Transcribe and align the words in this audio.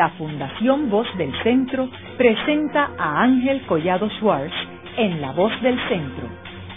la 0.00 0.08
Fundación 0.16 0.88
Voz 0.88 1.06
del 1.18 1.30
Centro 1.42 1.86
presenta 2.16 2.92
a 2.96 3.22
Ángel 3.22 3.60
Collado 3.66 4.08
Schwartz 4.18 4.54
en 4.96 5.20
La 5.20 5.32
Voz 5.32 5.52
del 5.60 5.76
Centro, 5.90 6.26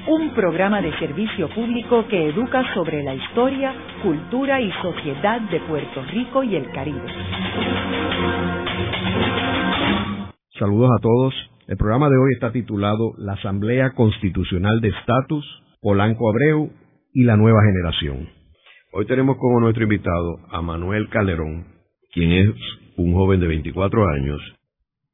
un 0.10 0.32
programa 0.32 0.82
de 0.82 0.92
servicio 1.00 1.48
público 1.56 2.06
que 2.10 2.28
educa 2.28 2.66
sobre 2.74 3.02
la 3.02 3.16
historia, 3.16 3.74
cultura 4.04 4.60
y 4.60 4.70
sociedad 4.82 5.40
de 5.40 5.58
Puerto 5.62 6.04
Rico 6.12 6.44
y 6.44 6.58
el 6.58 6.70
Caribe. 6.72 7.00
Saludos 10.60 10.90
a 10.92 11.02
todos. 11.02 11.34
El 11.70 11.78
programa 11.78 12.10
de 12.10 12.18
hoy 12.18 12.34
está 12.34 12.52
titulado 12.52 13.14
La 13.18 13.36
Asamblea 13.36 13.92
Constitucional 13.92 14.82
de 14.82 14.90
Estatus, 14.90 15.46
Polanco 15.82 16.30
Abreu 16.30 16.72
y 17.14 17.24
la 17.24 17.38
Nueva 17.38 17.60
Generación. 17.64 18.28
Hoy 18.92 19.06
tenemos 19.06 19.38
como 19.38 19.62
nuestro 19.62 19.84
invitado 19.84 20.40
a 20.52 20.62
Manuel 20.62 21.08
Calderón, 21.08 21.68
quien 22.12 22.34
es 22.34 22.83
un 22.98 23.14
joven 23.14 23.40
de 23.40 23.48
24 23.48 24.08
años. 24.10 24.42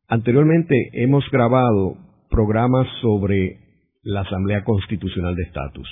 Anteriormente 0.07 0.89
hemos 0.93 1.23
grabado 1.31 1.97
programas 2.29 2.87
sobre 3.01 3.59
la 4.03 4.21
Asamblea 4.21 4.63
Constitucional 4.63 5.35
de 5.35 5.43
Estatus 5.43 5.87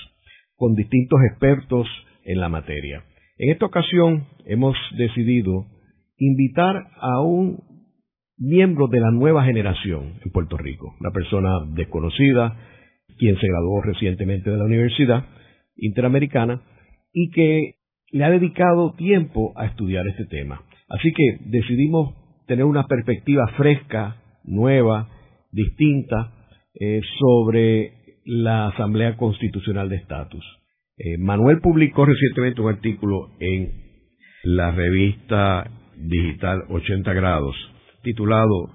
con 0.56 0.74
distintos 0.74 1.20
expertos 1.30 1.88
en 2.24 2.40
la 2.40 2.50
materia. 2.50 3.04
En 3.38 3.52
esta 3.52 3.66
ocasión 3.66 4.26
hemos 4.46 4.76
decidido 4.98 5.68
invitar 6.18 6.88
a 7.00 7.22
un 7.22 7.60
miembro 8.38 8.88
de 8.88 9.00
la 9.00 9.12
nueva 9.12 9.44
generación 9.44 10.20
en 10.24 10.32
Puerto 10.32 10.58
Rico, 10.58 10.96
una 11.00 11.12
persona 11.12 11.50
desconocida, 11.74 12.58
quien 13.18 13.38
se 13.40 13.48
graduó 13.48 13.82
recientemente 13.82 14.50
de 14.50 14.58
la 14.58 14.66
Universidad 14.66 15.26
Interamericana 15.76 16.62
y 17.14 17.30
que 17.32 17.76
le 18.12 18.24
ha 18.24 18.30
dedicado 18.30 18.94
tiempo 18.94 19.54
a 19.56 19.66
estudiar 19.66 20.08
este 20.08 20.26
tema. 20.26 20.62
Así 20.90 21.12
que 21.14 21.50
decidimos 21.50 22.16
tener 22.48 22.66
una 22.66 22.88
perspectiva 22.88 23.48
fresca, 23.58 24.18
nueva, 24.44 25.10
distinta, 25.52 26.34
eh, 26.80 27.02
sobre 27.20 27.94
la 28.26 28.68
Asamblea 28.68 29.18
Constitucional 29.18 29.90
de 29.90 29.98
Estatus. 29.98 30.46
Eh, 30.98 31.18
Manuel 31.18 31.60
publicó 31.62 32.06
recientemente 32.06 32.62
un 32.62 32.70
artículo 32.70 33.30
en 33.40 33.72
la 34.44 34.72
revista 34.72 35.70
digital 35.98 36.64
80 36.70 37.14
grados 37.14 37.56
titulado 38.04 38.70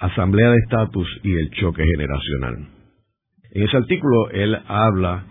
Asamblea 0.00 0.50
de 0.50 0.56
Estatus 0.58 1.08
y 1.22 1.32
el 1.32 1.50
choque 1.50 1.84
generacional. 1.84 2.68
En 3.52 3.62
ese 3.62 3.76
artículo 3.76 4.30
él 4.30 4.56
habla 4.66 5.26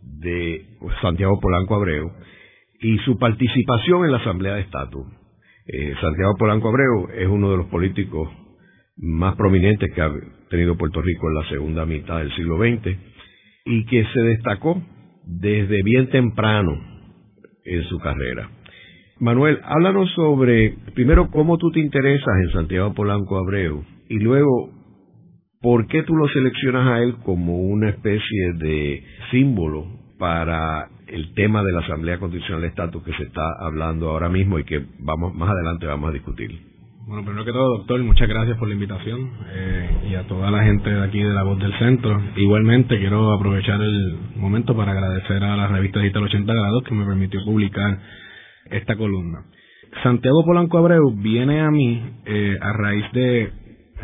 de 0.00 0.64
Santiago 1.02 1.38
Polanco 1.40 1.74
Abreu 1.74 2.10
y 2.80 2.96
su 2.98 3.18
participación 3.18 4.04
en 4.06 4.12
la 4.12 4.18
Asamblea 4.18 4.54
de 4.54 4.62
Estatus. 4.62 5.06
Eh, 5.66 5.94
Santiago 6.00 6.34
Polanco 6.38 6.68
Abreu 6.68 7.08
es 7.14 7.26
uno 7.26 7.50
de 7.50 7.56
los 7.56 7.66
políticos 7.66 8.28
más 8.96 9.34
prominentes 9.36 9.90
que 9.94 10.02
ha 10.02 10.10
tenido 10.50 10.76
Puerto 10.76 11.00
Rico 11.00 11.28
en 11.28 11.34
la 11.34 11.48
segunda 11.48 11.86
mitad 11.86 12.18
del 12.18 12.34
siglo 12.34 12.58
XX 12.58 12.96
y 13.64 13.86
que 13.86 14.04
se 14.12 14.20
destacó 14.20 14.82
desde 15.24 15.82
bien 15.82 16.10
temprano 16.10 16.78
en 17.64 17.82
su 17.84 17.98
carrera. 17.98 18.50
Manuel, 19.20 19.58
háblanos 19.64 20.10
sobre, 20.12 20.76
primero, 20.94 21.30
cómo 21.30 21.56
tú 21.56 21.70
te 21.70 21.80
interesas 21.80 22.34
en 22.44 22.52
Santiago 22.52 22.92
Polanco 22.92 23.38
Abreu 23.38 23.82
y 24.10 24.18
luego, 24.18 24.70
por 25.62 25.86
qué 25.86 26.02
tú 26.02 26.14
lo 26.14 26.28
seleccionas 26.28 26.86
a 26.88 27.02
él 27.02 27.16
como 27.24 27.58
una 27.58 27.88
especie 27.88 28.52
de 28.58 29.02
símbolo 29.30 30.03
para 30.24 30.88
el 31.06 31.34
tema 31.34 31.62
de 31.62 31.70
la 31.70 31.80
Asamblea 31.80 32.18
Constitucional 32.18 32.62
de 32.62 32.68
Estatus 32.68 33.02
que 33.02 33.12
se 33.12 33.24
está 33.24 33.42
hablando 33.60 34.08
ahora 34.08 34.30
mismo 34.30 34.58
y 34.58 34.64
que 34.64 34.82
vamos 35.00 35.34
más 35.34 35.50
adelante 35.50 35.84
vamos 35.84 36.08
a 36.08 36.12
discutir. 36.14 36.50
Bueno, 37.06 37.24
primero 37.24 37.44
que 37.44 37.52
todo, 37.52 37.76
doctor, 37.76 38.02
muchas 38.02 38.26
gracias 38.26 38.56
por 38.56 38.68
la 38.68 38.72
invitación 38.72 39.30
eh, 39.52 39.90
y 40.08 40.14
a 40.14 40.26
toda 40.26 40.50
la 40.50 40.64
gente 40.64 40.88
de 40.88 41.04
aquí 41.04 41.18
de 41.18 41.34
la 41.34 41.42
Voz 41.42 41.58
del 41.58 41.78
Centro. 41.78 42.18
Igualmente 42.36 42.98
quiero 42.98 43.34
aprovechar 43.34 43.82
el 43.82 44.16
momento 44.36 44.74
para 44.74 44.92
agradecer 44.92 45.44
a 45.44 45.58
la 45.58 45.68
revista 45.68 46.00
Digital 46.00 46.22
80 46.22 46.54
Grados 46.54 46.84
que 46.84 46.94
me 46.94 47.04
permitió 47.04 47.44
publicar 47.44 47.98
esta 48.70 48.96
columna. 48.96 49.44
Santiago 50.02 50.42
Polanco 50.46 50.78
Abreu 50.78 51.14
viene 51.16 51.60
a 51.60 51.70
mí 51.70 52.02
eh, 52.24 52.56
a 52.62 52.72
raíz 52.72 53.04
de 53.12 53.52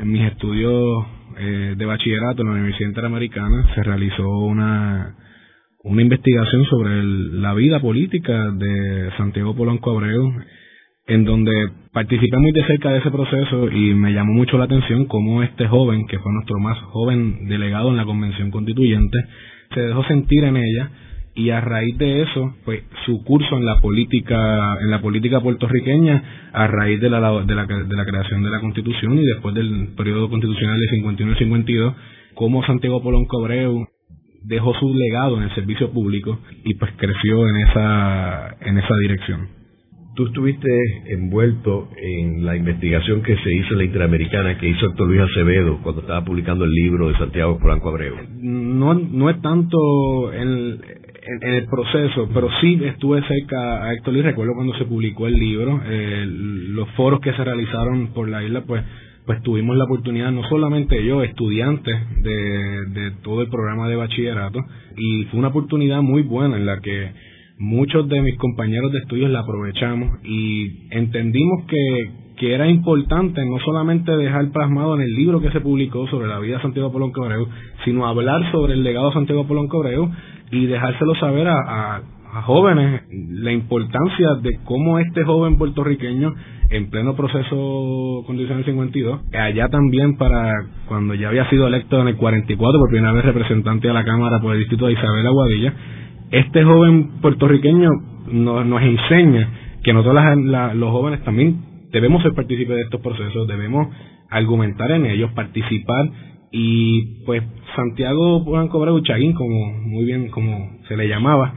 mis 0.05 0.31
estudios 0.31 1.07
eh, 1.39 1.75
de 1.79 1.87
bachillerato 1.87 2.43
en 2.43 2.49
la 2.49 2.55
Universidad 2.57 2.91
Interamericana. 2.91 3.75
Se 3.75 3.83
realizó 3.83 4.29
una 4.29 5.17
una 5.83 6.03
investigación 6.03 6.65
sobre 6.67 7.03
la 7.03 7.55
vida 7.55 7.81
política 7.81 8.51
de 8.51 9.11
Santiago 9.17 9.55
Polanco 9.55 9.91
Abreu, 9.91 10.31
en 11.07 11.25
donde 11.25 11.53
participé 11.93 12.37
muy 12.37 12.53
de 12.53 12.65
cerca 12.67 12.91
de 12.91 12.99
ese 12.99 13.11
proceso 13.11 13.71
y 13.71 13.95
me 13.95 14.13
llamó 14.13 14.35
mucho 14.35 14.59
la 14.59 14.65
atención 14.65 15.07
cómo 15.07 15.43
este 15.43 15.67
joven, 15.69 16.07
que 16.07 16.19
fue 16.19 16.33
nuestro 16.33 16.59
más 16.59 16.79
joven 16.93 17.49
delegado 17.49 17.91
en 17.91 17.97
la 17.97 18.05
Convención 18.05 18.51
Constituyente, 18.51 19.19
se 19.75 19.81
dejó 19.81 20.05
sentir 20.05 20.45
en 20.45 20.57
ella 20.57 20.91
y 21.35 21.51
a 21.51 21.61
raíz 21.61 21.97
de 21.97 22.23
eso, 22.23 22.55
pues 22.65 22.83
su 23.07 23.25
curso 23.25 23.57
en 23.57 23.65
la 23.65 23.81
política 23.81 24.77
en 24.83 24.91
la 24.91 25.01
política 25.01 25.41
puertorriqueña 25.41 26.51
a 26.53 26.67
raíz 26.67 27.01
de 27.01 27.09
la, 27.09 27.21
de 27.45 27.55
la, 27.55 27.65
de 27.67 27.97
la 27.97 28.05
creación 28.05 28.43
de 28.43 28.51
la 28.51 28.61
Constitución 28.61 29.19
y 29.19 29.25
después 29.25 29.55
del 29.55 29.95
periodo 29.97 30.29
constitucional 30.29 30.79
de 30.79 30.89
51 30.89 31.33
y 31.33 31.39
52, 31.39 31.95
cómo 32.35 32.63
Santiago 32.65 33.03
Polanco 33.03 33.39
Abreu 33.39 33.87
dejó 34.45 34.75
su 34.75 34.95
legado 34.95 35.37
en 35.37 35.45
el 35.45 35.55
servicio 35.55 35.91
público 35.91 36.39
y 36.65 36.75
pues 36.75 36.93
creció 36.97 37.49
en 37.49 37.57
esa, 37.57 38.57
en 38.61 38.79
esa 38.79 38.95
dirección. 39.03 39.61
Tú 40.17 40.27
estuviste 40.27 40.69
envuelto 41.07 41.89
en 41.97 42.45
la 42.45 42.57
investigación 42.57 43.23
que 43.23 43.37
se 43.37 43.55
hizo 43.55 43.73
en 43.73 43.79
la 43.79 43.85
Interamericana 43.85 44.59
que 44.59 44.69
hizo 44.69 44.87
Héctor 44.87 45.07
Luis 45.07 45.21
Acevedo 45.21 45.79
cuando 45.83 46.01
estaba 46.03 46.25
publicando 46.25 46.65
el 46.65 46.73
libro 46.73 47.09
de 47.09 47.17
Santiago 47.17 47.59
Franco 47.61 47.91
Abreu. 47.91 48.17
No, 48.41 48.95
no 48.95 49.31
es 49.31 49.41
tanto 49.41 50.33
en, 50.33 50.81
en, 51.43 51.55
el 51.55 51.65
proceso, 51.67 52.29
pero 52.35 52.49
sí 52.61 52.81
estuve 52.85 53.23
cerca 53.23 53.85
a 53.85 53.95
Héctor 53.95 54.15
Luis. 54.15 54.25
Recuerdo 54.25 54.55
cuando 54.55 54.75
se 54.75 54.85
publicó 54.85 55.29
el 55.29 55.35
libro, 55.35 55.81
eh, 55.87 56.25
los 56.27 56.89
foros 56.91 57.21
que 57.21 57.33
se 57.33 57.45
realizaron 57.45 58.09
por 58.09 58.29
la 58.29 58.43
isla, 58.43 58.63
pues 58.67 58.83
pues 59.31 59.45
tuvimos 59.45 59.77
la 59.77 59.85
oportunidad, 59.85 60.33
no 60.33 60.43
solamente 60.49 61.07
yo, 61.07 61.23
estudiante 61.23 61.93
de, 61.93 63.13
todo 63.23 63.43
el 63.43 63.49
programa 63.49 63.89
de 63.89 63.95
bachillerato, 63.95 64.59
y 64.97 65.23
fue 65.27 65.39
una 65.39 65.51
oportunidad 65.51 66.03
muy 66.03 66.23
buena 66.23 66.57
en 66.57 66.67
la 66.67 66.81
que 66.81 67.13
muchos 67.57 68.09
de 68.09 68.23
mis 68.23 68.37
compañeros 68.39 68.91
de 68.91 68.99
estudios 68.99 69.31
la 69.31 69.43
aprovechamos 69.43 70.19
y 70.25 70.89
entendimos 70.91 71.63
que, 71.69 72.11
que 72.39 72.55
era 72.55 72.69
importante 72.69 73.47
no 73.47 73.61
solamente 73.61 74.11
dejar 74.17 74.51
plasmado 74.51 74.97
en 74.97 75.03
el 75.03 75.15
libro 75.15 75.41
que 75.41 75.53
se 75.53 75.61
publicó 75.61 76.09
sobre 76.09 76.27
la 76.27 76.41
vida 76.41 76.57
de 76.57 76.63
Santiago 76.63 76.91
Polón 76.91 77.13
Cabreu, 77.13 77.47
sino 77.85 78.09
hablar 78.09 78.51
sobre 78.51 78.73
el 78.73 78.83
legado 78.83 79.11
de 79.11 79.15
Santiago 79.15 79.47
Polón 79.47 79.69
Cabreu 79.69 80.11
y 80.51 80.67
dejárselo 80.67 81.15
saber 81.21 81.47
a, 81.47 81.99
a 81.99 82.03
jóvenes 82.45 83.03
la 83.11 83.53
importancia 83.53 84.35
de 84.43 84.59
cómo 84.65 84.99
este 84.99 85.25
joven 85.25 85.59
puertorriqueño 85.59 86.33
en 86.71 86.89
pleno 86.89 87.17
proceso 87.17 88.23
constitucional 88.27 88.65
52, 88.65 89.21
allá 89.33 89.69
también 89.69 90.17
para 90.17 90.53
cuando 90.87 91.15
ya 91.15 91.29
había 91.29 91.49
sido 91.51 91.67
electo 91.67 92.01
en 92.01 92.09
el 92.09 92.17
44 92.17 92.79
por 92.79 92.91
primera 92.91 93.13
vez 93.13 93.25
representante 93.25 93.91
a 93.91 93.93
la 93.93 94.05
Cámara 94.05 94.41
por 94.41 94.53
el 94.53 94.61
distrito 94.61 94.87
de 94.87 94.93
Isabel 94.93 95.27
Aguadilla, 95.27 95.75
este 96.31 96.63
joven 96.63 97.21
puertorriqueño 97.21 97.91
nos, 98.31 98.67
nos 98.67 98.83
enseña 98.83 99.49
que 99.83 99.93
nosotros 99.93 100.23
los 100.75 100.91
jóvenes 100.91 101.25
también 101.25 101.63
debemos 101.91 102.23
ser 102.23 102.35
partícipes 102.35 102.77
de 102.77 102.83
estos 102.83 103.01
procesos, 103.01 103.49
debemos 103.49 103.89
argumentar 104.31 104.93
en 104.93 105.07
ellos, 105.07 105.33
participar 105.33 106.09
y 106.53 107.25
pues 107.25 107.43
Santiago 107.75 108.45
Blanco 108.45 109.01
Chaguín, 109.01 109.33
como 109.33 109.73
muy 109.87 110.05
bien 110.05 110.29
como 110.29 110.79
se 110.89 110.97
le 110.97 111.09
llamaba, 111.09 111.53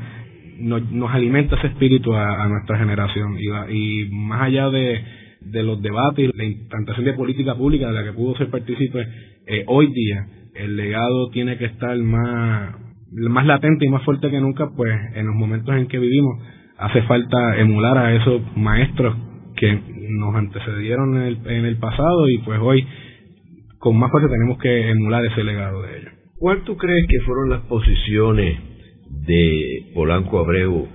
nos, 0.64 0.92
nos 0.92 1.14
alimenta 1.14 1.58
ese 1.58 1.68
espíritu 1.68 2.14
a, 2.14 2.48
nuestra 2.48 2.78
generación 2.78 3.38
y, 3.70 4.10
más 4.12 4.44
allá 4.44 4.70
de, 4.70 5.04
de 5.42 5.64
los 5.64 5.82
debates 5.82 6.30
y 6.30 6.38
la 6.38 6.46
implantación 6.46 7.06
de 7.06 7.14
política 7.14 7.56
pública 7.56 7.88
de 7.88 7.94
la 7.94 8.04
que 8.04 8.14
pudo 8.14 8.36
ser 8.38 8.50
partícipe 8.50 9.06
eh, 9.48 9.64
hoy 9.68 9.92
día 9.92 10.26
el 10.56 10.78
legado 10.78 11.30
tiene 11.32 11.58
que 11.58 11.66
estar 11.66 11.98
más 11.98 12.76
más 13.12 13.46
latente 13.46 13.86
y 13.86 13.90
más 13.90 14.04
fuerte 14.04 14.32
que 14.32 14.40
nunca 14.40 14.70
pues 14.76 14.94
en 15.16 15.28
los 15.28 15.36
momentos 15.36 15.76
en 15.76 15.88
que 15.88 16.00
vivimos 16.00 16.40
hace 16.78 17.02
falta 17.04 17.60
emular 17.60 17.98
a 17.98 18.16
esos 18.16 18.42
maestros 18.56 19.16
que 19.56 19.80
nos 20.10 20.36
antecedieron 20.36 21.18
en 21.18 21.24
el, 21.24 21.38
en 21.46 21.66
el 21.66 21.78
pasado 21.78 22.30
y 22.30 22.40
pues 22.40 22.60
hoy 22.62 22.86
con 23.80 23.98
más 23.98 24.10
fuerza 24.12 24.30
tenemos 24.30 24.58
que 24.60 24.90
emular 24.90 25.26
ese 25.26 25.44
legado 25.44 25.82
de 25.82 25.98
ellos. 25.98 26.14
¿Cuál 26.38 26.64
tú 26.64 26.78
crees 26.78 27.06
que 27.08 27.20
fueron 27.26 27.50
las 27.50 27.62
posiciones 27.62 28.73
de 29.26 29.92
Polanco 29.94 30.40
Abreu 30.40 30.88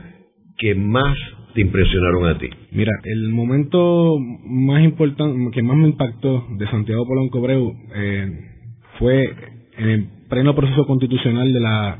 que 0.59 0.75
más 0.75 1.17
te 1.55 1.61
impresionaron 1.61 2.27
a 2.27 2.39
ti? 2.39 2.49
Mira, 2.73 2.93
el 3.05 3.29
momento 3.31 4.19
más 4.19 4.83
importante, 4.83 5.51
que 5.53 5.63
más 5.63 5.77
me 5.77 5.89
impactó 5.89 6.47
de 6.59 6.67
Santiago 6.69 7.07
Polanco 7.07 7.39
Abreu 7.39 7.73
eh, 7.95 8.31
fue 8.99 9.31
en 9.79 9.89
el 9.89 10.09
pleno 10.29 10.55
proceso 10.55 10.87
constitucional 10.87 11.53
de 11.53 11.61
la 11.61 11.99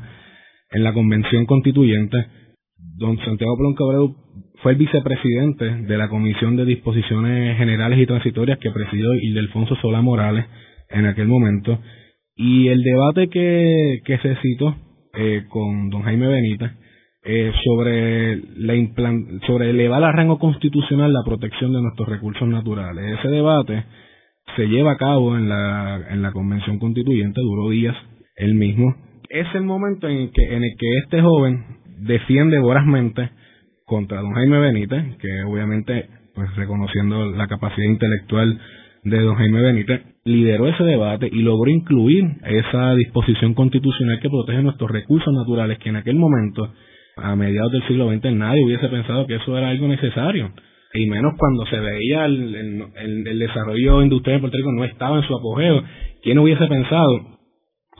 en 0.71 0.83
la 0.83 0.93
convención 0.93 1.45
constituyente, 1.45 2.17
don 2.97 3.17
Santiago 3.25 3.57
Polanco 3.57 3.85
Abreu 3.85 4.15
fue 4.61 4.73
el 4.73 4.77
vicepresidente 4.77 5.65
de 5.65 5.97
la 5.97 6.09
Comisión 6.09 6.55
de 6.55 6.65
Disposiciones 6.65 7.57
Generales 7.57 7.97
y 7.99 8.05
Transitorias 8.05 8.59
que 8.59 8.71
presidió 8.71 9.13
Ildefonso 9.13 9.75
Sola 9.77 10.01
Morales 10.01 10.45
en 10.89 11.05
aquel 11.05 11.27
momento. 11.27 11.79
Y 12.35 12.67
el 12.67 12.83
debate 12.83 13.29
que, 13.29 14.01
que 14.05 14.17
se 14.19 14.35
citó 14.41 14.75
eh, 15.21 15.45
con 15.49 15.89
don 15.89 16.03
Jaime 16.03 16.27
Benítez 16.27 16.71
eh, 17.25 17.51
sobre, 17.65 18.37
la 18.55 18.73
sobre 19.45 19.71
elevar 19.71 20.01
a 20.01 20.13
rango 20.13 20.39
constitucional 20.39 21.11
la 21.11 21.23
protección 21.25 21.73
de 21.73 21.81
nuestros 21.81 22.07
recursos 22.07 22.47
naturales. 22.47 23.19
Ese 23.19 23.27
debate 23.27 23.83
se 24.55 24.67
lleva 24.67 24.93
a 24.93 24.97
cabo 24.97 25.35
en 25.35 25.49
la, 25.49 26.07
en 26.09 26.21
la 26.21 26.31
Convención 26.31 26.79
Constituyente, 26.79 27.41
duró 27.41 27.69
días 27.69 27.95
el 28.37 28.55
mismo. 28.55 28.95
Es 29.29 29.47
el 29.55 29.63
momento 29.63 30.07
en, 30.07 30.31
que, 30.31 30.55
en 30.55 30.63
el 30.63 30.71
que 30.77 30.97
este 31.03 31.21
joven 31.21 31.65
defiende 31.99 32.57
vorazmente 32.59 33.29
contra 33.85 34.21
don 34.21 34.31
Jaime 34.33 34.59
Benítez, 34.59 35.17
que 35.17 35.43
obviamente, 35.43 36.07
pues 36.33 36.55
reconociendo 36.55 37.25
la 37.31 37.47
capacidad 37.47 37.87
intelectual 37.87 38.57
de 39.03 39.19
don 39.19 39.35
Jaime 39.35 39.61
Benítez, 39.61 40.01
lideró 40.25 40.67
ese 40.67 40.83
debate 40.83 41.29
y 41.31 41.41
logró 41.41 41.69
incluir 41.71 42.25
esa 42.43 42.93
disposición 42.95 43.53
constitucional 43.53 44.19
que 44.21 44.29
protege 44.29 44.61
nuestros 44.61 44.91
recursos 44.91 45.33
naturales, 45.33 45.79
que 45.79 45.89
en 45.89 45.95
aquel 45.95 46.15
momento, 46.15 46.71
a 47.17 47.35
mediados 47.35 47.71
del 47.71 47.87
siglo 47.87 48.09
XX, 48.09 48.33
nadie 48.33 48.63
hubiese 48.63 48.87
pensado 48.89 49.25
que 49.27 49.35
eso 49.35 49.57
era 49.57 49.69
algo 49.69 49.87
necesario. 49.87 50.51
Y 50.93 51.05
menos 51.05 51.33
cuando 51.37 51.65
se 51.67 51.79
veía 51.79 52.25
el, 52.25 52.83
el, 52.95 53.39
desarrollo 53.39 54.01
industrial 54.01 54.35
en 54.35 54.41
Puerto 54.41 54.57
Rico 54.57 54.71
no 54.71 54.83
estaba 54.85 55.17
en 55.17 55.23
su 55.23 55.35
apogeo. 55.35 55.83
¿Quién 56.23 56.39
hubiese 56.39 56.65
pensado 56.65 57.37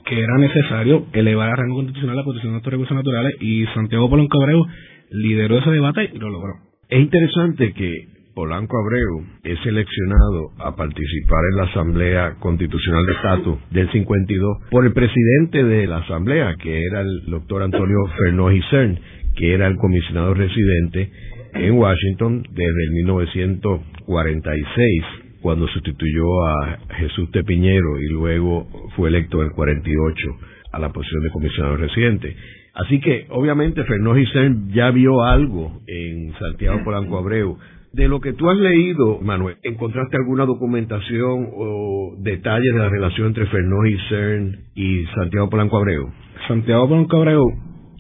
que 0.06 0.20
era 0.20 0.38
necesario 0.40 1.06
elevar 1.14 1.52
a 1.52 1.56
rango 1.56 1.76
constitucional 1.76 2.16
la 2.16 2.24
protección 2.24 2.52
de 2.52 2.54
nuestros 2.54 2.72
recursos 2.72 2.98
naturales? 2.98 3.36
Y 3.42 3.66
Santiago 3.76 4.10
Polanco 4.10 4.42
Abreu 4.42 4.66
lideró 5.12 5.60
ese 5.60 5.70
debate 5.70 6.10
y 6.14 6.18
lo 6.18 6.30
logró. 6.30 6.54
Es 6.90 7.00
interesante 7.00 7.74
que 7.74 8.19
Polanco 8.40 8.78
Abreu 8.78 9.26
es 9.44 9.60
seleccionado 9.64 10.52
a 10.60 10.74
participar 10.74 11.44
en 11.52 11.58
la 11.58 11.64
Asamblea 11.64 12.36
Constitucional 12.40 13.06
de 13.06 13.12
Estatus 13.12 13.60
del 13.70 13.92
52 13.92 14.60
por 14.72 14.86
el 14.86 14.94
presidente 14.94 15.62
de 15.62 15.86
la 15.86 15.98
Asamblea, 15.98 16.56
que 16.56 16.86
era 16.86 17.02
el 17.02 17.26
doctor 17.28 17.64
Antonio 17.64 17.98
Fernández 18.18 18.64
Cern, 18.70 18.98
que 19.36 19.54
era 19.54 19.68
el 19.68 19.76
comisionado 19.76 20.34
residente 20.36 21.12
en 21.54 21.74
Washington 21.74 22.44
desde 22.52 22.84
el 22.86 22.92
1946 22.92 25.04
cuando 25.42 25.68
sustituyó 25.68 26.48
a 26.48 26.80
Jesús 26.96 27.30
Tepiñero 27.32 28.00
y 28.00 28.08
luego 28.08 28.70
fue 28.96 29.10
electo 29.10 29.42
en 29.42 29.48
el 29.48 29.54
48 29.54 30.28
a 30.72 30.80
la 30.80 30.94
posición 30.94 31.24
de 31.24 31.32
comisionado 31.32 31.76
residente. 31.76 32.38
Así 32.74 33.02
que, 33.02 33.26
obviamente, 33.32 33.84
Fernó 33.84 34.16
Giselle 34.16 34.56
ya 34.70 34.92
vio 34.92 35.24
algo 35.24 35.82
en 35.88 36.32
Santiago 36.40 36.86
Polanco 36.86 37.18
Abreu. 37.18 37.58
De 37.94 38.08
lo 38.08 38.20
que 38.20 38.34
tú 38.34 38.50
has 38.50 38.58
leído, 38.58 39.20
Manuel, 39.20 39.58
¿encontraste 39.64 40.18
alguna 40.18 40.46
documentación 40.46 41.50
o 41.54 42.16
detalles 42.20 42.74
de 42.74 42.80
la 42.80 42.90
relación 42.90 43.28
entre 43.28 43.48
Fernó 43.48 43.82
Giselle 43.84 44.60
y 44.76 45.06
Santiago 45.16 45.50
Polanco 45.50 45.78
Abreu? 45.78 46.10
Santiago 46.48 46.88
Polanco 46.88 47.18
Abreu, 47.18 47.44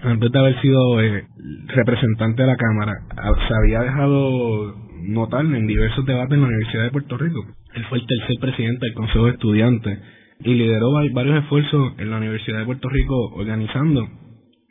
antes 0.01 0.31
de 0.31 0.39
haber 0.39 0.61
sido 0.61 1.01
eh, 1.01 1.25
representante 1.75 2.43
de 2.43 2.47
la 2.47 2.55
Cámara, 2.55 2.93
se 3.47 3.53
había 3.55 3.81
dejado 3.81 4.75
notar 5.07 5.45
en 5.45 5.65
diversos 5.65 6.05
debates 6.05 6.33
en 6.33 6.41
la 6.41 6.47
Universidad 6.47 6.83
de 6.83 6.91
Puerto 6.91 7.17
Rico. 7.17 7.45
Él 7.73 7.85
fue 7.89 7.97
el 7.97 8.05
tercer 8.05 8.35
presidente 8.39 8.85
del 8.85 8.95
Consejo 8.95 9.25
de 9.25 9.31
Estudiantes 9.31 9.99
y 10.41 10.53
lideró 10.53 10.91
varios 11.13 11.43
esfuerzos 11.43 11.93
en 11.97 12.11
la 12.11 12.17
Universidad 12.17 12.59
de 12.59 12.65
Puerto 12.65 12.89
Rico 12.89 13.15
organizando 13.35 14.07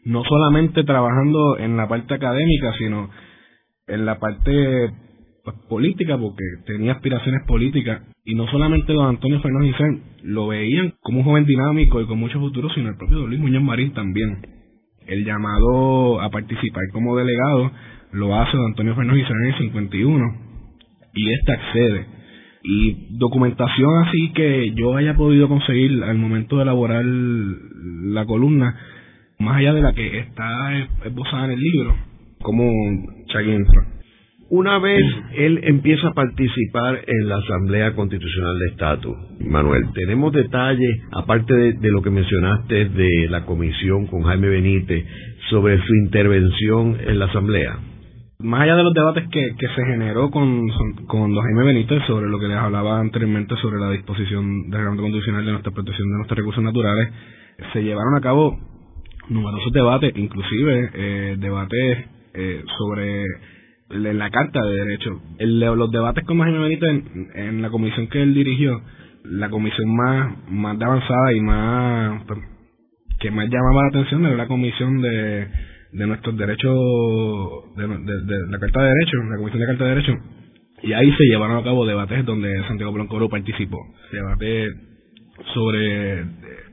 no 0.05 0.25
solamente 0.25 0.85
trabajando 0.85 1.59
en 1.59 1.77
la 1.77 1.87
parte 1.87 2.15
académica, 2.15 2.73
sino 2.79 3.11
en 3.87 4.07
la 4.07 4.19
parte 4.19 4.91
pues, 5.53 5.67
política, 5.69 6.19
porque 6.19 6.45
tenía 6.67 6.93
aspiraciones 6.93 7.43
políticas, 7.47 8.03
y 8.25 8.35
no 8.35 8.47
solamente 8.49 8.93
don 8.93 9.09
Antonio 9.09 9.41
Fernández 9.41 9.75
lo 10.23 10.49
veían 10.49 10.95
como 11.01 11.21
un 11.21 11.25
joven 11.25 11.47
dinámico 11.47 12.01
y 12.01 12.07
con 12.07 12.19
mucho 12.19 12.39
futuro, 12.39 12.69
sino 12.75 12.91
el 12.91 12.97
propio 12.97 13.27
Luis 13.27 13.41
Muñoz 13.41 13.63
Marín 13.63 13.93
también. 13.95 14.47
El 15.07 15.25
llamado 15.25 16.21
a 16.21 16.29
participar 16.29 16.83
como 16.93 17.17
delegado 17.17 17.71
lo 18.13 18.39
hace 18.39 18.57
don 18.57 18.67
Antonio 18.67 18.95
Fernández 18.95 19.27
en 19.31 19.47
el 19.47 19.59
51, 19.59 20.25
y 21.15 21.33
este 21.33 21.53
accede. 21.53 22.07
Y 22.63 23.17
documentación 23.19 24.07
así 24.07 24.33
que 24.35 24.75
yo 24.75 24.97
haya 24.97 25.15
podido 25.15 25.49
conseguir 25.49 26.03
al 26.05 26.19
momento 26.19 26.57
de 26.57 26.65
elaborar 26.65 27.05
la 27.05 28.27
columna, 28.27 28.77
más 29.39 29.57
allá 29.57 29.73
de 29.73 29.81
la 29.81 29.95
que 29.95 30.19
está 30.19 30.89
esbozada 31.07 31.47
en 31.47 31.51
el 31.53 31.61
libro, 31.61 31.97
como 32.43 32.71
Chagui 33.29 33.53
Una 34.51 34.79
vez 34.79 35.05
él 35.37 35.61
empieza 35.65 36.09
a 36.09 36.15
participar 36.15 37.05
en 37.07 37.29
la 37.29 37.37
Asamblea 37.37 37.95
Constitucional 37.95 38.59
de 38.59 38.67
Estatus, 38.69 39.17
Manuel, 39.41 39.93
tenemos 39.93 40.33
detalles, 40.33 41.03
aparte 41.13 41.55
de, 41.55 41.91
lo 41.91 42.01
que 42.01 42.09
mencionaste 42.09 42.87
de 42.87 43.29
la 43.29 43.45
comisión 43.45 44.07
con 44.07 44.23
Jaime 44.23 44.49
Benítez, 44.49 45.05
sobre 45.51 45.77
su 45.83 45.95
intervención 45.97 46.97
en 46.99 47.19
la 47.19 47.27
Asamblea. 47.27 47.79
Más 48.39 48.63
allá 48.63 48.77
de 48.77 48.85
los 48.85 48.95
debates 48.95 49.29
que, 49.31 49.55
que 49.59 49.69
se 49.69 49.85
generó 49.85 50.31
con, 50.31 50.67
con 51.07 51.35
don 51.35 51.45
Jaime 51.45 51.65
Benítez 51.65 52.03
sobre 52.07 52.31
lo 52.31 52.39
que 52.39 52.49
les 52.49 52.57
hablaba 52.57 53.01
anteriormente 53.01 53.55
sobre 53.57 53.79
la 53.79 53.91
disposición 53.91 54.71
del 54.71 54.79
reglamento 54.79 55.03
constitucional 55.03 55.45
de 55.45 55.53
nuestra 55.53 55.73
protección 55.73 56.09
de 56.09 56.17
nuestros 56.17 56.39
recursos 56.39 56.65
naturales, 56.65 57.11
se 57.75 57.83
llevaron 57.83 58.17
a 58.17 58.23
cabo 58.23 58.59
numerosos 59.29 59.73
debates, 59.75 60.17
inclusive 60.17 60.91
eh, 60.95 61.37
debates 61.39 61.99
eh, 62.33 62.63
sobre 62.79 63.25
la 63.91 64.31
Carta 64.31 64.61
de 64.63 64.75
Derechos. 64.77 65.19
los 65.39 65.91
debates 65.91 66.25
con 66.25 66.39
Jaime 66.41 66.59
Benítez 66.59 66.89
en, 66.89 67.29
en, 67.35 67.63
la 67.63 67.71
comisión 67.71 68.09
que 68.09 68.23
él 68.23 68.35
dirigió, 68.35 68.81
la 69.25 69.49
comisión 69.49 69.95
más, 69.95 70.51
más 70.51 70.81
avanzada 70.81 71.33
y 71.33 71.41
más 71.41 72.23
pues, 72.27 72.41
que 73.19 73.31
más 73.31 73.49
llamaba 73.49 73.83
la 73.83 73.89
atención 73.89 74.27
era 74.27 74.37
la 74.37 74.47
comisión 74.47 75.01
de, 75.01 75.49
de 75.93 76.07
nuestros 76.07 76.37
derechos, 76.37 76.77
de, 77.77 77.87
de, 77.87 78.47
la 78.51 78.59
Carta 78.59 78.83
de 78.83 78.89
Derechos, 78.89 79.21
la 79.31 79.37
comisión 79.37 79.61
de 79.61 79.67
Carta 79.67 79.85
de 79.85 79.91
Derechos, 79.91 80.17
y 80.83 80.93
ahí 80.93 81.11
se 81.13 81.25
llevaron 81.25 81.57
a 81.57 81.65
cabo 81.65 81.87
debates 81.87 82.25
donde 82.25 82.63
Santiago 82.69 82.93
Blancoro 82.93 83.29
participó, 83.29 83.79
debates 84.13 84.75
sobre 85.55 86.25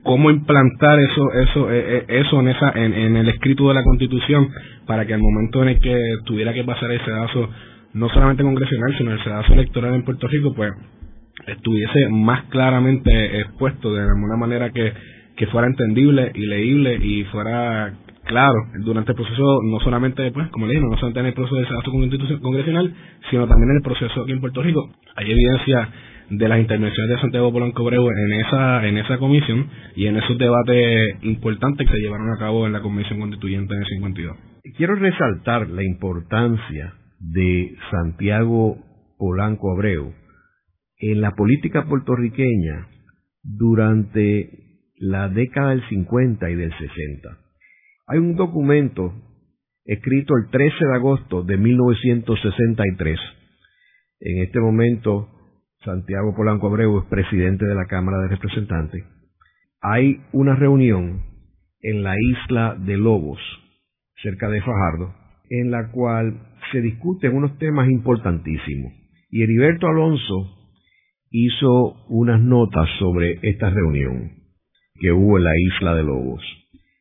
cómo 0.03 0.29
implantar 0.29 0.99
eso 0.99 1.31
eso 1.33 1.71
eh, 1.71 1.97
eh, 1.97 2.05
eso 2.07 2.39
en 2.39 2.47
esa 2.47 2.71
en, 2.75 3.15
el 3.15 3.29
escrito 3.29 3.67
de 3.67 3.73
la 3.75 3.83
Constitución 3.83 4.49
para 4.85 5.05
que 5.05 5.13
al 5.13 5.21
momento 5.21 5.63
en 5.63 5.69
el 5.69 5.79
que 5.79 5.97
tuviera 6.25 6.53
que 6.53 6.63
pasar 6.63 6.91
el 6.91 7.03
sedazo 7.03 7.49
no 7.93 8.09
solamente 8.09 8.43
congresional 8.43 8.95
sino 8.97 9.11
el 9.11 9.23
sedazo 9.23 9.53
electoral 9.53 9.95
en 9.95 10.03
Puerto 10.03 10.27
Rico 10.27 10.53
pues 10.55 10.73
estuviese 11.47 12.09
más 12.09 12.43
claramente 12.45 13.39
expuesto 13.39 13.93
de 13.93 14.01
alguna 14.01 14.37
manera 14.37 14.71
que, 14.71 14.93
que 15.35 15.47
fuera 15.47 15.67
entendible 15.67 16.31
y 16.33 16.45
leíble 16.45 16.95
y 16.95 17.23
fuera 17.25 17.93
claro 18.25 18.55
durante 18.83 19.11
el 19.11 19.15
proceso 19.15 19.59
no 19.63 19.79
solamente 19.79 20.31
pues 20.31 20.47
como 20.49 20.65
le 20.67 20.73
dije 20.73 20.85
no 20.85 20.95
solamente 20.97 21.19
en 21.19 21.25
el 21.27 21.33
proceso 21.33 21.55
de 21.55 21.67
sedazo 21.67 21.91
congresional 22.41 22.93
sino 23.29 23.47
también 23.47 23.69
en 23.71 23.77
el 23.77 23.83
proceso 23.83 24.21
aquí 24.21 24.31
en 24.31 24.41
Puerto 24.41 24.61
Rico 24.61 24.89
hay 25.15 25.31
evidencia 25.31 25.89
de 26.29 26.47
las 26.47 26.59
intervenciones 26.59 27.15
de 27.15 27.21
Santiago 27.21 27.51
Polanco 27.51 27.83
Breu 27.83 28.09
en 28.09 28.33
esa, 28.33 28.87
en 28.87 28.97
esa 28.97 29.17
comisión 29.17 29.69
y 29.95 30.07
en 30.07 30.17
esos 30.17 30.37
debates 30.37 31.23
importantes 31.23 31.87
que 31.87 31.93
se 31.93 31.99
llevaron 31.99 32.31
a 32.31 32.37
cabo 32.37 32.65
en 32.65 32.73
la 32.73 32.81
Comisión 32.81 33.19
Constituyente 33.19 33.73
en 33.73 33.81
el 33.81 33.87
52. 33.87 34.54
Quiero 34.73 34.95
resaltar 34.95 35.69
la 35.69 35.83
importancia 35.83 36.95
de 37.19 37.75
Santiago 37.91 38.77
Polanco 39.17 39.71
Abreu 39.71 40.11
en 40.97 41.21
la 41.21 41.31
política 41.31 41.85
puertorriqueña 41.85 42.87
durante 43.43 44.49
la 44.97 45.29
década 45.29 45.69
del 45.69 45.87
50 45.87 46.49
y 46.49 46.55
del 46.55 46.71
60. 46.71 47.37
Hay 48.07 48.17
un 48.17 48.35
documento 48.35 49.13
escrito 49.85 50.33
el 50.35 50.49
13 50.49 50.75
de 50.83 50.95
agosto 50.95 51.43
de 51.43 51.57
1963. 51.57 53.19
En 54.21 54.43
este 54.43 54.59
momento 54.59 55.29
Santiago 55.83 56.35
Polanco 56.35 56.67
Abreu 56.67 56.99
es 56.99 57.05
presidente 57.05 57.65
de 57.65 57.75
la 57.75 57.85
Cámara 57.85 58.17
de 58.23 58.29
Representantes, 58.29 59.03
hay 59.79 60.21
una 60.31 60.55
reunión 60.55 61.21
en 61.81 62.01
la 62.01 62.15
isla 62.19 62.75
de 62.79 62.97
Lobos, 62.97 63.39
cerca 64.21 64.49
de 64.49 64.61
Fajardo, 64.61 65.13
en 65.49 65.71
la 65.71 65.91
cual 65.91 66.39
se 66.71 66.81
discuten 66.81 67.35
unos 67.35 67.57
temas 67.57 67.89
importantísimos. 67.89 68.93
Y 69.29 69.43
Heriberto 69.43 69.87
Alonso 69.87 70.55
hizo 71.29 72.05
unas 72.07 72.41
notas 72.41 72.87
sobre 72.99 73.39
esta 73.41 73.69
reunión 73.69 74.31
que 74.99 75.11
hubo 75.11 75.37
en 75.37 75.43
la 75.43 75.51
isla 75.57 75.95
de 75.95 76.03
Lobos. 76.03 76.41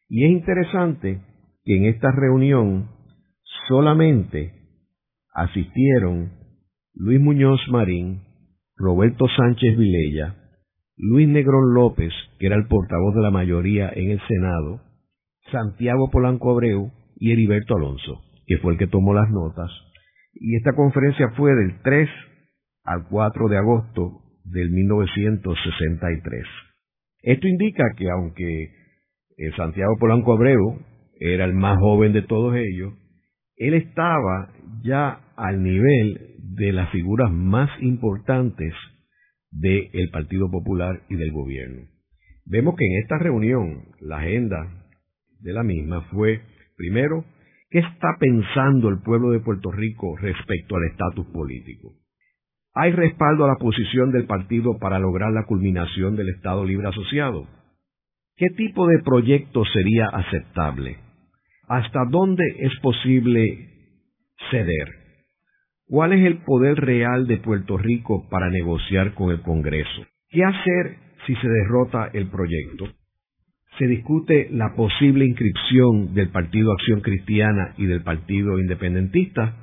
Y 0.08 0.24
es 0.24 0.30
interesante 0.30 1.20
que 1.64 1.76
en 1.76 1.84
esta 1.86 2.10
reunión 2.10 2.90
solamente 3.68 4.52
asistieron 5.32 6.32
Luis 6.94 7.20
Muñoz 7.20 7.60
Marín, 7.70 8.22
Roberto 8.76 9.26
Sánchez 9.36 9.76
Vilella, 9.78 10.36
Luis 10.96 11.28
Negrón 11.28 11.74
López, 11.74 12.12
que 12.38 12.46
era 12.46 12.56
el 12.56 12.66
portavoz 12.66 13.14
de 13.14 13.22
la 13.22 13.30
mayoría 13.30 13.90
en 13.94 14.10
el 14.10 14.20
Senado, 14.28 14.80
Santiago 15.50 16.10
Polanco 16.10 16.50
Abreu 16.50 16.90
y 17.24 17.32
Heriberto 17.32 17.74
Alonso, 17.74 18.22
que 18.46 18.58
fue 18.58 18.74
el 18.74 18.78
que 18.78 18.86
tomó 18.86 19.14
las 19.14 19.30
notas, 19.30 19.70
y 20.34 20.56
esta 20.56 20.74
conferencia 20.74 21.30
fue 21.30 21.54
del 21.54 21.80
3 21.82 22.06
al 22.84 23.08
4 23.08 23.48
de 23.48 23.56
agosto 23.56 24.20
del 24.44 24.70
1963. 24.70 26.44
Esto 27.22 27.48
indica 27.48 27.82
que 27.96 28.10
aunque 28.10 28.74
Santiago 29.56 29.96
Polanco 29.98 30.34
Abreu 30.34 30.82
era 31.18 31.46
el 31.46 31.54
más 31.54 31.78
joven 31.78 32.12
de 32.12 32.20
todos 32.20 32.54
ellos, 32.56 32.92
él 33.56 33.72
estaba 33.72 34.52
ya 34.82 35.20
al 35.34 35.62
nivel 35.62 36.36
de 36.56 36.72
las 36.72 36.90
figuras 36.90 37.32
más 37.32 37.70
importantes 37.80 38.74
del 39.50 40.10
Partido 40.12 40.50
Popular 40.50 41.00
y 41.08 41.14
del 41.16 41.32
gobierno. 41.32 41.86
Vemos 42.44 42.74
que 42.76 42.84
en 42.84 43.02
esta 43.02 43.16
reunión 43.16 43.86
la 43.98 44.18
agenda 44.18 44.58
de 45.40 45.52
la 45.54 45.62
misma 45.62 46.02
fue, 46.10 46.42
primero, 46.76 47.24
¿qué 47.70 47.80
está 47.80 48.16
pensando 48.18 48.88
el 48.88 49.00
pueblo 49.02 49.30
de 49.30 49.40
Puerto 49.40 49.70
Rico 49.70 50.16
respecto 50.16 50.76
al 50.76 50.84
estatus 50.84 51.26
político? 51.26 51.92
¿Hay 52.74 52.92
respaldo 52.92 53.44
a 53.44 53.48
la 53.48 53.56
posición 53.56 54.10
del 54.10 54.26
partido 54.26 54.78
para 54.78 54.98
lograr 54.98 55.32
la 55.32 55.44
culminación 55.44 56.16
del 56.16 56.30
Estado 56.30 56.64
Libre 56.64 56.88
Asociado? 56.88 57.46
¿Qué 58.36 58.46
tipo 58.56 58.88
de 58.88 58.98
proyecto 58.98 59.64
sería 59.64 60.08
aceptable? 60.08 60.98
¿Hasta 61.68 62.04
dónde 62.10 62.44
es 62.58 62.72
posible 62.80 63.68
ceder? 64.50 64.88
¿Cuál 65.86 66.14
es 66.14 66.26
el 66.26 66.38
poder 66.38 66.80
real 66.80 67.26
de 67.28 67.36
Puerto 67.36 67.78
Rico 67.78 68.28
para 68.28 68.50
negociar 68.50 69.14
con 69.14 69.30
el 69.30 69.40
Congreso? 69.42 70.06
¿Qué 70.28 70.42
hacer 70.42 70.96
si 71.26 71.36
se 71.36 71.48
derrota 71.48 72.10
el 72.12 72.28
proyecto? 72.28 72.86
Se 73.78 73.86
discute 73.86 74.48
la 74.52 74.74
posible 74.76 75.24
inscripción 75.24 76.14
del 76.14 76.28
Partido 76.28 76.72
Acción 76.72 77.00
Cristiana 77.00 77.74
y 77.76 77.86
del 77.86 78.02
Partido 78.02 78.60
Independentista, 78.60 79.56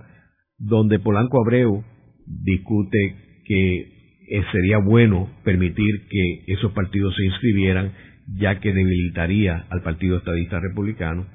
donde 0.57 0.99
Polanco 0.99 1.41
Abreu 1.41 1.83
discute 2.25 3.15
que 3.45 3.79
eh, 3.79 4.43
sería 4.51 4.77
bueno 4.77 5.29
permitir 5.43 6.07
que 6.09 6.53
esos 6.53 6.71
partidos 6.73 7.15
se 7.15 7.25
inscribieran, 7.25 7.93
ya 8.37 8.59
que 8.59 8.73
debilitaría 8.73 9.65
al 9.69 9.81
Partido 9.81 10.17
Estadista 10.17 10.59
Republicano, 10.59 11.27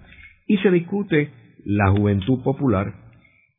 y 0.47 0.59
se 0.59 0.71
discute 0.71 1.31
la 1.65 1.91
juventud 1.91 2.43
popular 2.43 2.95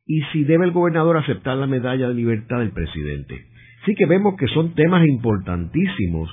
y 0.06 0.22
si 0.32 0.44
debe 0.44 0.64
el 0.64 0.72
gobernador 0.72 1.18
aceptar 1.18 1.56
la 1.56 1.66
medalla 1.66 2.08
de 2.08 2.14
libertad 2.14 2.60
del 2.60 2.70
presidente. 2.70 3.46
Sí 3.84 3.94
que 3.94 4.06
vemos 4.06 4.36
que 4.38 4.48
son 4.48 4.74
temas 4.74 5.06
importantísimos 5.06 6.30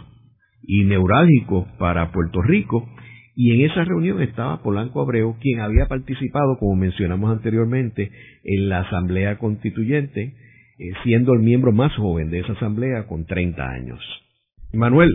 y 0.68 0.84
neurálgicos 0.84 1.68
para 1.78 2.12
Puerto 2.12 2.42
Rico, 2.42 2.88
y 3.36 3.52
en 3.52 3.70
esa 3.70 3.84
reunión 3.84 4.22
estaba 4.22 4.62
Polanco 4.62 5.02
Abreu, 5.02 5.36
quien 5.42 5.60
había 5.60 5.88
participado, 5.88 6.58
como 6.58 6.76
mencionamos 6.76 7.32
anteriormente, 7.32 8.10
en 8.44 8.70
la 8.70 8.80
Asamblea 8.80 9.38
Constituyente, 9.38 10.34
eh, 10.78 10.92
siendo 11.04 11.34
el 11.34 11.42
miembro 11.42 11.72
más 11.74 11.94
joven 11.96 12.30
de 12.30 12.40
esa 12.40 12.54
asamblea 12.54 13.08
con 13.08 13.26
30 13.26 13.70
años. 13.70 14.00
Manuel, 14.74 15.10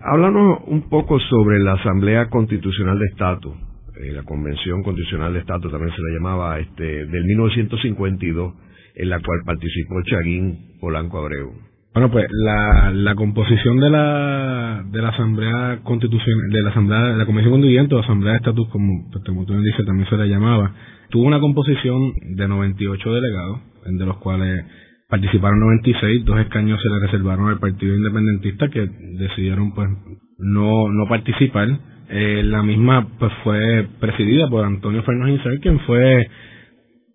háblanos 0.00 0.60
un 0.66 0.88
poco 0.88 1.20
sobre 1.20 1.58
la 1.58 1.74
Asamblea 1.74 2.28
Constitucional 2.28 2.98
de 2.98 3.06
Estatus, 3.06 3.56
eh, 3.98 4.12
la 4.12 4.22
Convención 4.24 4.82
Constitucional 4.82 5.32
de 5.32 5.40
Estatus 5.40 5.70
también 5.70 5.94
se 5.94 6.02
la 6.02 6.14
llamaba, 6.14 6.58
este, 6.58 7.06
del 7.06 7.24
1952, 7.24 8.54
en 8.94 9.08
la 9.08 9.20
cual 9.20 9.40
participó 9.44 10.02
Chaguín 10.02 10.78
Polanco 10.80 11.18
Abreu. 11.18 11.52
Bueno, 11.96 12.10
pues 12.10 12.26
la, 12.30 12.90
la 12.92 13.14
composición 13.14 13.80
de 13.80 13.88
la, 13.88 14.84
de 14.86 15.00
la 15.00 15.08
Asamblea 15.08 15.78
Constitucional, 15.82 16.50
de 16.50 16.62
la 16.62 16.68
Asamblea, 16.68 17.00
de 17.04 17.16
la 17.16 17.24
Convención 17.24 17.52
Constituyente 17.52 17.94
o 17.94 18.00
Asamblea 18.00 18.32
de 18.32 18.36
Estatus, 18.36 18.68
como, 18.68 19.10
como 19.24 19.46
tú 19.46 19.54
me 19.54 19.64
dices, 19.64 19.86
también 19.86 20.06
se 20.06 20.18
la 20.18 20.26
llamaba, 20.26 20.74
tuvo 21.08 21.22
una 21.22 21.40
composición 21.40 22.12
de 22.36 22.48
98 22.48 23.14
delegados, 23.14 23.60
de 23.86 24.04
los 24.04 24.18
cuales 24.18 24.66
participaron 25.08 25.58
96, 25.58 26.26
dos 26.26 26.38
escaños 26.38 26.78
se 26.82 26.90
le 26.90 26.98
reservaron 26.98 27.48
al 27.48 27.60
Partido 27.60 27.96
Independentista 27.96 28.68
que 28.68 28.90
decidieron 29.18 29.72
pues 29.72 29.88
no, 30.36 30.90
no 30.90 31.08
participar. 31.08 31.80
Eh, 32.10 32.42
la 32.44 32.62
misma 32.62 33.08
pues 33.18 33.32
fue 33.42 33.88
presidida 34.00 34.50
por 34.50 34.66
Antonio 34.66 35.02
Fernández 35.02 35.38
Inser, 35.38 35.60
quien 35.60 35.80
fue 35.86 36.28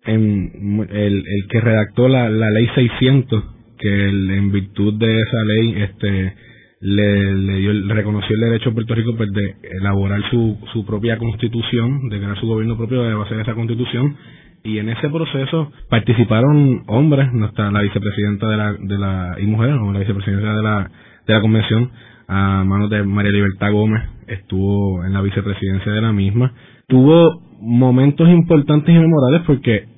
en, 0.06 0.88
el, 0.90 1.24
el 1.24 1.48
que 1.48 1.60
redactó 1.60 2.08
la, 2.08 2.28
la 2.28 2.50
ley 2.50 2.66
600, 2.74 3.61
que 3.78 4.08
en 4.08 4.52
virtud 4.52 4.94
de 4.94 5.20
esa 5.20 5.44
ley 5.44 5.74
este 5.82 6.34
le, 6.80 7.56
dio, 7.58 7.72
le 7.72 7.94
reconoció 7.94 8.34
el 8.34 8.40
derecho 8.40 8.70
a 8.70 8.74
Puerto 8.74 8.94
Rico 8.94 9.14
pues, 9.16 9.30
de 9.32 9.54
elaborar 9.78 10.20
su, 10.30 10.58
su 10.72 10.84
propia 10.84 11.16
constitución, 11.16 12.08
de 12.08 12.18
crear 12.18 12.38
su 12.40 12.46
gobierno 12.46 12.76
propio 12.76 13.02
de 13.02 13.14
base 13.14 13.34
de 13.36 13.42
esa 13.42 13.54
constitución 13.54 14.16
y 14.64 14.78
en 14.78 14.88
ese 14.88 15.08
proceso 15.08 15.72
participaron 15.88 16.82
hombres, 16.86 17.32
nuestra 17.32 17.70
la 17.70 17.82
vicepresidenta 17.82 18.48
de 18.48 18.56
la, 18.56 18.72
de 18.72 18.98
la 18.98 19.36
y 19.40 19.46
mujeres, 19.46 19.76
la 19.76 19.98
vicepresidenta 19.98 20.54
de 20.54 20.62
la, 20.62 20.90
de 21.26 21.34
la 21.34 21.40
convención, 21.40 21.90
a 22.28 22.64
manos 22.64 22.88
de 22.90 23.02
María 23.02 23.32
Libertad 23.32 23.72
Gómez, 23.72 24.02
estuvo 24.26 25.04
en 25.04 25.12
la 25.12 25.20
vicepresidencia 25.20 25.92
de 25.92 26.00
la 26.00 26.12
misma. 26.12 26.52
Tuvo 26.86 27.42
momentos 27.60 28.28
importantes 28.28 28.94
y 28.94 28.98
memorables 28.98 29.42
porque 29.46 29.91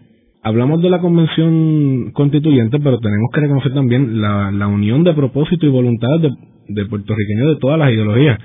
hablamos 0.45 0.83
de 0.83 0.91
la 0.91 1.01
convención 1.01 2.13
constituyente, 2.13 2.79
pero 2.79 2.99
tenemos 2.99 3.31
que 3.33 3.41
reconocer 3.41 3.73
también 3.73 4.21
la, 4.21 4.51
la 4.53 4.67
unión 4.69 5.03
de 5.03 5.15
propósito 5.15 5.67
y 5.67 5.71
voluntad 5.71 6.21
de, 6.21 6.31
de 6.69 6.87
puertorriqueños 6.87 7.55
de 7.55 7.61
todas 7.61 7.79
las 7.79 7.91
ideologías. 7.91 8.39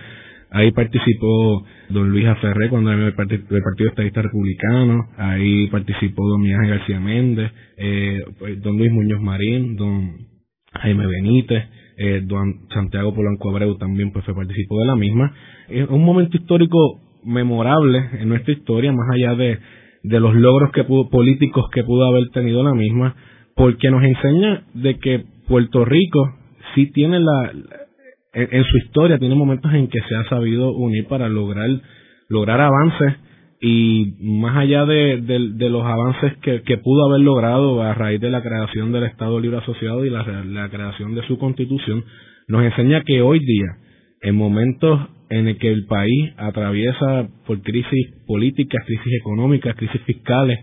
Ahí 0.52 0.72
participó 0.72 1.64
don 1.90 2.10
Luis 2.10 2.26
Aferré 2.26 2.70
cuando 2.70 2.92
era 2.92 3.06
el, 3.06 3.14
Partido 3.14 3.90
Estadista 3.90 4.24
Republicano, 4.24 5.10
ahí 5.18 5.68
participó 5.68 6.28
don 6.28 6.42
Miguel 6.42 6.70
García 6.70 7.00
Méndez, 7.00 7.52
eh, 7.78 8.24
don 8.64 8.78
Luis 8.78 8.92
Muñoz 8.92 9.22
Marín, 9.22 9.76
don 9.76 10.18
Jaime 10.82 11.06
Benítez, 11.06 11.66
eh, 11.98 12.22
don 12.26 12.68
Santiago 12.74 13.14
Polanco 13.14 13.50
Abreu 13.50 13.78
también 13.78 14.12
pues 14.12 14.26
participó 14.26 14.80
de 14.80 14.86
la 14.88 14.96
misma. 14.96 15.34
Es 15.68 15.88
un 15.88 16.04
momento 16.04 16.36
histórico 16.38 17.02
memorable 17.24 18.00
en 18.20 18.30
nuestra 18.30 18.54
historia, 18.54 18.92
más 18.92 19.08
allá 19.14 19.36
de, 19.36 19.60
de 20.04 20.20
los 20.20 20.36
logros 20.36 20.72
que 20.72 20.84
pudo, 20.84 21.10
políticos 21.10 21.66
que 21.74 21.84
pudo 21.84 22.06
haber 22.08 22.30
tenido 22.30 22.64
la 22.64 22.74
misma, 22.74 23.16
porque 23.56 23.92
nos 23.92 24.04
enseña 24.04 24.64
de 24.74 24.98
que 25.00 25.26
Puerto 25.48 25.84
Rico 25.86 26.36
sí 26.76 26.92
tiene 26.92 27.20
la, 27.20 27.52
en, 28.34 28.64
su 28.64 28.78
historia 28.78 29.18
tiene 29.18 29.36
momentos 29.36 29.74
en 29.74 29.88
que 29.88 30.00
se 30.08 30.16
ha 30.16 30.24
sabido 30.30 30.72
unir 30.72 31.08
para 31.08 31.28
lograr 31.30 31.70
lograr 32.30 32.62
avances 32.62 33.16
y 33.62 34.14
más 34.22 34.56
allá 34.56 34.86
de, 34.86 35.18
los 35.70 35.84
avances 35.84 36.38
que, 36.38 36.62
que, 36.62 36.78
pudo 36.78 37.10
haber 37.10 37.22
logrado 37.22 37.82
a 37.82 37.94
raíz 37.94 38.22
de 38.22 38.30
la 38.30 38.42
creación 38.42 38.94
del 38.94 39.04
Estado 39.04 39.40
Libre 39.40 39.58
Asociado 39.58 40.06
y 40.06 40.10
la 40.10 40.70
creación 40.70 41.14
de 41.14 41.28
su 41.28 41.38
constitución, 41.38 42.06
nos 42.48 42.64
enseña 42.64 43.04
que 43.04 43.22
hoy 43.22 43.40
día, 43.40 43.76
en 44.22 44.36
momentos 44.36 45.00
en 45.30 45.48
el 45.48 45.58
que 45.58 45.72
el 45.72 45.86
país 45.86 46.34
atraviesa 46.38 47.30
por 47.46 47.62
crisis 47.62 48.14
políticas, 48.26 48.84
crisis 48.86 49.14
económicas, 49.20 49.76
crisis 49.76 50.02
fiscales, 50.02 50.60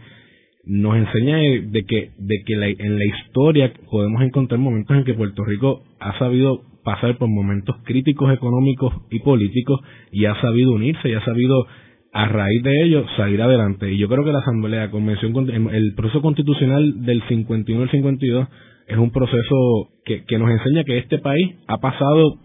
nos 0.64 0.96
enseña 0.96 1.38
de 1.38 1.84
que, 1.86 2.10
de 2.18 2.42
que 2.44 2.54
en 2.54 2.98
la 2.98 3.04
historia 3.04 3.72
podemos 3.88 4.22
encontrar 4.22 4.58
momentos 4.58 4.96
en 4.96 5.04
que 5.04 5.14
Puerto 5.14 5.44
Rico 5.44 5.84
ha 6.00 6.18
sabido 6.18 6.62
pasar 6.82 7.16
por 7.18 7.28
momentos 7.28 7.76
críticos 7.84 8.32
económicos 8.32 8.92
y 9.10 9.20
políticos 9.20 9.80
y 10.10 10.24
ha 10.24 10.40
sabido 10.40 10.72
unirse 10.72 11.08
y 11.08 11.14
ha 11.14 11.24
sabido 11.24 11.66
a 12.12 12.28
raíz 12.28 12.62
de 12.62 12.82
ello 12.82 13.04
salir 13.16 13.42
adelante. 13.42 13.92
Y 13.92 13.98
yo 13.98 14.08
creo 14.08 14.24
que 14.24 14.32
la 14.32 14.38
Asamblea, 14.38 14.90
Convención, 14.90 15.48
el 15.48 15.94
proceso 15.94 16.22
constitucional 16.22 17.04
del 17.04 17.22
51 17.28 17.82
al 17.82 17.90
52 17.90 18.48
es 18.88 18.96
un 18.96 19.10
proceso 19.10 19.90
que, 20.04 20.24
que 20.24 20.38
nos 20.38 20.50
enseña 20.50 20.84
que 20.84 20.98
este 20.98 21.18
país 21.18 21.56
ha 21.66 21.78
pasado 21.78 22.38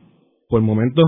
por 0.52 0.62
momentos 0.62 1.06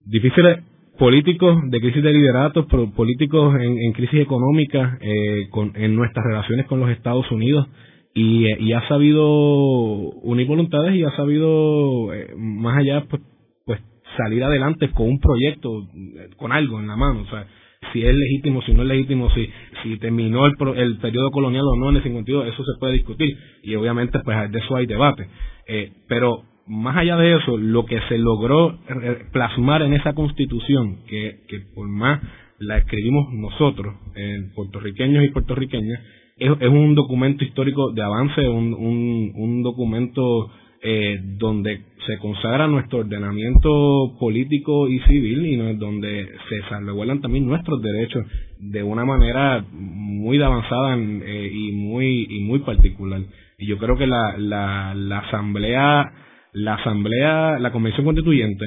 difíciles 0.00 0.64
políticos 0.98 1.58
de 1.70 1.80
crisis 1.80 2.02
de 2.02 2.12
lideratos, 2.12 2.66
políticos 2.96 3.54
en, 3.60 3.92
crisis 3.92 4.20
económica, 4.20 4.98
eh, 5.00 5.48
con, 5.50 5.72
en 5.76 5.94
nuestras 5.94 6.24
relaciones 6.24 6.66
con 6.66 6.80
los 6.80 6.90
Estados 6.90 7.30
Unidos, 7.30 7.68
y, 8.12 8.72
ha 8.72 8.88
sabido 8.88 9.24
unir 9.24 10.46
voluntades 10.46 10.96
y 10.96 11.04
ha 11.04 11.10
sabido 11.12 12.12
eh, 12.12 12.34
más 12.36 12.78
allá 12.78 13.04
pues, 13.08 13.22
pues 13.64 13.80
salir 14.16 14.42
adelante 14.42 14.90
con 14.90 15.06
un 15.06 15.20
proyecto 15.20 15.86
con 16.36 16.50
algo 16.50 16.80
en 16.80 16.88
la 16.88 16.96
mano 16.96 17.20
o 17.20 17.26
sea 17.26 17.46
si 17.92 18.04
es 18.04 18.12
legítimo 18.12 18.62
si 18.62 18.74
no 18.74 18.82
es 18.82 18.88
legítimo 18.88 19.30
si 19.30 19.48
si 19.82 19.96
terminó 19.98 20.44
el, 20.46 20.54
el 20.76 20.98
periodo 20.98 21.30
colonial 21.30 21.64
o 21.64 21.76
no 21.76 21.90
en 21.90 21.96
el 21.96 22.02
52 22.02 22.48
eso 22.48 22.64
se 22.64 22.80
puede 22.80 22.94
discutir 22.94 23.36
y 23.62 23.74
obviamente 23.76 24.18
pues 24.24 24.50
de 24.50 24.58
eso 24.58 24.76
hay 24.76 24.86
debate. 24.86 25.28
Eh, 25.66 25.92
pero 26.08 26.42
más 26.70 26.96
allá 26.96 27.16
de 27.16 27.36
eso 27.36 27.56
lo 27.58 27.84
que 27.84 28.00
se 28.08 28.16
logró 28.16 28.78
eh, 28.88 29.24
plasmar 29.32 29.82
en 29.82 29.92
esa 29.92 30.14
constitución 30.14 31.04
que 31.06 31.40
que 31.48 31.60
por 31.74 31.88
más 31.88 32.20
la 32.58 32.78
escribimos 32.78 33.32
nosotros 33.32 33.94
puertorriqueños 34.54 35.24
y 35.24 35.28
puertorriqueñas 35.30 36.00
es, 36.40 36.68
un 36.68 36.94
documento 36.94 37.44
histórico 37.44 37.92
de 37.92 38.02
avance, 38.02 38.40
un, 38.48 38.72
un, 38.72 39.62
documento 39.62 40.50
eh, 40.82 41.18
donde 41.38 41.82
se 42.06 42.16
consagra 42.18 42.66
nuestro 42.66 43.00
ordenamiento 43.00 44.16
político 44.18 44.88
y 44.88 44.98
civil 45.00 45.46
y 45.46 45.56
donde 45.76 46.26
se 46.48 46.62
salvaguardan 46.70 47.20
también 47.20 47.46
nuestros 47.46 47.82
derechos 47.82 48.24
de 48.58 48.82
una 48.82 49.04
manera 49.04 49.62
muy 49.70 50.42
avanzada 50.42 50.96
eh, 50.96 51.50
y 51.52 51.72
muy 51.72 52.26
y 52.30 52.40
muy 52.40 52.60
particular. 52.60 53.20
Y 53.58 53.66
yo 53.66 53.76
creo 53.76 53.98
que 53.98 54.06
la, 54.06 54.38
la, 54.38 54.94
la 54.94 55.18
asamblea 55.18 56.10
la 56.52 56.74
asamblea 56.74 57.58
la 57.58 57.72
convención 57.72 58.04
constituyente 58.04 58.64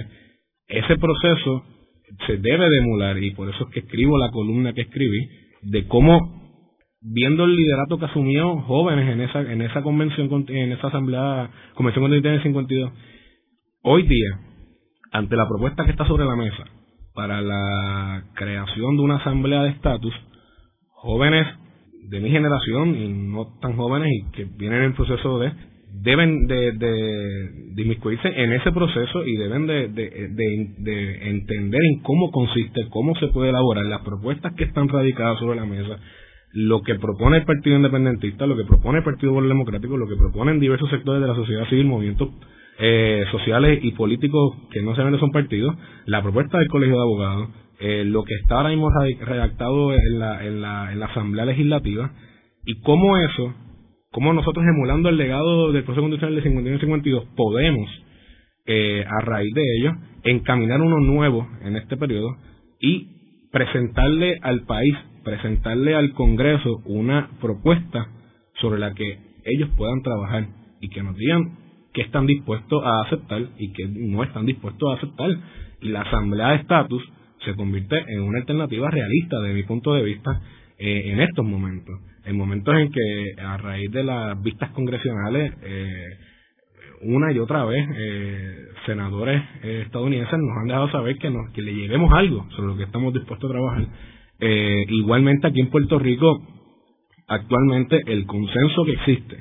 ese 0.68 0.98
proceso 0.98 1.66
se 2.28 2.38
debe 2.38 2.70
de 2.70 2.78
emular 2.78 3.18
y 3.22 3.32
por 3.32 3.50
eso 3.50 3.66
es 3.66 3.74
que 3.74 3.80
escribo 3.82 4.18
la 4.18 4.32
columna 4.32 4.74
que 4.74 4.82
escribí 4.82 5.28
de 5.62 5.88
cómo 5.88 6.20
viendo 7.02 7.44
el 7.44 7.56
liderato 7.56 7.98
que 7.98 8.06
asumió 8.06 8.62
jóvenes 8.62 9.10
en 9.10 9.22
esa 9.22 9.42
en 9.42 9.62
esa 9.62 9.82
convención 9.82 10.46
en 10.48 10.72
esa 10.72 10.88
asamblea 10.88 11.50
convención 11.74 12.04
constituyente 12.04 12.38
en 12.38 12.44
52 12.44 12.92
hoy 13.84 14.04
día 14.04 14.40
ante 15.12 15.36
la 15.36 15.48
propuesta 15.48 15.86
que 15.86 15.92
está 15.92 16.08
sobre 16.08 16.26
la 16.26 16.36
mesa 16.36 16.64
para 17.14 17.42
la 17.42 18.24
creación 18.34 18.98
de 18.98 19.04
una 19.04 19.18
asamblea 19.18 19.64
de 19.64 19.70
estatus 19.70 20.14
jóvenes 20.90 21.46
de 22.10 22.20
mi 22.20 22.30
generación 22.30 22.96
y 22.96 23.14
no 23.14 23.58
tan 23.62 23.76
jóvenes 23.76 24.10
y 24.12 24.32
que 24.32 24.46
vienen 24.46 24.80
en 24.80 24.86
el 24.86 24.94
proceso 24.94 25.40
de 25.40 25.52
deben 26.02 26.48
de, 26.48 26.72
de, 26.74 27.50
de 27.76 27.82
inmiscuirse 27.82 28.28
en 28.28 28.54
ese 28.54 28.72
proceso 28.72 29.26
y 29.26 29.36
deben 29.38 29.68
de, 29.68 29.88
de, 29.90 30.28
de, 30.80 31.30
entender 31.30 31.82
en 31.94 32.02
cómo 32.02 32.32
consiste, 32.32 32.88
cómo 32.90 33.16
se 33.16 33.28
puede 33.28 33.50
elaborar 33.50 33.86
las 33.86 34.02
propuestas 34.02 34.54
que 34.56 34.64
están 34.64 34.90
radicadas 34.90 35.40
sobre 35.40 35.60
la 35.60 35.66
mesa 35.66 35.98
lo 36.54 36.84
que 36.84 36.96
propone 36.96 37.38
el 37.38 37.46
Partido 37.46 37.76
Independentista, 37.76 38.46
lo 38.46 38.56
que 38.56 38.64
propone 38.64 39.00
el 39.00 39.04
Partido 39.04 39.34
Democrático, 39.42 39.98
lo 39.98 40.08
que 40.08 40.16
proponen 40.16 40.60
diversos 40.60 40.88
sectores 40.92 41.20
de 41.20 41.28
la 41.28 41.36
sociedad 41.36 41.68
civil, 41.68 41.88
movimientos 41.88 42.30
eh, 42.80 43.26
sociales 43.32 43.80
y 43.82 43.92
políticos 43.92 44.56
que 44.72 44.84
no 44.84 44.96
se 44.96 45.04
ven 45.04 45.20
son 45.20 45.32
partidos, 45.32 45.76
la 46.06 46.22
propuesta 46.22 46.60
del 46.60 46.68
Colegio 46.68 46.96
de 46.96 47.02
Abogados, 47.02 47.50
eh, 47.80 48.04
lo 48.06 48.24
que 48.24 48.36
está 48.36 48.58
ahora 48.58 48.70
mismo 48.70 48.90
redactado 48.92 49.94
en 49.94 50.20
la, 50.20 50.46
en, 50.46 50.62
la, 50.62 50.92
en 50.92 51.00
la 51.00 51.08
Asamblea 51.08 51.46
Legislativa, 51.46 52.12
y 52.66 52.80
cómo 52.82 53.18
eso, 53.18 53.54
cómo 54.14 54.32
nosotros 54.32 54.66
emulando 54.66 55.10
el 55.10 55.18
legado 55.18 55.74
del 55.74 55.84
proceso 55.84 56.02
constitucional 56.02 56.36
de 56.36 56.44
51 56.44 56.78
y 56.78 56.80
52 56.80 57.26
podemos, 57.36 57.90
eh, 58.66 59.04
a 59.06 59.20
raíz 59.26 59.54
de 59.54 59.64
ello, 59.80 59.92
encaminar 60.24 60.82
uno 60.82 61.02
nuevo 61.02 61.46
en 61.64 61.76
este 61.76 61.98
periodo 61.98 62.38
y 62.80 63.50
presentarle 63.52 64.40
al 64.42 64.62
país 64.62 64.96
presentarle 65.24 65.96
al 65.96 66.14
Congreso 66.14 66.82
una 66.86 67.30
propuesta 67.42 68.08
sobre 68.62 68.80
la 68.80 68.94
que 68.94 69.20
ellos 69.46 69.70
puedan 69.76 70.02
trabajar 70.02 70.48
y 70.82 70.90
que 70.90 71.02
nos 71.02 71.16
digan 71.18 71.58
qué 71.94 72.02
están 72.02 72.26
dispuestos 72.26 72.84
a 72.84 73.02
aceptar 73.06 73.42
y 73.58 73.72
qué 73.74 73.88
no 73.88 74.24
están 74.24 74.46
dispuestos 74.46 74.90
a 74.90 74.98
aceptar. 74.98 75.30
Y 75.82 75.90
la 75.90 76.02
Asamblea 76.02 76.50
de 76.50 76.56
Estatus 76.58 77.04
se 77.46 77.56
convierte 77.56 77.98
en 78.08 78.22
una 78.22 78.40
alternativa 78.40 78.90
realista, 78.90 79.40
de 79.42 79.54
mi 79.54 79.64
punto 79.64 79.94
de 79.94 80.04
vista, 80.04 80.42
eh, 80.78 81.12
en 81.12 81.22
estos 81.22 81.46
momentos. 81.46 82.00
En 82.26 82.38
momentos 82.38 82.74
en 82.76 82.92
que, 82.92 83.42
a 83.42 83.58
raíz 83.58 83.92
de 83.92 84.04
las 84.04 84.42
vistas 84.42 84.72
congresionales, 84.72 85.54
eh, 85.62 86.18
una 87.02 87.32
y 87.34 87.40
otra 87.40 87.66
vez, 87.66 87.86
eh, 87.96 88.56
senadores 88.86 89.42
estadounidenses 89.62 90.40
nos 90.40 90.58
han 90.58 90.68
dejado 90.68 90.92
saber 90.92 91.18
que, 91.18 91.30
nos, 91.30 91.52
que 91.52 91.62
le 91.62 91.74
llevemos 91.74 92.14
algo 92.14 92.48
sobre 92.52 92.68
lo 92.70 92.78
que 92.78 92.84
estamos 92.84 93.14
dispuestos 93.14 93.50
a 93.50 93.54
trabajar. 93.54 93.88
Eh, 94.40 94.86
igualmente 94.90 95.48
aquí 95.48 95.62
en 95.62 95.70
Puerto 95.70 96.00
Rico, 96.00 96.42
actualmente 97.28 98.02
el 98.08 98.26
consenso 98.26 98.84
que 98.86 98.94
existe, 98.94 99.38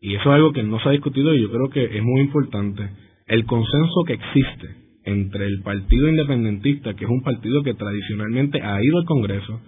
y 0.00 0.14
eso 0.14 0.30
es 0.30 0.34
algo 0.36 0.52
que 0.52 0.62
no 0.62 0.78
se 0.80 0.88
ha 0.88 0.92
discutido 0.92 1.34
y 1.34 1.42
yo 1.42 1.50
creo 1.50 1.68
que 1.68 1.96
es 1.96 2.02
muy 2.02 2.20
importante, 2.20 2.90
el 3.26 3.44
consenso 3.44 4.04
que 4.06 4.14
existe 4.14 4.68
entre 5.04 5.46
el 5.46 5.62
Partido 5.62 6.08
Independentista, 6.08 6.94
que 6.94 7.04
es 7.04 7.10
un 7.10 7.22
partido 7.22 7.62
que 7.62 7.74
tradicionalmente 7.74 8.62
ha 8.62 8.82
ido 8.82 8.98
al 8.98 9.04
Congreso, 9.04 9.60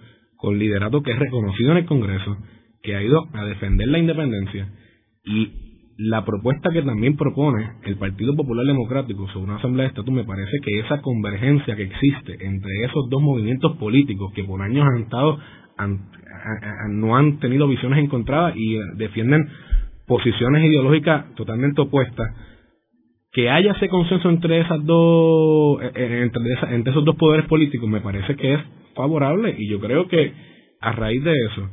con 0.43 0.59
liderato 0.59 1.01
que 1.01 1.11
es 1.13 1.17
reconocido 1.17 1.71
en 1.71 1.77
el 1.77 1.85
Congreso, 1.85 2.35
que 2.81 2.97
ha 2.97 3.01
ido 3.01 3.29
a 3.31 3.45
defender 3.45 3.87
la 3.87 3.97
independencia, 3.97 4.67
y 5.23 5.53
la 5.97 6.25
propuesta 6.25 6.69
que 6.69 6.81
también 6.81 7.15
propone 7.15 7.75
el 7.83 7.95
Partido 7.95 8.35
Popular 8.35 8.65
Democrático 8.65 9.25
sobre 9.29 9.45
una 9.45 9.55
asamblea 9.55 9.83
de 9.83 9.89
estatus 9.91 10.13
me 10.13 10.25
parece 10.25 10.57
que 10.61 10.81
esa 10.81 11.01
convergencia 11.01 11.77
que 11.77 11.83
existe 11.83 12.45
entre 12.45 12.83
esos 12.83 13.09
dos 13.09 13.21
movimientos 13.21 13.77
políticos 13.77 14.33
que 14.35 14.43
por 14.43 14.61
años 14.61 14.85
han 14.85 15.03
estado 15.03 15.39
no 16.89 17.15
han 17.15 17.39
tenido 17.39 17.65
visiones 17.69 18.03
encontradas 18.03 18.53
y 18.57 18.79
defienden 18.97 19.47
posiciones 20.07 20.65
ideológicas 20.65 21.33
totalmente 21.35 21.79
opuestas 21.79 22.35
que 23.31 23.49
haya 23.49 23.71
ese 23.71 23.87
consenso 23.87 24.29
entre 24.29 24.59
esas 24.59 24.83
dos 24.83 25.81
eh, 25.81 25.91
eh, 25.95 26.21
entre, 26.23 26.75
entre 26.75 26.91
esos 26.91 27.05
dos 27.05 27.15
poderes 27.15 27.47
políticos 27.47 27.87
me 27.87 28.01
parece 28.01 28.35
que 28.35 28.55
es 28.55 28.59
favorable 28.95 29.55
y 29.57 29.67
yo 29.67 29.79
creo 29.79 30.07
que 30.07 30.33
a 30.81 30.91
raíz 30.91 31.23
de 31.23 31.33
eso 31.33 31.69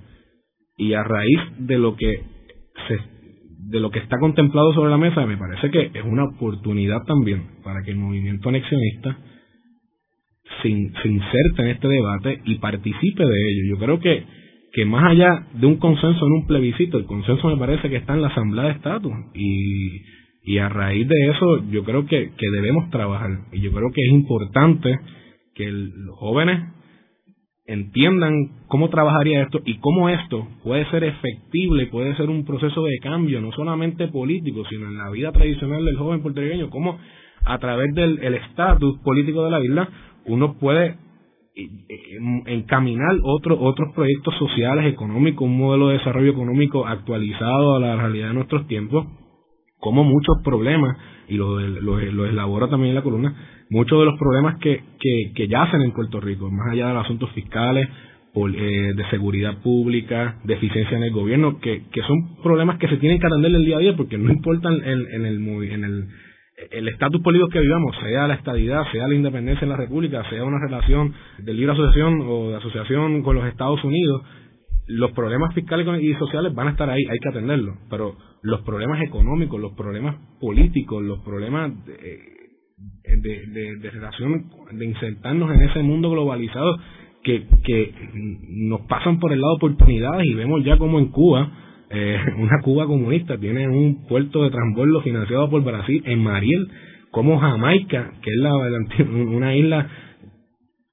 y 0.76 0.94
a 0.94 1.02
raíz 1.02 1.40
de 1.58 1.78
lo 1.78 1.96
que 1.96 2.22
se 2.88 2.98
de 3.70 3.78
lo 3.78 3.90
que 3.90 4.00
está 4.00 4.18
contemplado 4.18 4.74
sobre 4.74 4.90
la 4.90 4.98
mesa, 4.98 5.24
me 5.26 5.36
parece 5.36 5.70
que 5.70 5.90
es 5.94 6.04
una 6.04 6.24
oportunidad 6.24 7.04
también 7.06 7.60
para 7.62 7.82
que 7.82 7.92
el 7.92 7.98
movimiento 7.98 8.48
anexionista 8.48 9.16
se, 10.62 10.68
inserte 10.68 11.62
en 11.62 11.68
este 11.68 11.88
debate 11.88 12.40
y 12.44 12.56
participe 12.56 13.24
de 13.24 13.50
ello. 13.50 13.76
Yo 13.76 13.78
creo 13.78 14.00
que, 14.00 14.24
que 14.72 14.84
más 14.84 15.04
allá 15.10 15.46
de 15.54 15.66
un 15.66 15.76
consenso 15.76 16.26
en 16.26 16.32
un 16.32 16.46
plebiscito, 16.46 16.98
el 16.98 17.04
consenso 17.04 17.48
me 17.48 17.56
parece 17.56 17.88
que 17.88 17.96
está 17.96 18.14
en 18.14 18.22
la 18.22 18.28
Asamblea 18.28 18.64
de 18.64 18.72
Estatus 18.72 19.12
y, 19.34 20.02
y 20.42 20.58
a 20.58 20.68
raíz 20.68 21.06
de 21.06 21.30
eso 21.30 21.64
yo 21.70 21.84
creo 21.84 22.06
que, 22.06 22.32
que 22.36 22.50
debemos 22.52 22.90
trabajar 22.90 23.30
y 23.52 23.60
yo 23.60 23.70
creo 23.72 23.90
que 23.92 24.02
es 24.02 24.12
importante 24.12 24.98
que 25.54 25.70
los 25.70 26.16
jóvenes 26.16 26.60
entiendan 27.72 28.50
cómo 28.66 28.90
trabajaría 28.90 29.42
esto 29.42 29.60
y 29.64 29.78
cómo 29.78 30.08
esto 30.08 30.46
puede 30.64 30.84
ser 30.90 31.04
efectible, 31.04 31.86
puede 31.86 32.16
ser 32.16 32.28
un 32.28 32.44
proceso 32.44 32.82
de 32.82 32.98
cambio, 32.98 33.40
no 33.40 33.52
solamente 33.52 34.08
político, 34.08 34.64
sino 34.68 34.88
en 34.88 34.98
la 34.98 35.08
vida 35.10 35.30
tradicional 35.30 35.84
del 35.84 35.96
joven 35.96 36.20
puertorriqueño, 36.20 36.68
cómo 36.68 36.98
a 37.44 37.58
través 37.58 37.94
del 37.94 38.34
estatus 38.34 38.98
político 39.04 39.44
de 39.44 39.50
la 39.50 39.60
isla 39.60 39.88
uno 40.26 40.54
puede 40.58 40.96
eh, 41.54 41.68
eh, 41.88 42.18
encaminar 42.46 43.16
otros 43.22 43.58
otros 43.60 43.92
proyectos 43.94 44.34
sociales, 44.36 44.92
económicos, 44.92 45.46
un 45.46 45.56
modelo 45.56 45.88
de 45.88 45.98
desarrollo 45.98 46.32
económico 46.32 46.86
actualizado 46.86 47.76
a 47.76 47.80
la 47.80 47.96
realidad 47.96 48.28
de 48.28 48.34
nuestros 48.34 48.66
tiempos, 48.66 49.06
como 49.78 50.02
muchos 50.02 50.36
problemas, 50.42 50.96
y 51.28 51.36
lo, 51.36 51.60
lo, 51.60 51.98
elabora 52.00 52.68
también 52.68 52.90
en 52.90 52.96
la 52.96 53.02
columna, 53.02 53.59
muchos 53.70 53.98
de 53.98 54.04
los 54.04 54.18
problemas 54.18 54.58
que, 54.58 54.82
que, 54.98 55.32
que 55.34 55.48
yacen 55.48 55.82
en 55.82 55.92
Puerto 55.92 56.20
Rico, 56.20 56.50
más 56.50 56.72
allá 56.72 56.88
de 56.88 56.94
los 56.94 57.04
asuntos 57.04 57.30
fiscales, 57.32 57.88
eh, 58.34 58.92
de 58.94 59.10
seguridad 59.10 59.58
pública, 59.62 60.36
de 60.44 60.54
eficiencia 60.54 60.96
en 60.96 61.02
el 61.02 61.12
gobierno, 61.12 61.58
que, 61.58 61.84
que 61.90 62.00
son 62.02 62.36
problemas 62.42 62.78
que 62.78 62.88
se 62.88 62.96
tienen 62.98 63.18
que 63.18 63.26
atender 63.26 63.52
el 63.52 63.64
día 63.64 63.76
a 63.76 63.80
día 63.80 63.96
porque 63.96 64.18
no 64.18 64.30
importan 64.30 64.74
en, 64.74 65.06
en 65.12 65.26
el 65.26 65.48
en 65.72 65.84
el 65.84 66.08
el 66.70 66.88
estatus 66.88 67.22
político 67.22 67.48
que 67.48 67.60
vivamos, 67.60 67.96
sea 68.02 68.28
la 68.28 68.34
estadidad, 68.34 68.82
sea 68.92 69.08
la 69.08 69.14
independencia 69.14 69.64
en 69.64 69.70
la 69.70 69.76
República, 69.76 70.28
sea 70.28 70.44
una 70.44 70.58
relación 70.58 71.14
de 71.38 71.54
libre 71.54 71.72
asociación 71.72 72.20
o 72.20 72.50
de 72.50 72.56
asociación 72.56 73.22
con 73.22 73.36
los 73.36 73.46
Estados 73.46 73.82
Unidos, 73.82 74.22
los 74.86 75.12
problemas 75.12 75.54
fiscales 75.54 75.86
y 76.02 76.14
sociales 76.14 76.54
van 76.54 76.68
a 76.68 76.70
estar 76.72 76.90
ahí, 76.90 77.02
hay 77.08 77.18
que 77.18 77.28
atenderlos, 77.28 77.76
pero 77.88 78.16
los 78.42 78.60
problemas 78.62 79.00
económicos, 79.02 79.60
los 79.60 79.72
problemas 79.72 80.16
políticos, 80.40 81.02
los 81.02 81.20
problemas 81.20 81.72
de, 83.04 83.76
de, 83.76 83.90
relación, 83.90 84.46
de 84.72 84.84
insertarnos 84.84 85.54
en 85.54 85.62
ese 85.62 85.82
mundo 85.82 86.10
globalizado 86.10 86.78
que, 87.22 87.44
que 87.64 87.94
nos 88.48 88.82
pasan 88.82 89.18
por 89.18 89.32
el 89.32 89.40
lado 89.40 89.54
de 89.54 89.56
oportunidades 89.56 90.26
y 90.26 90.34
vemos 90.34 90.64
ya 90.64 90.78
como 90.78 90.98
en 90.98 91.06
Cuba, 91.06 91.50
eh, 91.90 92.18
una 92.38 92.60
Cuba 92.62 92.86
comunista 92.86 93.38
tiene 93.38 93.68
un 93.68 94.06
puerto 94.06 94.42
de 94.42 94.50
transbordo 94.50 95.02
financiado 95.02 95.50
por 95.50 95.62
Brasil 95.62 96.02
en 96.06 96.22
Mariel, 96.22 96.68
como 97.10 97.38
Jamaica, 97.38 98.12
que 98.22 98.30
es 98.30 98.36
la, 98.36 98.56
una 98.56 99.56
isla 99.56 99.88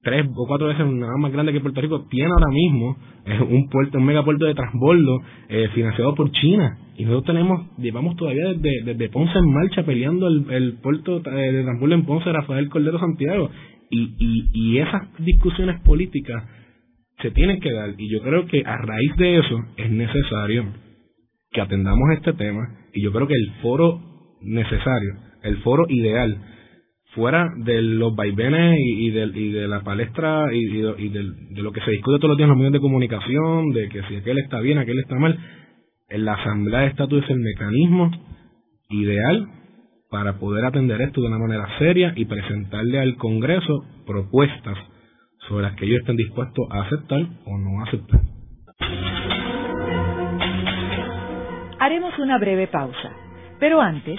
tres 0.08 0.26
o 0.34 0.46
cuatro 0.46 0.68
veces 0.68 0.86
nada 0.86 1.16
más 1.18 1.30
grande 1.32 1.52
que 1.52 1.60
Puerto 1.60 1.80
Rico, 1.82 2.06
tiene 2.08 2.30
ahora 2.30 2.50
mismo 2.50 2.96
eh, 3.26 3.40
un 3.42 3.68
puerto, 3.68 3.98
un 3.98 4.06
megapuerto 4.06 4.46
de 4.46 4.54
transbordo 4.54 5.20
eh, 5.48 5.68
financiado 5.74 6.14
por 6.14 6.30
China. 6.32 6.78
Y 6.96 7.04
nosotros 7.04 7.26
tenemos, 7.26 7.66
llevamos 7.76 8.16
todavía 8.16 8.54
desde, 8.54 8.82
desde 8.84 9.08
Ponce 9.10 9.38
en 9.38 9.52
marcha 9.52 9.82
peleando 9.84 10.26
el, 10.28 10.50
el 10.50 10.72
puerto 10.80 11.18
eh, 11.18 11.52
de 11.52 11.62
transbordo 11.62 11.94
en 11.94 12.04
Ponce, 12.06 12.32
Rafael 12.32 12.68
Cordero 12.70 12.98
Santiago. 12.98 13.50
Y, 13.90 14.14
y, 14.18 14.50
y 14.52 14.78
esas 14.78 15.02
discusiones 15.18 15.80
políticas 15.82 16.42
se 17.20 17.30
tienen 17.30 17.60
que 17.60 17.72
dar. 17.72 17.94
Y 17.98 18.10
yo 18.10 18.22
creo 18.22 18.46
que 18.46 18.62
a 18.64 18.76
raíz 18.78 19.16
de 19.16 19.38
eso 19.38 19.58
es 19.76 19.90
necesario 19.90 20.64
que 21.50 21.60
atendamos 21.60 22.08
este 22.14 22.32
tema. 22.32 22.66
Y 22.94 23.02
yo 23.02 23.12
creo 23.12 23.26
que 23.26 23.34
el 23.34 23.52
foro 23.62 24.00
necesario, 24.40 25.14
el 25.42 25.58
foro 25.58 25.84
ideal, 25.88 26.38
fuera 27.18 27.52
de 27.56 27.82
los 27.82 28.14
vaivenes 28.14 28.78
y, 28.78 29.10
de, 29.10 29.24
y 29.34 29.50
de 29.50 29.66
la 29.66 29.80
palestra 29.80 30.46
y, 30.52 30.58
y 30.58 31.08
de, 31.08 31.62
lo 31.62 31.72
que 31.72 31.80
se 31.80 31.90
discute 31.90 32.18
todos 32.18 32.30
los 32.30 32.38
días 32.38 32.46
en 32.46 32.50
los 32.50 32.58
medios 32.58 32.74
de 32.74 32.80
comunicación, 32.80 33.70
de 33.70 33.88
que 33.88 34.02
si 34.04 34.16
aquel 34.16 34.38
está 34.38 34.60
bien, 34.60 34.78
aquel 34.78 35.00
está 35.00 35.16
mal, 35.16 35.36
la 36.10 36.34
Asamblea 36.34 36.80
de 36.80 36.86
Estatus 36.86 37.24
es 37.24 37.30
el 37.30 37.40
mecanismo 37.40 38.12
ideal 38.90 39.48
para 40.10 40.38
poder 40.38 40.64
atender 40.64 41.00
esto 41.02 41.20
de 41.20 41.26
una 41.26 41.38
manera 41.38 41.66
seria 41.80 42.12
y 42.14 42.24
presentarle 42.24 43.00
al 43.00 43.16
Congreso 43.16 43.84
propuestas 44.06 44.78
sobre 45.48 45.64
las 45.64 45.74
que 45.74 45.86
ellos 45.86 45.98
estén 45.98 46.16
dispuestos 46.16 46.66
a 46.70 46.82
aceptar 46.82 47.20
o 47.46 47.58
no 47.58 47.82
aceptar. 47.82 48.20
Haremos 51.80 52.16
una 52.20 52.38
breve 52.38 52.68
pausa, 52.68 53.10
pero 53.58 53.80
antes 53.80 54.18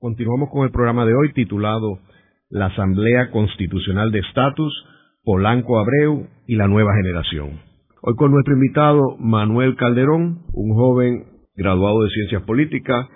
Continuamos 0.00 0.48
con 0.50 0.64
el 0.64 0.70
programa 0.70 1.04
de 1.04 1.14
hoy 1.14 1.34
titulado 1.34 1.98
La 2.48 2.64
Asamblea 2.66 3.30
Constitucional 3.30 4.12
de 4.12 4.20
Estatus 4.20 4.72
Polanco 5.22 5.78
Abreu 5.78 6.26
y 6.46 6.56
la 6.56 6.68
nueva 6.68 6.94
generación. 6.94 7.60
Hoy 8.00 8.14
con 8.16 8.32
nuestro 8.32 8.54
invitado 8.54 9.18
Manuel 9.18 9.76
Calderón, 9.76 10.44
un 10.54 10.74
joven 10.74 11.26
graduado 11.54 12.02
de 12.02 12.08
Ciencias 12.08 12.44
Políticas 12.44 13.08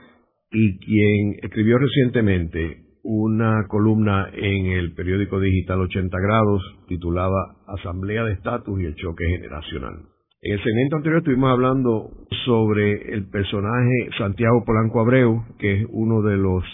y 0.59 0.79
quien 0.79 1.37
escribió 1.43 1.77
recientemente 1.77 2.79
una 3.03 3.67
columna 3.69 4.31
en 4.33 4.67
el 4.67 4.95
periódico 4.95 5.39
digital 5.39 5.83
80 5.83 6.17
grados 6.19 6.63
titulada 6.89 7.57
Asamblea 7.67 8.25
de 8.25 8.33
Estatus 8.33 8.81
y 8.81 8.87
el 8.87 8.95
Choque 8.95 9.27
Generacional. 9.27 9.97
En 10.41 10.53
el 10.55 10.65
segmento 10.65 10.97
anterior 10.97 11.19
estuvimos 11.19 11.51
hablando 11.51 12.11
sobre 12.47 13.13
el 13.13 13.29
personaje 13.29 14.09
Santiago 14.17 14.65
Polanco 14.65 15.01
Abreu, 15.01 15.45
que 15.59 15.83
es 15.83 15.87
uno 15.91 16.23
de 16.23 16.39
los 16.39 16.65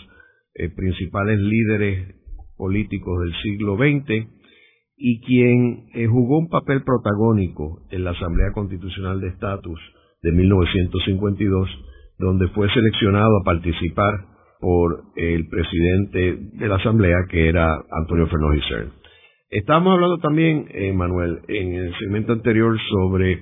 eh, 0.55 0.69
principales 0.69 1.41
líderes 1.41 2.15
políticos 2.57 3.19
del 3.21 3.35
siglo 3.43 3.77
XX 3.77 4.29
y 4.97 5.21
quien 5.23 5.87
eh, 5.95 6.07
jugó 6.07 6.39
un 6.39 6.49
papel 6.49 6.85
protagónico 6.85 7.83
en 7.91 8.05
la 8.05 8.13
Asamblea 8.13 8.53
Constitucional 8.53 9.21
de 9.21 9.29
Estatus 9.29 9.81
de 10.23 10.31
1952, 10.31 11.69
donde 12.19 12.49
fue 12.49 12.69
seleccionado 12.69 13.39
a 13.39 13.45
participar 13.45 14.15
por 14.61 15.03
el 15.17 15.49
presidente 15.49 16.39
de 16.53 16.69
la 16.69 16.77
Asamblea, 16.77 17.17
que 17.29 17.49
era 17.49 17.75
Antonio 17.91 18.29
Fernández 18.29 18.63
Estamos 19.51 19.93
hablando 19.93 20.19
también, 20.19 20.67
eh, 20.71 20.93
Manuel, 20.93 21.41
en 21.49 21.75
el 21.75 21.95
segmento 21.99 22.33
anterior 22.33 22.79
sobre 22.91 23.33
eh, 23.33 23.41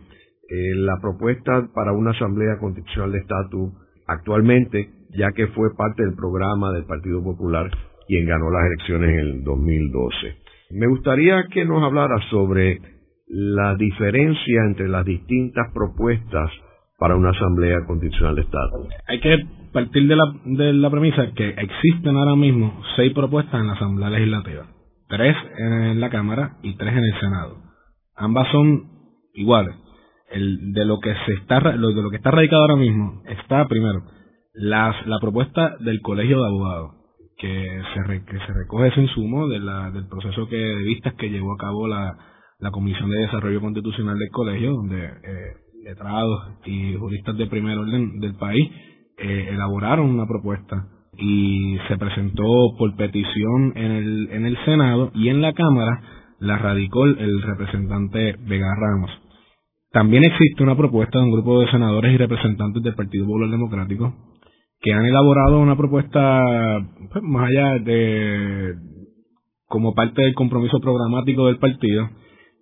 la 0.75 0.97
propuesta 1.01 1.69
para 1.75 1.93
una 1.93 2.11
Asamblea 2.11 2.59
Constitucional 2.59 3.13
de 3.13 3.19
Estatus 3.19 3.73
actualmente, 4.09 4.91
ya 5.11 5.31
que 5.33 5.47
fue 5.49 5.69
parte 5.77 6.03
del 6.03 6.15
programa 6.15 6.73
del 6.73 6.85
Partido 6.85 7.23
Popular 7.23 7.71
quien 8.11 8.27
ganó 8.27 8.51
las 8.51 8.67
elecciones 8.67 9.11
en 9.11 9.19
el 9.21 9.45
2012. 9.45 10.37
Me 10.71 10.89
gustaría 10.89 11.45
que 11.53 11.65
nos 11.65 11.81
hablara 11.81 12.17
sobre 12.29 12.81
la 13.29 13.77
diferencia 13.77 14.65
entre 14.67 14.89
las 14.89 15.05
distintas 15.05 15.73
propuestas 15.73 16.51
para 17.01 17.17
una 17.17 17.31
Asamblea 17.31 17.79
Constitucional 17.87 18.37
de 18.37 18.43
Estado. 18.43 18.87
Hay 19.09 19.21
que 19.21 19.37
partir 19.73 20.07
de 20.07 20.17
la, 20.17 20.25
de 20.45 20.73
la 20.75 20.91
premisa 20.91 21.33
que 21.35 21.49
existen 21.49 22.15
ahora 22.17 22.37
mismo 22.37 22.83
seis 22.95 23.15
propuestas 23.15 23.59
en 23.59 23.69
la 23.69 23.73
Asamblea 23.73 24.11
Legislativa, 24.11 24.67
tres 25.09 25.35
en 25.59 25.99
la 25.99 26.11
Cámara 26.11 26.59
y 26.63 26.77
tres 26.77 26.93
en 26.93 27.03
el 27.03 27.21
Senado. 27.21 27.57
Ambas 28.17 28.49
son 28.53 28.85
iguales. 29.33 29.75
El, 30.31 30.73
de 30.73 30.85
lo 30.85 31.01
que 31.01 31.13
se 31.27 31.33
está 31.33 31.59
de 31.59 31.79
lo 31.79 32.11
que 32.11 32.17
está 32.19 32.31
radicado 32.31 32.63
ahora 32.63 32.77
mismo 32.77 33.23
está 33.27 33.67
primero 33.67 34.03
las, 34.55 34.95
la 35.07 35.19
propuesta 35.21 35.77
del 35.81 36.01
Colegio 36.03 36.41
de 36.41 36.47
Abogados 36.47 36.93
que 37.37 37.83
se, 37.95 38.25
que 38.27 38.39
se 38.39 38.53
recoge 38.53 38.89
ese 38.89 39.01
insumo 39.01 39.49
de 39.49 39.59
la, 39.59 39.91
del 39.91 40.07
proceso 40.07 40.47
que, 40.47 40.57
de 40.57 40.85
vistas 40.85 41.15
que 41.15 41.31
llevó 41.31 41.55
a 41.55 41.57
cabo 41.57 41.89
la, 41.89 42.17
la 42.59 42.71
Comisión 42.71 43.11
de 43.11 43.21
Desarrollo 43.21 43.61
Constitucional 43.61 44.19
del 44.19 44.31
Colegio, 44.31 44.73
donde 44.75 45.05
eh, 45.05 45.55
letrados 45.83 46.53
y 46.65 46.95
juristas 46.97 47.37
de 47.37 47.47
primer 47.47 47.79
orden 47.79 48.21
del 48.21 48.35
país 48.35 48.71
eh, 49.19 49.49
elaboraron 49.51 50.11
una 50.11 50.27
propuesta 50.27 50.87
y 51.17 51.77
se 51.89 51.99
presentó 51.99 52.45
por 52.79 52.97
petición 52.97 53.73
en 53.77 53.91
el, 53.91 54.29
en 54.33 54.47
el 54.47 54.57
Senado 54.65 55.11
y 55.15 55.29
en 55.29 55.43
la 55.43 55.53
Cámara 55.53 56.03
la 56.39 56.57
radicó 56.57 57.05
el 57.05 57.43
representante 57.43 58.37
Vega 58.47 58.75
Ramos. 58.75 59.11
También 59.93 60.25
existe 60.25 60.63
una 60.63 60.77
propuesta 60.77 61.19
de 61.19 61.25
un 61.25 61.33
grupo 61.33 61.61
de 61.61 61.71
senadores 61.71 62.15
y 62.15 62.17
representantes 62.17 62.83
del 62.83 62.95
Partido 62.95 63.27
Popular 63.27 63.51
Democrático 63.51 64.15
que 64.81 64.93
han 64.93 65.05
elaborado 65.05 65.61
una 65.61 65.77
propuesta 65.77 66.41
pues, 67.13 67.23
más 67.23 67.49
allá 67.49 67.79
de 67.81 68.75
como 69.67 69.95
parte 69.95 70.23
del 70.23 70.35
compromiso 70.35 70.81
programático 70.81 71.47
del 71.47 71.59
partido 71.59 72.09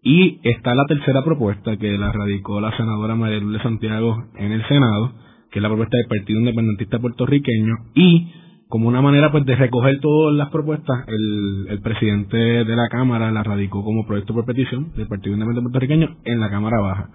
y 0.02 0.40
está 0.42 0.74
la 0.74 0.84
tercera 0.86 1.22
propuesta 1.24 1.76
que 1.76 1.98
la 1.98 2.12
radicó 2.12 2.60
la 2.60 2.76
senadora 2.76 3.14
María 3.14 3.38
Lourdes 3.38 3.62
Santiago 3.62 4.24
en 4.36 4.52
el 4.52 4.66
Senado, 4.68 5.12
que 5.50 5.58
es 5.58 5.62
la 5.62 5.68
propuesta 5.68 5.96
del 5.96 6.06
Partido 6.06 6.40
Independentista 6.40 6.98
Puertorriqueño 6.98 7.74
y 7.94 8.32
como 8.68 8.88
una 8.88 9.00
manera 9.00 9.32
pues 9.32 9.46
de 9.46 9.56
recoger 9.56 9.98
todas 10.00 10.36
las 10.36 10.50
propuestas, 10.50 11.06
el, 11.08 11.66
el 11.70 11.80
presidente 11.80 12.36
de 12.36 12.76
la 12.76 12.88
Cámara 12.88 13.30
la 13.32 13.42
radicó 13.42 13.82
como 13.82 14.06
proyecto 14.06 14.34
por 14.34 14.44
petición 14.44 14.92
del 14.94 15.08
Partido 15.08 15.34
Independiente 15.34 15.70
Puertorriqueño 15.70 16.16
en 16.24 16.40
la 16.40 16.50
Cámara 16.50 16.80
Baja. 16.80 17.10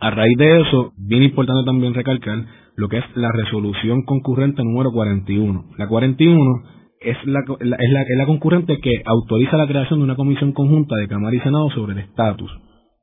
A 0.00 0.10
raíz 0.10 0.36
de 0.36 0.60
eso, 0.60 0.92
bien 0.98 1.22
importante 1.22 1.64
también 1.64 1.94
recalcar 1.94 2.44
lo 2.76 2.88
que 2.88 2.98
es 2.98 3.04
la 3.14 3.32
resolución 3.32 4.02
concurrente 4.02 4.62
número 4.64 4.90
41. 4.92 5.64
La 5.78 5.88
41 5.88 6.62
es 7.04 7.16
la, 7.26 7.40
es, 7.60 7.66
la, 7.66 7.76
es 8.02 8.18
la 8.18 8.26
concurrente 8.26 8.78
que 8.80 9.02
autoriza 9.04 9.56
la 9.56 9.66
creación 9.66 10.00
de 10.00 10.04
una 10.04 10.16
comisión 10.16 10.52
conjunta 10.52 10.96
de 10.96 11.08
Cámara 11.08 11.34
y 11.34 11.40
Senado 11.40 11.70
sobre 11.70 11.92
el 11.92 11.98
estatus. 12.00 12.50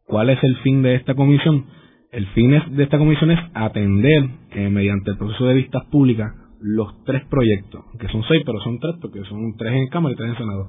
¿Cuál 0.05 0.29
es 0.29 0.43
el 0.43 0.55
fin 0.57 0.81
de 0.81 0.95
esta 0.95 1.13
comisión? 1.13 1.65
El 2.11 2.25
fin 2.27 2.49
de 2.49 2.83
esta 2.83 2.97
comisión 2.97 3.31
es 3.31 3.39
atender, 3.53 4.29
eh, 4.51 4.69
mediante 4.69 5.11
el 5.11 5.17
proceso 5.17 5.45
de 5.45 5.53
vistas 5.53 5.85
públicas, 5.91 6.33
los 6.59 7.03
tres 7.05 7.23
proyectos, 7.29 7.85
que 7.99 8.07
son 8.07 8.23
seis, 8.27 8.41
pero 8.45 8.59
son 8.61 8.79
tres, 8.79 8.95
porque 9.01 9.23
son 9.25 9.55
tres 9.57 9.73
en 9.73 9.87
Cámara 9.89 10.13
y 10.13 10.17
tres 10.17 10.31
en 10.31 10.37
Senado. 10.37 10.67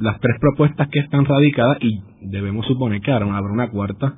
las 0.00 0.20
tres 0.20 0.36
propuestas 0.40 0.88
que 0.88 1.00
están 1.00 1.24
radicadas, 1.24 1.78
y 1.82 2.00
debemos 2.22 2.66
suponer 2.66 3.00
que 3.00 3.12
habrá 3.12 3.26
una 3.26 3.70
cuarta, 3.70 4.14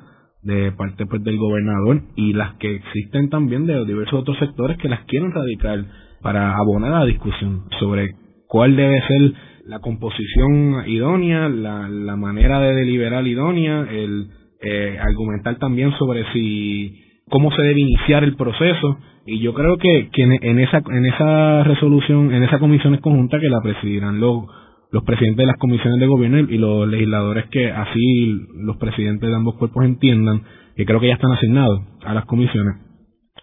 de 0.47 0.71
parte 0.71 1.07
pues 1.07 1.25
del 1.25 1.39
gobernador 1.39 2.03
y 2.15 2.33
las 2.33 2.55
que 2.55 2.77
existen 2.77 3.29
también 3.31 3.67
de 3.67 3.85
diversos 3.85 4.21
otros 4.21 4.39
sectores 4.39 4.79
que 4.79 4.89
las 4.89 5.05
quieren 5.07 5.33
radicar 5.33 5.85
para 6.23 6.57
abonar 6.57 6.93
a 6.93 7.01
la 7.01 7.05
discusión 7.05 7.65
sobre 7.81 8.15
cuál 8.49 8.77
debe 8.77 9.01
ser 9.03 9.33
la 9.67 9.81
composición 9.81 10.89
idónea, 10.89 11.49
la, 11.49 12.17
manera 12.17 12.61
de 12.61 12.75
deliberar 12.75 13.27
idónea, 13.27 13.87
el 13.91 14.29
eh, 14.63 14.99
argumentar 15.01 15.59
también 15.59 15.93
sobre 15.99 16.25
si 16.33 16.95
cómo 17.29 17.51
se 17.51 17.63
debe 17.63 17.81
iniciar 17.81 18.25
el 18.25 18.37
proceso. 18.37 18.99
Y 19.27 19.41
yo 19.41 19.55
creo 19.55 19.77
que, 19.77 20.09
que 20.13 20.23
en 20.23 20.59
esa 20.61 20.83
en 20.89 21.05
esa 21.05 21.65
resolución 21.65 22.33
en 22.33 22.45
esa 22.45 22.61
comisión 22.61 22.97
conjunta 22.99 23.41
que 23.41 23.49
la 23.49 23.61
presidirán 23.61 24.21
los 24.21 24.45
los 24.91 25.05
presidentes 25.05 25.39
de 25.39 25.47
las 25.47 25.59
comisiones 25.59 26.01
de 26.01 26.07
gobierno 26.07 26.39
y 26.39 26.59
los 26.59 26.89
legisladores 26.89 27.47
que 27.51 27.71
así 27.71 28.47
los 28.55 28.77
presidentes 28.77 29.29
de 29.29 29.35
ambos 29.35 29.57
cuerpos 29.57 29.85
entiendan, 29.85 30.43
que 30.77 30.87
creo 30.87 31.01
que 31.01 31.09
ya 31.09 31.15
están 31.15 31.33
asignados 31.33 31.81
a 32.05 32.15
las 32.15 32.25
comisiones, 32.27 32.77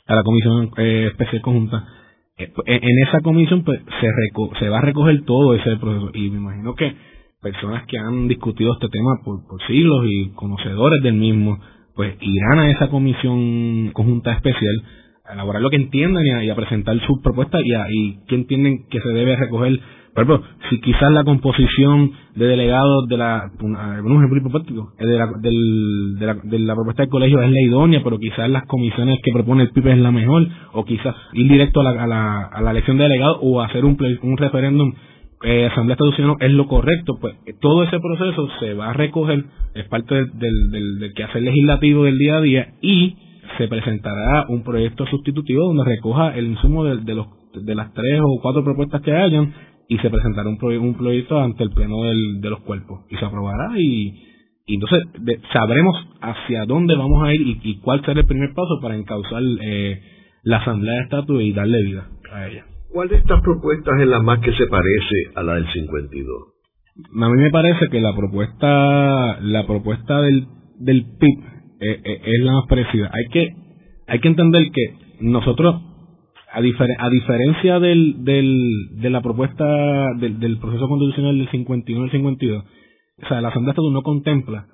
a 0.07 0.15
la 0.15 0.23
comisión 0.23 0.71
eh, 0.77 1.07
especial 1.11 1.41
conjunta, 1.41 1.85
en 2.37 2.99
esa 3.07 3.19
comisión 3.21 3.63
pues 3.63 3.79
se, 4.01 4.59
se 4.59 4.69
va 4.69 4.79
a 4.79 4.81
recoger 4.81 5.23
todo 5.25 5.53
ese 5.53 5.77
proceso. 5.77 6.11
Y 6.13 6.29
me 6.29 6.37
imagino 6.37 6.73
que 6.75 6.93
personas 7.41 7.85
que 7.87 7.97
han 7.97 8.27
discutido 8.27 8.73
este 8.73 8.89
tema 8.89 9.19
por, 9.23 9.45
por 9.47 9.61
siglos 9.67 10.05
y 10.07 10.29
conocedores 10.29 11.03
del 11.03 11.15
mismo, 11.15 11.59
pues 11.95 12.15
irán 12.21 12.59
a 12.59 12.71
esa 12.71 12.89
comisión 12.89 13.91
conjunta 13.93 14.33
especial 14.33 14.83
a 15.25 15.33
elaborar 15.33 15.61
lo 15.61 15.69
que 15.69 15.77
entiendan 15.77 16.23
y 16.25 16.49
a, 16.49 16.55
presentar 16.55 16.99
sus 17.05 17.21
propuestas 17.21 17.61
y, 17.63 17.73
a, 17.73 17.85
y 17.89 18.19
qué 18.27 18.35
entienden 18.35 18.87
que 18.89 18.99
se 18.99 19.09
debe 19.09 19.35
recoger 19.35 19.79
por 20.13 20.23
ejemplo, 20.23 20.47
si 20.69 20.79
quizás 20.81 21.11
la 21.11 21.23
composición 21.23 22.11
de 22.35 22.45
delegados 22.45 23.07
de 23.07 23.17
la, 23.17 23.49
un 23.61 24.17
ejemplo 24.17 24.37
hipotético, 24.37 24.93
de 24.99 25.17
la, 25.17 25.27
del, 25.39 26.15
de, 26.19 26.25
la, 26.25 26.33
de 26.35 26.59
la 26.59 26.75
propuesta 26.75 27.03
del 27.03 27.09
colegio 27.09 27.41
es 27.41 27.49
la 27.49 27.61
idónea, 27.61 28.01
pero 28.03 28.19
quizás 28.19 28.47
las 28.49 28.65
comisiones 28.67 29.19
que 29.23 29.31
propone 29.33 29.63
el 29.63 29.71
PIB 29.71 29.87
es 29.87 29.97
la 29.97 30.11
mejor, 30.11 30.47
o 30.73 30.85
quizás 30.85 31.15
ir 31.33 31.51
directo 31.51 31.81
a 31.81 31.83
la, 31.83 32.03
a 32.03 32.07
la, 32.07 32.43
a 32.43 32.61
la 32.61 32.71
elección 32.71 32.97
de 32.97 33.03
delegados 33.03 33.39
o 33.41 33.61
hacer 33.61 33.85
un, 33.85 33.97
un 34.21 34.37
referéndum 34.37 34.93
eh, 35.43 35.65
Asamblea 35.65 35.97
Constitucional 35.97 36.37
es 36.39 36.51
lo 36.51 36.67
correcto, 36.67 37.17
pues 37.19 37.35
todo 37.59 37.83
ese 37.83 37.99
proceso 37.99 38.47
se 38.59 38.73
va 38.75 38.91
a 38.91 38.93
recoger, 38.93 39.43
es 39.73 39.87
parte 39.89 40.15
del, 40.15 40.69
del, 40.69 40.99
del, 40.99 41.13
quehacer 41.13 41.41
legislativo 41.41 42.05
del 42.05 42.17
día 42.17 42.37
a 42.37 42.41
día 42.41 42.67
y 42.81 43.17
se 43.57 43.67
presentará 43.67 44.45
un 44.47 44.63
proyecto 44.63 45.05
sustitutivo 45.05 45.65
donde 45.65 45.83
recoja 45.83 46.35
el 46.35 46.47
insumo 46.47 46.85
de, 46.85 46.97
de, 46.97 47.15
los, 47.15 47.27
de 47.53 47.75
las 47.75 47.93
tres 47.93 48.21
o 48.23 48.39
cuatro 48.41 48.63
propuestas 48.63 49.01
que 49.01 49.11
hayan 49.11 49.53
y 49.87 49.97
se 49.97 50.09
presentará 50.09 50.49
un, 50.49 50.57
un 50.61 50.95
proyecto 50.95 51.39
ante 51.39 51.63
el 51.63 51.71
pleno 51.71 52.03
del, 52.03 52.41
de 52.41 52.49
los 52.49 52.61
cuerpos 52.61 53.05
y 53.09 53.15
se 53.15 53.25
aprobará 53.25 53.71
y, 53.77 54.29
entonces 54.65 55.03
sabremos 55.51 55.93
hacia 56.21 56.65
dónde 56.65 56.95
vamos 56.95 57.21
a 57.23 57.33
ir 57.33 57.41
y, 57.63 57.79
cuál 57.81 58.03
será 58.05 58.21
el 58.21 58.25
primer 58.25 58.53
paso 58.53 58.79
para 58.81 58.95
encauzar 58.95 59.41
eh, 59.61 60.01
la 60.43 60.57
asamblea 60.57 60.93
de 60.95 61.01
estatus 61.01 61.41
y 61.41 61.51
darle 61.51 61.83
vida 61.83 62.07
a 62.31 62.47
ella. 62.47 62.65
¿Cuál 62.89 63.09
de 63.09 63.17
estas 63.17 63.41
propuestas 63.41 63.99
es 63.99 64.07
la 64.07 64.21
más 64.21 64.39
que 64.39 64.53
se 64.53 64.67
parece 64.67 65.31
a 65.35 65.43
la 65.43 65.55
del 65.55 65.67
52? 65.73 66.53
A 67.21 67.29
mí 67.29 67.41
me 67.41 67.49
parece 67.49 67.89
que 67.89 67.99
la 67.99 68.15
propuesta 68.15 69.41
la 69.41 69.65
propuesta 69.65 70.21
del, 70.21 70.47
del 70.79 71.05
PIB 71.19 71.39
eh, 71.81 72.01
eh, 72.03 72.21
es 72.23 72.43
la 72.43 72.53
más 72.53 72.67
parecida. 72.69 73.11
Hay 73.11 73.25
que 73.31 73.49
hay 74.07 74.19
que 74.19 74.27
entender 74.27 74.63
que 74.71 74.95
nosotros 75.19 75.81
a, 76.53 76.59
a 76.59 77.09
diferencia 77.09 77.79
del, 77.79 78.23
del, 78.23 78.99
de 79.01 79.09
la 79.09 79.21
propuesta 79.21 79.65
del, 80.19 80.39
del 80.39 80.57
proceso 80.59 80.87
constitucional 80.87 81.37
del 81.37 81.49
51 81.49 82.01
y 82.01 82.05
el 82.05 82.11
52, 82.11 82.63
o 83.23 83.27
sea, 83.27 83.41
la 83.41 83.49
Asamblea 83.49 83.71
Estatal 83.71 83.91
no 83.91 84.03
contempla 84.03 84.67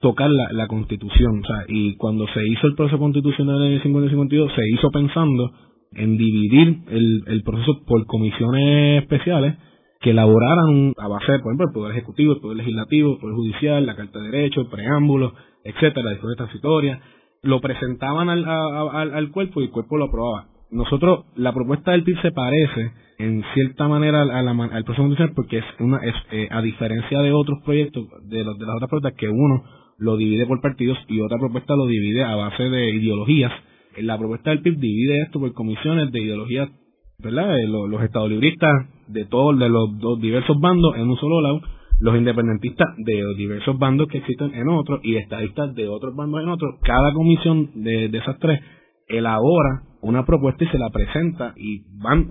tocar 0.00 0.30
la, 0.30 0.48
la 0.52 0.66
constitución, 0.66 1.40
o 1.40 1.46
sea, 1.46 1.64
y 1.68 1.96
cuando 1.96 2.26
se 2.28 2.46
hizo 2.48 2.66
el 2.66 2.74
proceso 2.74 2.98
constitucional 2.98 3.62
en 3.64 3.72
el 3.74 3.82
50 3.82 4.06
y 4.06 4.10
52, 4.10 4.52
se 4.54 4.62
hizo 4.72 4.90
pensando 4.90 5.52
en 5.92 6.16
dividir 6.16 6.78
el, 6.88 7.22
el 7.26 7.42
proceso 7.42 7.84
por 7.86 8.06
comisiones 8.06 9.02
especiales 9.02 9.56
que 10.00 10.10
elaboraran 10.10 10.94
a 10.96 11.08
base 11.08 11.32
de, 11.32 11.38
por 11.40 11.50
ejemplo, 11.50 11.66
el 11.66 11.74
Poder 11.74 11.92
Ejecutivo, 11.92 12.32
el 12.32 12.40
Poder 12.40 12.56
Legislativo, 12.56 13.12
el 13.12 13.18
Poder 13.20 13.36
Judicial, 13.36 13.86
la 13.86 13.96
Carta 13.96 14.18
de 14.18 14.30
Derecho, 14.30 14.62
el 14.62 14.68
preámbulo, 14.68 15.34
etcétera, 15.62 16.04
la 16.04 16.10
disposición 16.12 16.36
transitoria, 16.36 17.02
lo 17.42 17.60
presentaban 17.60 18.30
al, 18.30 18.44
al, 18.46 19.14
al 19.14 19.30
cuerpo 19.30 19.60
y 19.60 19.64
el 19.64 19.70
cuerpo 19.70 19.98
lo 19.98 20.06
aprobaba 20.06 20.49
nosotros, 20.70 21.24
la 21.36 21.52
propuesta 21.52 21.92
del 21.92 22.04
PIB 22.04 22.20
se 22.22 22.32
parece 22.32 22.92
en 23.18 23.44
cierta 23.54 23.88
manera 23.88 24.22
a 24.22 24.42
la, 24.42 24.52
al 24.52 24.84
proceso 24.84 25.06
porque 25.34 25.58
es 25.58 25.64
una, 25.78 25.98
es, 25.98 26.14
eh, 26.32 26.48
a 26.50 26.62
diferencia 26.62 27.20
de 27.20 27.32
otros 27.32 27.58
proyectos, 27.64 28.06
de, 28.24 28.44
los, 28.44 28.58
de 28.58 28.66
las 28.66 28.76
otras 28.76 28.88
propuestas, 28.88 29.18
que 29.18 29.28
uno 29.28 29.64
lo 29.98 30.16
divide 30.16 30.46
por 30.46 30.60
partidos 30.60 30.96
y 31.08 31.20
otra 31.20 31.38
propuesta 31.38 31.76
lo 31.76 31.86
divide 31.86 32.24
a 32.24 32.34
base 32.36 32.62
de 32.62 32.90
ideologías. 32.90 33.52
La 33.98 34.16
propuesta 34.16 34.50
del 34.50 34.62
PIB 34.62 34.78
divide 34.78 35.22
esto 35.22 35.40
por 35.40 35.52
comisiones 35.52 36.12
de 36.12 36.20
ideologías, 36.20 36.70
¿verdad? 37.18 37.56
De 37.56 37.66
los, 37.66 37.88
los 37.88 38.02
estadolibristas 38.02 38.86
de 39.08 39.24
todos, 39.26 39.58
de 39.58 39.68
los, 39.68 39.98
dos 39.98 40.20
diversos 40.20 40.58
bandos 40.60 40.96
en 40.96 41.10
un 41.10 41.16
solo 41.16 41.42
lado, 41.42 41.60
los 41.98 42.16
independentistas 42.16 42.86
de 42.96 43.20
los 43.20 43.36
diversos 43.36 43.76
bandos 43.78 44.08
que 44.08 44.18
existen 44.18 44.54
en 44.54 44.68
otros 44.68 45.00
y 45.02 45.16
estadistas 45.16 45.74
de 45.74 45.88
otros 45.88 46.14
bandos 46.14 46.42
en 46.42 46.48
otros. 46.48 46.76
Cada 46.82 47.12
comisión 47.12 47.70
de 47.74 48.06
esas 48.06 48.38
tres 48.38 48.60
elabora 49.08 49.89
una 50.02 50.24
propuesta 50.24 50.64
y 50.64 50.68
se 50.68 50.78
la 50.78 50.90
presenta 50.90 51.54
y 51.56 51.84
van, 51.98 52.28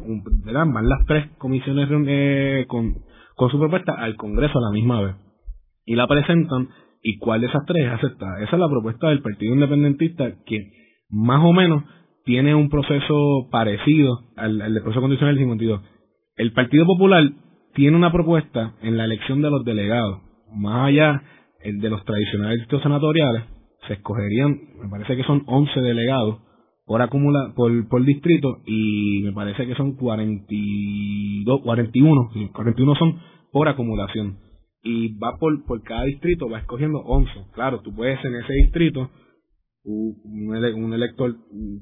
van 0.73 0.89
las 0.89 1.05
tres 1.05 1.29
comisiones 1.37 1.87
eh, 2.07 2.65
con, 2.67 2.95
con 3.35 3.49
su 3.49 3.59
propuesta 3.59 3.93
al 3.93 4.15
Congreso 4.15 4.57
a 4.57 4.69
la 4.69 4.71
misma 4.71 5.01
vez 5.01 5.15
y 5.85 5.95
la 5.95 6.07
presentan 6.07 6.69
y 7.01 7.17
cuál 7.17 7.41
de 7.41 7.47
esas 7.47 7.65
tres 7.65 7.85
es 7.85 7.93
aceptada. 7.93 8.41
Esa 8.43 8.55
es 8.55 8.59
la 8.59 8.69
propuesta 8.69 9.09
del 9.09 9.21
Partido 9.21 9.53
Independentista 9.53 10.31
que 10.45 10.71
más 11.09 11.43
o 11.43 11.53
menos 11.53 11.83
tiene 12.25 12.53
un 12.53 12.69
proceso 12.69 13.47
parecido 13.51 14.19
al, 14.35 14.61
al 14.61 14.73
proceso 14.81 15.01
constitucional 15.01 15.35
del 15.35 15.43
52. 15.43 15.81
El 16.35 16.53
Partido 16.53 16.85
Popular 16.85 17.23
tiene 17.73 17.97
una 17.97 18.11
propuesta 18.11 18.75
en 18.81 18.97
la 18.97 19.05
elección 19.05 19.41
de 19.41 19.49
los 19.49 19.63
delegados, 19.63 20.21
más 20.53 20.87
allá 20.87 21.23
de 21.63 21.89
los 21.89 22.03
tradicionales 22.05 22.59
distritos 22.59 22.83
senatoriales, 22.83 23.43
se 23.87 23.93
escogerían, 23.93 24.59
me 24.81 24.89
parece 24.89 25.15
que 25.15 25.23
son 25.23 25.43
11 25.45 25.81
delegados 25.81 26.39
por 26.89 27.03
acumula 27.03 27.53
por, 27.55 27.87
por 27.87 28.03
distrito 28.03 28.63
y 28.65 29.21
me 29.23 29.31
parece 29.31 29.67
que 29.67 29.75
son 29.75 29.95
42, 29.95 31.61
41, 31.61 32.29
41 32.51 32.95
son 32.95 33.19
por 33.51 33.67
acumulación 33.67 34.39
y 34.81 35.15
va 35.19 35.37
por, 35.37 35.63
por 35.65 35.83
cada 35.83 36.05
distrito, 36.05 36.49
va 36.49 36.57
escogiendo 36.57 36.97
11. 36.97 37.31
Claro, 37.53 37.81
tú 37.81 37.93
puedes 37.93 38.17
en 38.25 38.33
ese 38.37 38.53
distrito, 38.53 39.07
un, 39.83 40.15
un 40.25 40.93
elector 40.95 41.35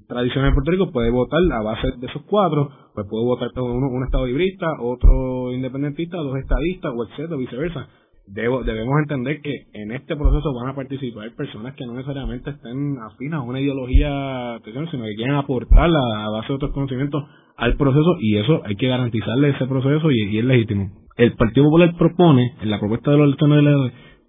tradicional 0.09 0.49
en 0.49 0.55
Puerto 0.55 0.71
Rico 0.71 0.91
puede 0.91 1.09
votar 1.09 1.39
a 1.53 1.61
base 1.61 1.87
de 1.97 2.07
esos 2.07 2.23
cuatro, 2.23 2.69
pues 2.93 3.07
puede 3.09 3.23
votar 3.23 3.47
uno, 3.55 3.87
un 3.87 4.03
estado 4.03 4.25
librista, 4.25 4.67
otro 4.81 5.53
independentista, 5.53 6.17
dos 6.17 6.37
estadistas, 6.37 6.91
o 6.93 7.05
etcétera, 7.05 7.37
viceversa 7.37 7.87
debo, 8.27 8.63
debemos 8.63 8.99
entender 8.99 9.41
que 9.41 9.67
en 9.73 9.91
este 9.91 10.15
proceso 10.15 10.53
van 10.53 10.69
a 10.69 10.75
participar 10.75 11.33
personas 11.35 11.75
que 11.75 11.85
no 11.85 11.93
necesariamente 11.93 12.49
estén 12.49 12.97
afinas 12.99 13.39
a 13.39 13.43
una 13.43 13.59
ideología, 13.59 14.59
sino 14.63 14.85
que 15.07 15.15
quieren 15.15 15.35
aportar 15.35 15.89
a, 15.89 16.29
base 16.29 16.49
de 16.49 16.53
otros 16.53 16.71
conocimientos 16.71 17.23
al 17.55 17.75
proceso 17.75 18.17
y 18.19 18.37
eso 18.37 18.61
hay 18.65 18.75
que 18.75 18.87
garantizarle 18.87 19.49
ese 19.49 19.65
proceso 19.65 20.11
y, 20.11 20.37
es 20.37 20.45
legítimo. 20.45 20.91
El 21.15 21.33
Partido 21.33 21.65
Popular 21.65 21.95
propone, 21.97 22.53
en 22.61 22.69
la 22.69 22.79
propuesta 22.79 23.11
de 23.11 23.17
los 23.17 23.35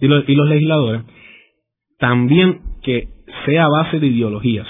y 0.01 0.07
los, 0.07 0.29
y 0.29 0.35
los 0.35 0.49
legisladores, 0.49 1.03
también 1.99 2.61
que 2.83 3.09
sea 3.45 3.65
a 3.65 3.69
base 3.69 3.99
de 3.99 4.07
ideologías 4.07 4.67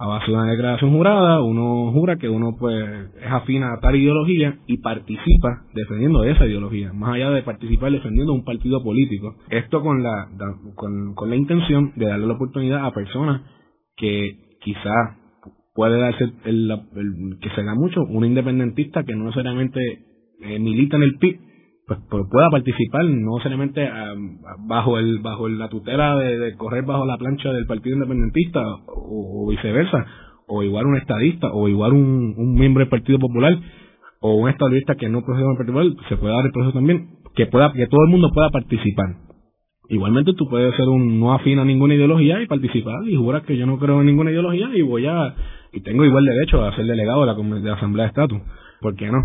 a 0.00 0.06
base 0.06 0.26
de 0.30 0.36
una 0.36 0.50
declaración 0.50 0.92
jurada, 0.92 1.42
uno 1.42 1.90
jura 1.92 2.16
que 2.16 2.28
uno 2.28 2.54
pues 2.58 2.76
es 3.20 3.30
afín 3.30 3.64
a 3.64 3.80
tal 3.80 3.96
ideología 3.96 4.58
y 4.66 4.78
participa 4.78 5.64
defendiendo 5.74 6.22
esa 6.22 6.46
ideología, 6.46 6.92
más 6.92 7.14
allá 7.14 7.30
de 7.30 7.42
participar 7.42 7.90
defendiendo 7.90 8.32
un 8.32 8.44
partido 8.44 8.82
político. 8.82 9.34
Esto 9.50 9.82
con 9.82 10.02
la 10.04 10.28
con, 10.76 11.14
con 11.14 11.30
la 11.30 11.36
intención 11.36 11.92
de 11.96 12.06
darle 12.06 12.28
la 12.28 12.34
oportunidad 12.34 12.86
a 12.86 12.92
personas 12.92 13.42
que 13.96 14.56
quizá 14.60 15.18
puede 15.74 16.00
darse 16.00 16.32
el, 16.44 16.72
que 17.40 17.50
se 17.50 17.62
da 17.62 17.74
mucho, 17.74 18.02
un 18.02 18.24
independentista 18.24 19.04
que 19.04 19.14
no 19.14 19.26
necesariamente 19.26 19.80
eh, 20.40 20.58
milita 20.58 20.96
en 20.96 21.02
el 21.02 21.18
PIB, 21.18 21.40
pues, 21.88 22.00
pues, 22.10 22.26
pueda 22.30 22.50
participar 22.50 23.06
no 23.06 23.36
necesariamente 23.36 23.88
bajo 24.66 24.98
el 24.98 25.20
bajo 25.20 25.48
la 25.48 25.70
tutela 25.70 26.16
de, 26.16 26.54
correr 26.56 26.84
bajo 26.84 27.06
la 27.06 27.16
plancha 27.16 27.50
del 27.50 27.64
partido 27.64 27.96
independentista 27.96 28.62
o, 28.86 29.48
viceversa 29.48 30.04
o 30.46 30.62
igual 30.62 30.84
un 30.84 30.96
estadista 30.96 31.48
o 31.50 31.66
igual 31.66 31.94
un, 31.94 32.34
un, 32.36 32.54
miembro 32.54 32.80
del 32.80 32.90
Partido 32.90 33.18
Popular 33.18 33.58
o 34.20 34.34
un 34.34 34.50
estadista 34.50 34.96
que 34.96 35.08
no 35.08 35.22
procede 35.22 35.46
del 35.46 35.56
Partido 35.56 35.78
Popular 35.78 36.08
se 36.10 36.16
puede 36.18 36.34
dar 36.34 36.44
el 36.44 36.52
proceso 36.52 36.74
también 36.74 37.08
que 37.34 37.46
pueda 37.46 37.72
que 37.72 37.86
todo 37.86 38.04
el 38.04 38.10
mundo 38.10 38.30
pueda 38.34 38.50
participar 38.50 39.16
igualmente 39.88 40.34
tú 40.34 40.46
puedes 40.46 40.76
ser 40.76 40.88
un 40.88 41.18
no 41.18 41.32
afín 41.32 41.58
a 41.58 41.64
ninguna 41.64 41.94
ideología 41.94 42.42
y 42.42 42.46
participar 42.46 43.08
y 43.08 43.16
jurar 43.16 43.44
que 43.44 43.56
yo 43.56 43.64
no 43.64 43.78
creo 43.78 44.00
en 44.00 44.06
ninguna 44.08 44.30
ideología 44.30 44.68
y 44.74 44.82
voy 44.82 45.06
a 45.06 45.34
y 45.72 45.80
tengo 45.80 46.04
igual 46.04 46.24
derecho 46.26 46.62
a 46.62 46.76
ser 46.76 46.84
delegado 46.84 47.24
de 47.24 47.26
la, 47.26 47.60
de 47.60 47.66
la 47.66 47.76
Asamblea 47.76 48.04
de 48.04 48.08
Estatus 48.10 48.42
¿por 48.82 48.94
qué 48.94 49.10
no? 49.10 49.20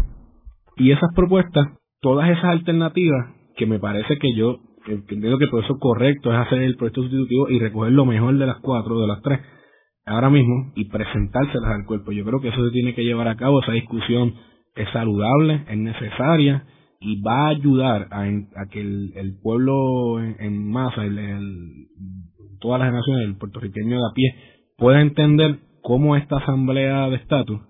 y 0.78 0.92
esas 0.92 1.10
propuestas 1.14 1.83
todas 2.04 2.30
esas 2.30 2.44
alternativas 2.44 3.32
que 3.56 3.66
me 3.66 3.80
parece 3.80 4.20
que 4.20 4.36
yo 4.36 4.60
entiendo 4.86 5.38
que 5.40 5.48
por 5.48 5.64
eso 5.64 5.80
correcto 5.80 6.32
es 6.32 6.38
hacer 6.38 6.62
el 6.62 6.76
proyecto 6.76 7.02
sustitutivo 7.02 7.50
y 7.50 7.60
recoger 7.60 7.94
lo 7.94 8.06
mejor 8.06 8.38
de 8.38 8.46
las 8.46 8.58
cuatro, 8.60 9.00
de 9.00 9.08
las 9.08 9.22
tres, 9.22 9.40
ahora 10.06 10.30
mismo 10.30 10.74
y 10.76 10.90
presentárselas 10.90 11.72
al 11.72 11.86
cuerpo. 11.86 12.12
Yo 12.12 12.26
creo 12.26 12.42
que 12.42 12.50
eso 12.50 12.66
se 12.66 12.72
tiene 12.72 12.94
que 12.94 13.06
llevar 13.06 13.30
a 13.30 13.38
cabo, 13.38 13.62
esa 13.62 13.72
discusión 13.72 14.34
es 14.76 14.90
saludable, 14.92 15.64
es 15.70 15.78
necesaria 15.78 16.66
y 17.00 17.22
va 17.22 17.48
a 17.48 17.50
ayudar 17.50 18.08
a, 18.12 18.26
que 18.70 18.82
el, 18.82 19.38
pueblo 19.42 20.20
en, 20.20 20.70
masa, 20.70 21.06
el, 21.06 21.88
todas 22.60 22.80
las 22.80 22.90
generaciones, 22.90 23.26
el 23.28 23.38
puertorriqueño 23.38 23.98
de 23.98 24.06
a 24.10 24.14
pie, 24.14 24.36
pueda 24.78 25.02
entender 25.02 25.60
cómo 25.82 26.18
esta 26.18 26.38
asamblea 26.38 27.10
de 27.10 27.16
estatus 27.16 27.62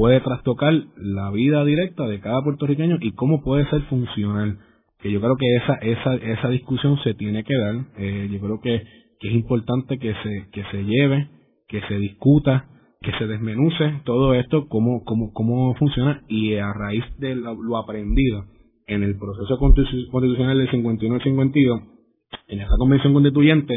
puede 0.00 0.20
trastocar 0.22 0.72
la 0.96 1.30
vida 1.30 1.62
directa 1.62 2.06
de 2.06 2.20
cada 2.20 2.40
puertorriqueño 2.42 2.96
y 3.02 3.12
cómo 3.12 3.42
puede 3.42 3.68
ser 3.68 3.82
funcional. 3.82 4.56
Que 4.98 5.12
yo 5.12 5.20
creo 5.20 5.36
que 5.36 5.56
esa 5.56 5.74
esa 5.74 6.14
esa 6.14 6.48
discusión 6.48 6.98
se 7.04 7.12
tiene 7.12 7.44
que 7.44 7.54
dar. 7.54 7.74
Eh, 7.98 8.30
yo 8.32 8.40
creo 8.40 8.60
que, 8.62 8.82
que 9.20 9.28
es 9.28 9.34
importante 9.34 9.98
que 9.98 10.14
se 10.22 10.48
que 10.52 10.64
se 10.70 10.84
lleve, 10.84 11.28
que 11.68 11.82
se 11.82 11.98
discuta, 11.98 12.64
que 13.02 13.12
se 13.18 13.26
desmenuce 13.26 14.00
todo 14.06 14.32
esto, 14.32 14.68
cómo 14.68 15.04
cómo 15.04 15.34
cómo 15.34 15.74
funciona 15.74 16.22
y 16.28 16.54
a 16.54 16.72
raíz 16.72 17.04
de 17.18 17.34
lo, 17.34 17.76
aprendido 17.76 18.46
en 18.86 19.02
el 19.02 19.18
proceso 19.18 19.58
constitucional 19.58 20.56
del 20.56 20.70
51 20.70 21.14
al 21.14 21.22
52, 21.22 21.80
en 22.48 22.58
esa 22.58 22.74
convención 22.78 23.12
constituyente, 23.12 23.74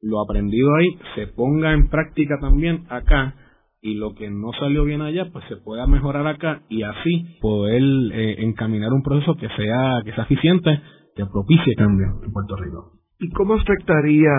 lo 0.00 0.22
aprendido 0.22 0.74
ahí 0.76 0.88
se 1.16 1.26
ponga 1.26 1.74
en 1.74 1.90
práctica 1.90 2.38
también 2.40 2.86
acá 2.88 3.34
y 3.82 3.94
lo 3.94 4.14
que 4.14 4.30
no 4.30 4.52
salió 4.58 4.84
bien 4.84 5.00
allá 5.00 5.30
pues 5.32 5.44
se 5.48 5.56
pueda 5.56 5.86
mejorar 5.86 6.26
acá 6.26 6.62
y 6.68 6.82
así 6.82 7.38
poder 7.40 7.82
eh, 8.12 8.36
encaminar 8.44 8.92
un 8.92 9.02
proceso 9.02 9.34
que 9.36 9.48
sea 9.48 10.02
que 10.04 10.12
sea 10.12 10.24
eficiente 10.24 10.80
que 11.16 11.24
propicie 11.26 11.74
cambio 11.76 12.06
en 12.24 12.32
Puerto 12.32 12.56
Rico. 12.56 12.92
¿Y 13.18 13.30
cómo 13.30 13.54
afectaría 13.54 14.30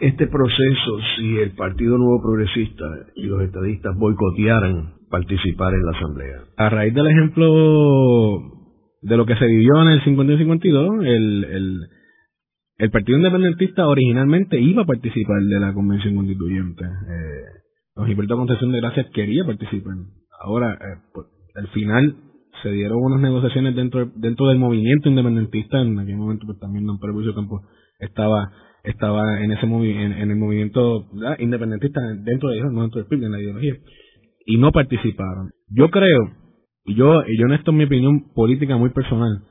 este 0.00 0.26
proceso 0.26 0.98
si 1.16 1.38
el 1.38 1.52
Partido 1.52 1.96
Nuevo 1.98 2.22
Progresista 2.22 2.84
y 3.16 3.24
los 3.26 3.42
estadistas 3.42 3.96
boicotearan 3.96 4.94
participar 5.10 5.74
en 5.74 5.84
la 5.84 5.92
asamblea? 5.96 6.36
A 6.56 6.68
raíz 6.68 6.94
del 6.94 7.08
ejemplo 7.08 8.42
de 9.02 9.16
lo 9.16 9.26
que 9.26 9.36
se 9.36 9.46
vivió 9.46 9.82
en 9.82 9.88
el 9.88 10.04
50 10.04 10.32
y 10.34 10.38
52, 10.38 11.04
el, 11.04 11.44
el, 11.44 11.80
el 12.78 12.90
Partido 12.90 13.18
Independentista 13.18 13.86
originalmente 13.86 14.60
iba 14.60 14.82
a 14.82 14.86
participar 14.86 15.40
de 15.42 15.60
la 15.60 15.72
Convención 15.72 16.14
Constituyente. 16.14 16.84
Eh, 16.84 17.58
don 17.98 18.06
Gilberto 18.06 18.36
Concepción 18.36 18.70
de 18.70 18.80
Gracias 18.80 19.06
quería 19.12 19.44
participar. 19.44 19.94
Ahora, 20.40 20.72
eh, 20.74 21.00
pues, 21.12 21.26
al 21.56 21.66
final 21.68 22.16
se 22.62 22.70
dieron 22.70 22.98
unas 23.02 23.20
negociaciones 23.20 23.74
dentro 23.74 24.10
dentro 24.14 24.46
del 24.46 24.58
movimiento 24.58 25.08
independentista. 25.08 25.80
En 25.80 25.98
aquel 25.98 26.16
momento, 26.16 26.46
pues 26.46 26.58
también 26.60 26.86
don 26.86 26.98
Pedro 26.98 27.34
Campos 27.34 27.62
estaba 27.98 28.52
estaba 28.84 29.40
en 29.42 29.50
ese 29.50 29.66
en, 29.66 30.30
el 30.30 30.36
movimiento 30.36 31.08
independentista 31.40 32.00
dentro 32.22 32.50
de 32.50 32.58
ellos, 32.58 32.72
no 32.72 32.82
dentro 32.82 33.00
del 33.00 33.08
PIB, 33.08 33.24
en 33.24 33.32
la 33.32 33.40
ideología, 33.40 33.74
y 34.46 34.56
no 34.56 34.70
participaron. 34.70 35.50
Yo 35.68 35.90
creo, 35.90 36.30
y 36.84 36.94
yo, 36.94 37.22
y 37.26 37.38
yo 37.38 37.46
en 37.46 37.52
esto 37.52 37.72
es 37.72 37.76
mi 37.76 37.84
opinión 37.84 38.32
política 38.32 38.76
muy 38.76 38.90
personal, 38.90 39.42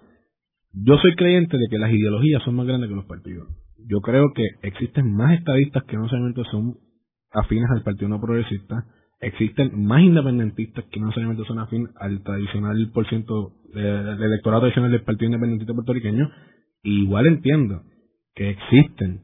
yo 0.74 0.98
soy 0.98 1.14
creyente 1.16 1.58
de 1.58 1.68
que 1.70 1.78
las 1.78 1.92
ideologías 1.92 2.42
son 2.44 2.56
más 2.56 2.66
grandes 2.66 2.90
que 2.90 2.96
los 2.96 3.06
partidos. 3.06 3.48
Yo 3.90 4.00
creo 4.00 4.32
que 4.34 4.44
existen 4.64 5.14
más 5.14 5.38
estadistas 5.38 5.84
que 5.84 5.98
no 5.98 6.08
solamente 6.08 6.42
son 6.50 6.76
afines 7.32 7.70
al 7.70 7.84
Partido 7.84 8.10
No 8.10 8.22
Progresista, 8.22 8.86
existen 9.20 9.86
más 9.86 10.02
independentistas 10.02 10.86
que 10.86 11.00
no 11.00 11.12
solamente 11.12 11.44
son 11.46 11.60
afines 11.60 11.90
al 12.00 12.22
tradicional 12.24 12.92
por 12.94 13.08
ciento 13.08 13.54
del 13.74 14.22
electorado 14.22 14.62
tradicional 14.62 14.92
del 14.92 15.04
Partido 15.04 15.28
Independentista 15.28 15.74
puertorriqueño, 15.74 16.30
igual 16.84 17.28
entiendo 17.28 17.82
que 18.36 18.52
existen 18.52 19.22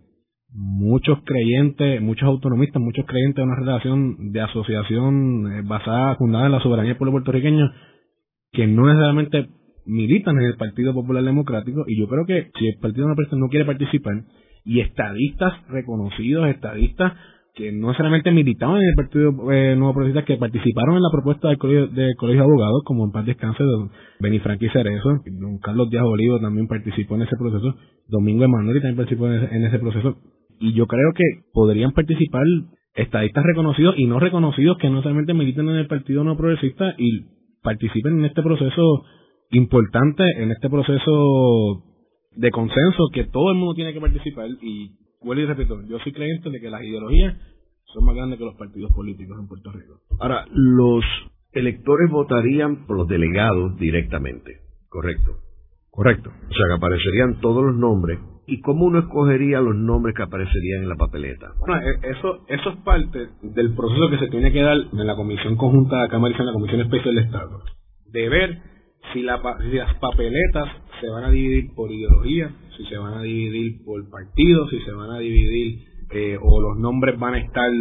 muchos 0.53 1.19
creyentes, 1.25 2.01
muchos 2.01 2.27
autonomistas, 2.27 2.81
muchos 2.81 3.05
creyentes 3.05 3.37
de 3.37 3.43
una 3.43 3.55
relación 3.55 4.31
de 4.31 4.41
asociación 4.41 5.51
eh, 5.51 5.61
basada, 5.63 6.15
fundada 6.15 6.45
en 6.45 6.51
la 6.51 6.61
soberanía 6.61 6.91
del 6.91 6.97
pueblo 6.97 7.13
puertorriqueño, 7.13 7.71
que 8.51 8.67
no 8.67 8.85
necesariamente 8.85 9.49
militan 9.85 10.37
en 10.37 10.45
el 10.45 10.55
Partido 10.55 10.93
Popular 10.93 11.23
Democrático, 11.23 11.85
y 11.87 11.99
yo 11.99 12.07
creo 12.07 12.25
que 12.25 12.51
si 12.57 12.67
el 12.67 12.77
Partido 12.79 13.07
no 13.07 13.49
quiere 13.49 13.65
participar, 13.65 14.13
y 14.63 14.79
estadistas 14.79 15.53
reconocidos, 15.67 16.47
estadistas 16.47 17.13
que 17.55 17.71
no 17.71 17.87
necesariamente 17.87 18.31
militaban 18.31 18.81
en 18.81 18.89
el 18.89 18.95
Partido 18.95 19.51
eh, 19.51 19.75
Nuevo 19.75 19.93
Progresista, 19.93 20.25
que 20.25 20.37
participaron 20.37 20.95
en 20.95 21.03
la 21.03 21.11
propuesta 21.11 21.49
del 21.49 21.57
Colegio, 21.57 21.87
de, 21.87 22.15
colegio 22.15 22.41
de 22.41 22.47
Abogados, 22.49 22.81
como 22.83 23.05
en 23.05 23.11
paz 23.11 23.25
descanse 23.25 23.63
don 23.63 23.91
Benifranqui 24.19 24.69
Cerezo, 24.69 25.21
don 25.39 25.59
Carlos 25.59 25.89
Díaz 25.89 26.03
Olivo 26.03 26.39
también 26.39 26.67
participó 26.67 27.15
en 27.15 27.23
ese 27.23 27.37
proceso, 27.37 27.75
Domingo 28.07 28.43
Emanuel 28.43 28.81
también 28.81 28.97
participó 28.97 29.27
en 29.27 29.65
ese, 29.65 29.79
proceso, 29.79 30.17
y 30.59 30.73
yo 30.73 30.87
creo 30.87 31.13
que 31.13 31.23
podrían 31.53 31.91
participar 31.91 32.43
estadistas 32.95 33.43
reconocidos 33.43 33.95
y 33.97 34.07
no 34.07 34.19
reconocidos 34.19 34.77
que 34.79 34.89
no 34.89 35.03
solamente 35.03 35.35
militan 35.35 35.69
en 35.69 35.75
el 35.75 35.87
Partido 35.87 36.23
Nuevo 36.23 36.39
Progresista 36.39 36.95
y 36.97 37.25
participen 37.61 38.19
en 38.19 38.25
este 38.25 38.41
proceso 38.41 39.05
importante, 39.51 40.23
en 40.37 40.51
este 40.51 40.69
proceso 40.69 41.83
de 42.35 42.49
consenso 42.49 43.09
que 43.13 43.25
todo 43.25 43.51
el 43.51 43.57
mundo 43.57 43.75
tiene 43.75 43.93
que 43.93 44.01
participar 44.01 44.47
y 44.61 45.02
vuelvo 45.23 45.43
y 45.43 45.45
repito, 45.45 45.81
yo 45.87 45.99
soy 45.99 46.11
creyente 46.11 46.49
de 46.49 46.59
que 46.59 46.69
las 46.69 46.83
ideologías 46.83 47.35
son 47.93 48.05
más 48.05 48.15
grandes 48.15 48.39
que 48.39 48.45
los 48.45 48.55
partidos 48.55 48.91
políticos 48.91 49.37
en 49.39 49.47
Puerto 49.47 49.71
Rico. 49.71 49.99
Ahora, 50.19 50.45
los 50.51 51.03
electores 51.51 52.09
votarían 52.09 52.85
por 52.85 52.97
los 52.97 53.07
delegados 53.07 53.77
directamente, 53.77 54.61
¿correcto? 54.89 55.37
Correcto. 55.91 56.29
O 56.29 56.53
sea, 56.53 56.67
que 56.67 56.73
aparecerían 56.73 57.39
todos 57.39 57.63
los 57.63 57.75
nombres. 57.75 58.19
¿Y 58.47 58.59
cómo 58.61 58.85
uno 58.85 58.99
escogería 58.99 59.61
los 59.61 59.75
nombres 59.75 60.15
que 60.15 60.23
aparecerían 60.23 60.83
en 60.83 60.89
la 60.89 60.95
papeleta? 60.95 61.53
Bueno, 61.59 61.81
e, 61.81 62.11
eso, 62.11 62.45
eso 62.47 62.69
es 62.71 62.77
parte 62.77 63.29
del 63.41 63.73
proceso 63.75 64.09
que 64.09 64.17
se 64.17 64.27
tiene 64.27 64.51
que 64.51 64.61
dar 64.61 64.75
en 64.75 65.07
la 65.07 65.15
Comisión 65.15 65.55
Conjunta 65.55 66.01
de 66.01 66.09
Cámara 66.09 66.35
y 66.35 66.39
en 66.39 66.47
la 66.47 66.53
Comisión 66.53 66.81
Especial 66.81 67.15
de 67.15 67.21
Estado. 67.21 67.61
De 68.11 68.27
ver 68.27 68.61
si, 69.13 69.21
la, 69.21 69.39
si 69.61 69.77
las 69.77 69.95
papeletas 69.99 70.67
se 70.99 71.09
van 71.09 71.25
a 71.25 71.29
dividir 71.29 71.73
por 71.75 71.91
ideología, 71.91 72.51
si 72.77 72.85
se 72.85 72.97
van 72.97 73.13
a 73.15 73.21
dividir 73.21 73.83
por 73.83 74.09
partidos, 74.09 74.69
si 74.69 74.79
se 74.81 74.91
van 74.91 75.11
a 75.11 75.19
dividir 75.19 75.79
eh, 76.11 76.37
o 76.41 76.61
los 76.61 76.77
nombres 76.77 77.19
van 77.19 77.35
a 77.35 77.39
estar 77.39 77.71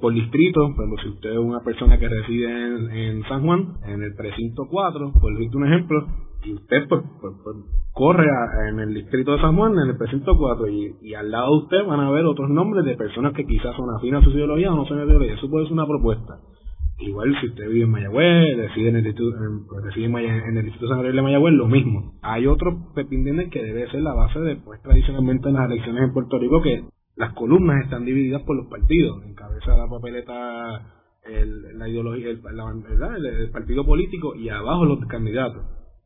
por 0.00 0.12
distrito, 0.12 0.74
por 0.74 1.00
si 1.00 1.08
usted 1.08 1.30
es 1.30 1.38
una 1.38 1.60
persona 1.60 1.98
que 1.98 2.08
reside 2.08 3.08
en, 3.08 3.22
San 3.28 3.44
Juan, 3.44 3.74
en 3.86 4.02
el 4.02 4.14
precinto 4.14 4.66
4, 4.68 5.12
por 5.20 5.32
decirte 5.32 5.56
un 5.56 5.66
ejemplo, 5.66 6.06
y 6.44 6.54
usted 6.54 6.88
pues, 6.88 7.02
pues, 7.20 7.34
pues 7.44 7.56
corre 7.92 8.26
en 8.68 8.80
el 8.80 8.94
distrito 8.94 9.32
de 9.32 9.40
San 9.40 9.56
Juan, 9.56 9.78
en 9.78 9.90
el 9.90 9.96
precinto 9.96 10.36
4, 10.36 10.68
y, 10.68 11.14
al 11.14 11.30
lado 11.30 11.52
de 11.52 11.62
usted 11.64 11.86
van 11.86 12.00
a 12.00 12.10
ver 12.10 12.24
otros 12.24 12.50
nombres 12.50 12.84
de 12.84 12.96
personas 12.96 13.32
que 13.32 13.46
quizás 13.46 13.76
son 13.76 13.90
afines 13.94 14.22
a 14.22 14.24
su 14.24 14.30
ideología 14.30 14.72
o 14.72 14.76
no 14.76 14.86
son 14.86 14.98
de 14.98 15.04
ideología. 15.04 15.34
Eso 15.34 15.48
puede 15.48 15.66
ser 15.66 15.74
una 15.74 15.86
propuesta. 15.86 16.40
Igual 17.02 17.34
si 17.40 17.48
usted 17.48 17.68
vive 17.68 17.84
en 17.84 17.90
Mayagüez, 17.90 18.56
reside 18.56 18.90
en 18.90 18.96
el 18.96 19.04
distrito, 19.04 19.36
en, 19.36 20.16
en, 20.16 20.26
en 20.26 20.56
el 20.56 20.64
distrito 20.64 20.86
San 20.86 20.98
Gabriel 20.98 21.16
de 21.16 21.22
Mayagüez, 21.22 21.54
lo 21.54 21.66
mismo. 21.66 22.14
Hay 22.22 22.46
otro 22.46 22.92
pepindines 22.94 23.50
que 23.50 23.62
debe 23.62 23.90
ser 23.90 24.02
la 24.02 24.14
base 24.14 24.38
de, 24.38 24.56
pues 24.56 24.80
tradicionalmente 24.82 25.48
en 25.48 25.54
las 25.54 25.70
elecciones 25.70 26.04
en 26.04 26.12
Puerto 26.12 26.38
Rico, 26.38 26.62
que 26.62 26.84
las 27.16 27.32
columnas 27.34 27.84
están 27.84 28.04
divididas 28.04 28.42
por 28.42 28.56
los 28.56 28.66
partidos. 28.68 29.24
Encabeza 29.24 29.76
la 29.76 29.88
papeleta 29.88 31.02
el, 31.24 31.78
la 31.78 31.88
ideología, 31.88 32.30
el, 32.30 32.40
la, 32.40 33.52
partido 33.52 33.84
político 33.84 34.36
y 34.36 34.48
abajo 34.48 34.84
los 34.84 35.00
candidatos. 35.06 35.62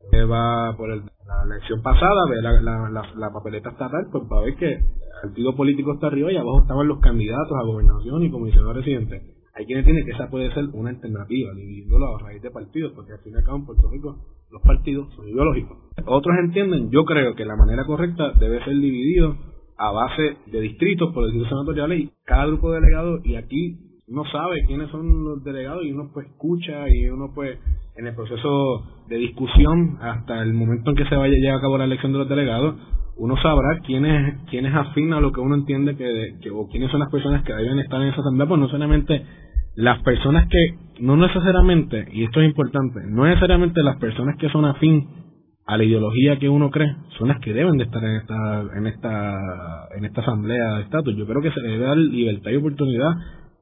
Que 0.09 0.23
va 0.23 0.75
por 0.77 0.89
el, 0.91 1.01
la 1.01 1.55
elección 1.55 1.81
pasada, 1.83 2.25
ve 2.29 2.41
la, 2.41 2.89
la, 2.89 3.03
la, 3.15 3.33
papeleta 3.33 3.69
estatal, 3.69 4.07
pues 4.11 4.23
va 4.23 4.39
a 4.39 4.45
ver 4.45 4.55
que 4.55 4.71
el 4.73 4.81
partido 5.21 5.55
político 5.55 5.93
está 5.93 6.07
arriba 6.07 6.31
y 6.31 6.37
abajo 6.37 6.61
estaban 6.61 6.87
los 6.87 6.99
candidatos 7.01 7.51
a 7.55 7.65
gobernación 7.65 8.23
y 8.23 8.31
comisionado 8.31 8.73
residente 8.73 9.36
hay 9.57 9.65
quienes 9.65 9.85
tienen 9.85 10.05
que 10.05 10.11
esa 10.11 10.29
puede 10.29 10.53
ser 10.53 10.65
una 10.73 10.91
alternativa, 10.91 11.53
dividiéndolo 11.55 12.15
a 12.15 12.19
raíz 12.19 12.41
de 12.41 12.51
partidos, 12.51 12.93
porque 12.93 13.13
al 13.13 13.19
fin 13.19 13.33
y 13.33 13.37
al 13.37 13.43
cabo 13.43 13.57
en 13.57 13.65
Puerto 13.65 13.89
Rico 13.89 14.17
los 14.51 14.61
partidos 14.61 15.11
son 15.15 15.27
ideológicos. 15.27 15.77
Otros 16.05 16.37
entienden, 16.39 16.91
yo 16.91 17.05
creo 17.05 17.33
que 17.33 17.43
la 17.43 17.55
manera 17.55 17.83
correcta 17.85 18.33
debe 18.39 18.63
ser 18.63 18.75
dividido 18.75 19.35
a 19.77 19.91
base 19.91 20.37
de 20.45 20.61
distritos 20.61 21.11
por 21.13 21.25
distritos 21.25 21.49
senatoriales 21.49 21.99
y 21.99 22.11
cada 22.23 22.45
grupo 22.45 22.71
de 22.71 22.81
delegados, 22.81 23.25
y 23.25 23.35
aquí 23.35 23.79
uno 24.07 24.23
sabe 24.31 24.63
quiénes 24.67 24.89
son 24.91 25.25
los 25.25 25.43
delegados 25.43 25.83
y 25.83 25.91
uno 25.91 26.11
pues 26.13 26.27
escucha 26.27 26.87
y 26.89 27.09
uno 27.09 27.31
pues 27.33 27.59
en 27.97 28.07
el 28.07 28.15
proceso 28.15 28.85
de 29.09 29.17
discusión 29.17 29.97
hasta 30.01 30.41
el 30.43 30.53
momento 30.53 30.91
en 30.91 30.97
que 30.97 31.05
se 31.05 31.15
vaya 31.15 31.33
a 31.33 31.37
llevar 31.37 31.57
a 31.57 31.61
cabo 31.61 31.77
la 31.77 31.85
elección 31.85 32.13
de 32.13 32.19
los 32.19 32.29
delegados, 32.29 32.75
uno 33.17 33.35
sabrá 33.41 33.79
quién 33.85 34.05
es, 34.05 34.35
quién 34.49 34.65
es 34.65 34.75
afín 34.75 35.11
a 35.13 35.19
lo 35.19 35.31
que 35.31 35.39
uno 35.39 35.55
entiende 35.55 35.95
que, 35.95 36.37
que, 36.41 36.51
o 36.51 36.67
quiénes 36.67 36.91
son 36.91 36.99
las 36.99 37.11
personas 37.11 37.43
que 37.43 37.53
deben 37.53 37.79
estar 37.79 38.01
en 38.01 38.09
esa 38.09 38.21
asamblea, 38.21 38.47
pues 38.47 38.61
no 38.61 38.69
solamente 38.69 39.25
las 39.77 40.01
personas 40.01 40.47
que, 40.49 41.03
no 41.03 41.15
necesariamente, 41.17 42.07
y 42.11 42.23
esto 42.23 42.41
es 42.41 42.49
importante, 42.49 42.99
no 43.05 43.25
necesariamente 43.25 43.83
las 43.83 43.97
personas 43.97 44.35
que 44.37 44.49
son 44.49 44.65
afín 44.65 45.07
a 45.67 45.77
la 45.77 45.83
ideología 45.83 46.39
que 46.39 46.49
uno 46.49 46.71
cree 46.71 46.95
son 47.19 47.27
las 47.27 47.39
que 47.41 47.53
deben 47.53 47.77
de 47.77 47.83
estar 47.83 48.03
en 48.03 48.15
esta 48.15 48.61
en 48.75 48.87
esta 48.87 49.37
en 49.95 50.05
esta 50.05 50.21
asamblea 50.21 50.75
de 50.75 50.81
estatus. 50.83 51.15
Yo 51.15 51.27
creo 51.27 51.43
que 51.43 51.51
se 51.51 51.61
debe 51.61 51.85
dar 51.85 51.95
libertad 51.95 52.49
y 52.49 52.55
oportunidad 52.55 53.11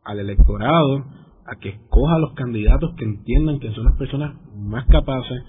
al 0.05 0.19
electorado 0.19 1.03
a 1.47 1.59
que 1.59 1.69
escoja 1.69 2.17
los 2.19 2.33
candidatos 2.35 2.95
que 2.95 3.03
entiendan 3.03 3.59
que 3.59 3.73
son 3.73 3.83
las 3.83 3.97
personas 3.97 4.35
más 4.55 4.85
capaces, 4.85 5.43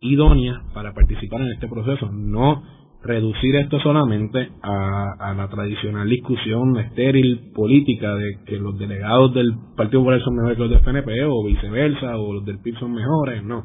idóneas 0.00 0.58
para 0.74 0.92
participar 0.92 1.40
en 1.40 1.52
este 1.52 1.66
proceso, 1.66 2.10
no 2.12 2.62
reducir 3.02 3.56
esto 3.56 3.80
solamente 3.80 4.50
a, 4.62 5.34
la 5.34 5.48
tradicional 5.48 6.08
discusión 6.08 6.76
estéril 6.78 7.50
política 7.54 8.14
de 8.14 8.38
que 8.46 8.56
los 8.58 8.78
delegados 8.78 9.32
del 9.34 9.54
Partido 9.76 10.00
Popular 10.00 10.20
son 10.20 10.36
mejores 10.36 10.56
que 10.56 10.62
los 10.62 10.70
del 10.70 10.80
PNP 10.80 11.24
o 11.24 11.44
viceversa 11.44 12.18
o 12.18 12.34
los 12.34 12.44
del 12.44 12.58
PIB 12.58 12.78
son 12.78 12.92
mejores, 12.92 13.42
no. 13.42 13.64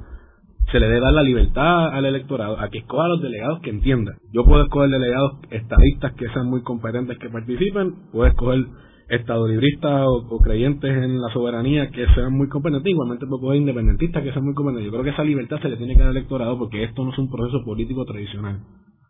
Se 0.72 0.80
le 0.80 0.88
debe 0.88 1.02
dar 1.02 1.14
la 1.14 1.22
libertad 1.22 1.90
al 1.90 2.06
electorado 2.06 2.60
a 2.60 2.70
que 2.70 2.80
escoja 2.80 3.06
a 3.06 3.10
los 3.10 3.22
delegados 3.22 3.60
que 3.62 3.70
entiendan. 3.70 4.16
Yo 4.34 4.46
puedo 4.46 4.64
escoger 4.64 4.90
delegados 4.90 5.34
estadistas 5.52 6.14
que 6.14 6.28
sean 6.30 6.50
muy 6.50 6.64
competentes 6.64 7.18
que 7.20 7.30
participen, 7.30 7.94
puedo 8.12 8.26
escoger 8.28 8.66
estadolibristas 9.10 10.08
o, 10.08 10.28
o, 10.30 10.40
creyentes 10.40 10.90
en 10.90 11.22
la 11.22 11.30
soberanía 11.30 11.92
que 11.92 12.08
sean 12.16 12.34
muy 12.34 12.48
competentes, 12.50 12.90
igualmente 12.92 13.26
puedo 13.28 13.38
escoger 13.38 13.58
independentistas 13.58 14.24
que 14.24 14.32
sean 14.32 14.46
muy 14.46 14.56
competentes. 14.56 14.86
Yo 14.86 14.92
creo 14.92 15.04
que 15.04 15.12
esa 15.12 15.24
libertad 15.24 15.62
se 15.62 15.70
le 15.70 15.78
tiene 15.78 15.94
que 15.94 16.00
dar 16.00 16.10
al 16.10 16.18
electorado 16.18 16.58
porque 16.58 16.84
esto 16.84 17.04
no 17.04 17.12
es 17.12 17.20
un 17.20 17.30
proceso 17.30 17.64
político 17.64 18.06
tradicional. 18.06 18.62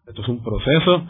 Esto 0.08 0.22
es 0.22 0.28
un 0.30 0.44
proceso 0.44 1.04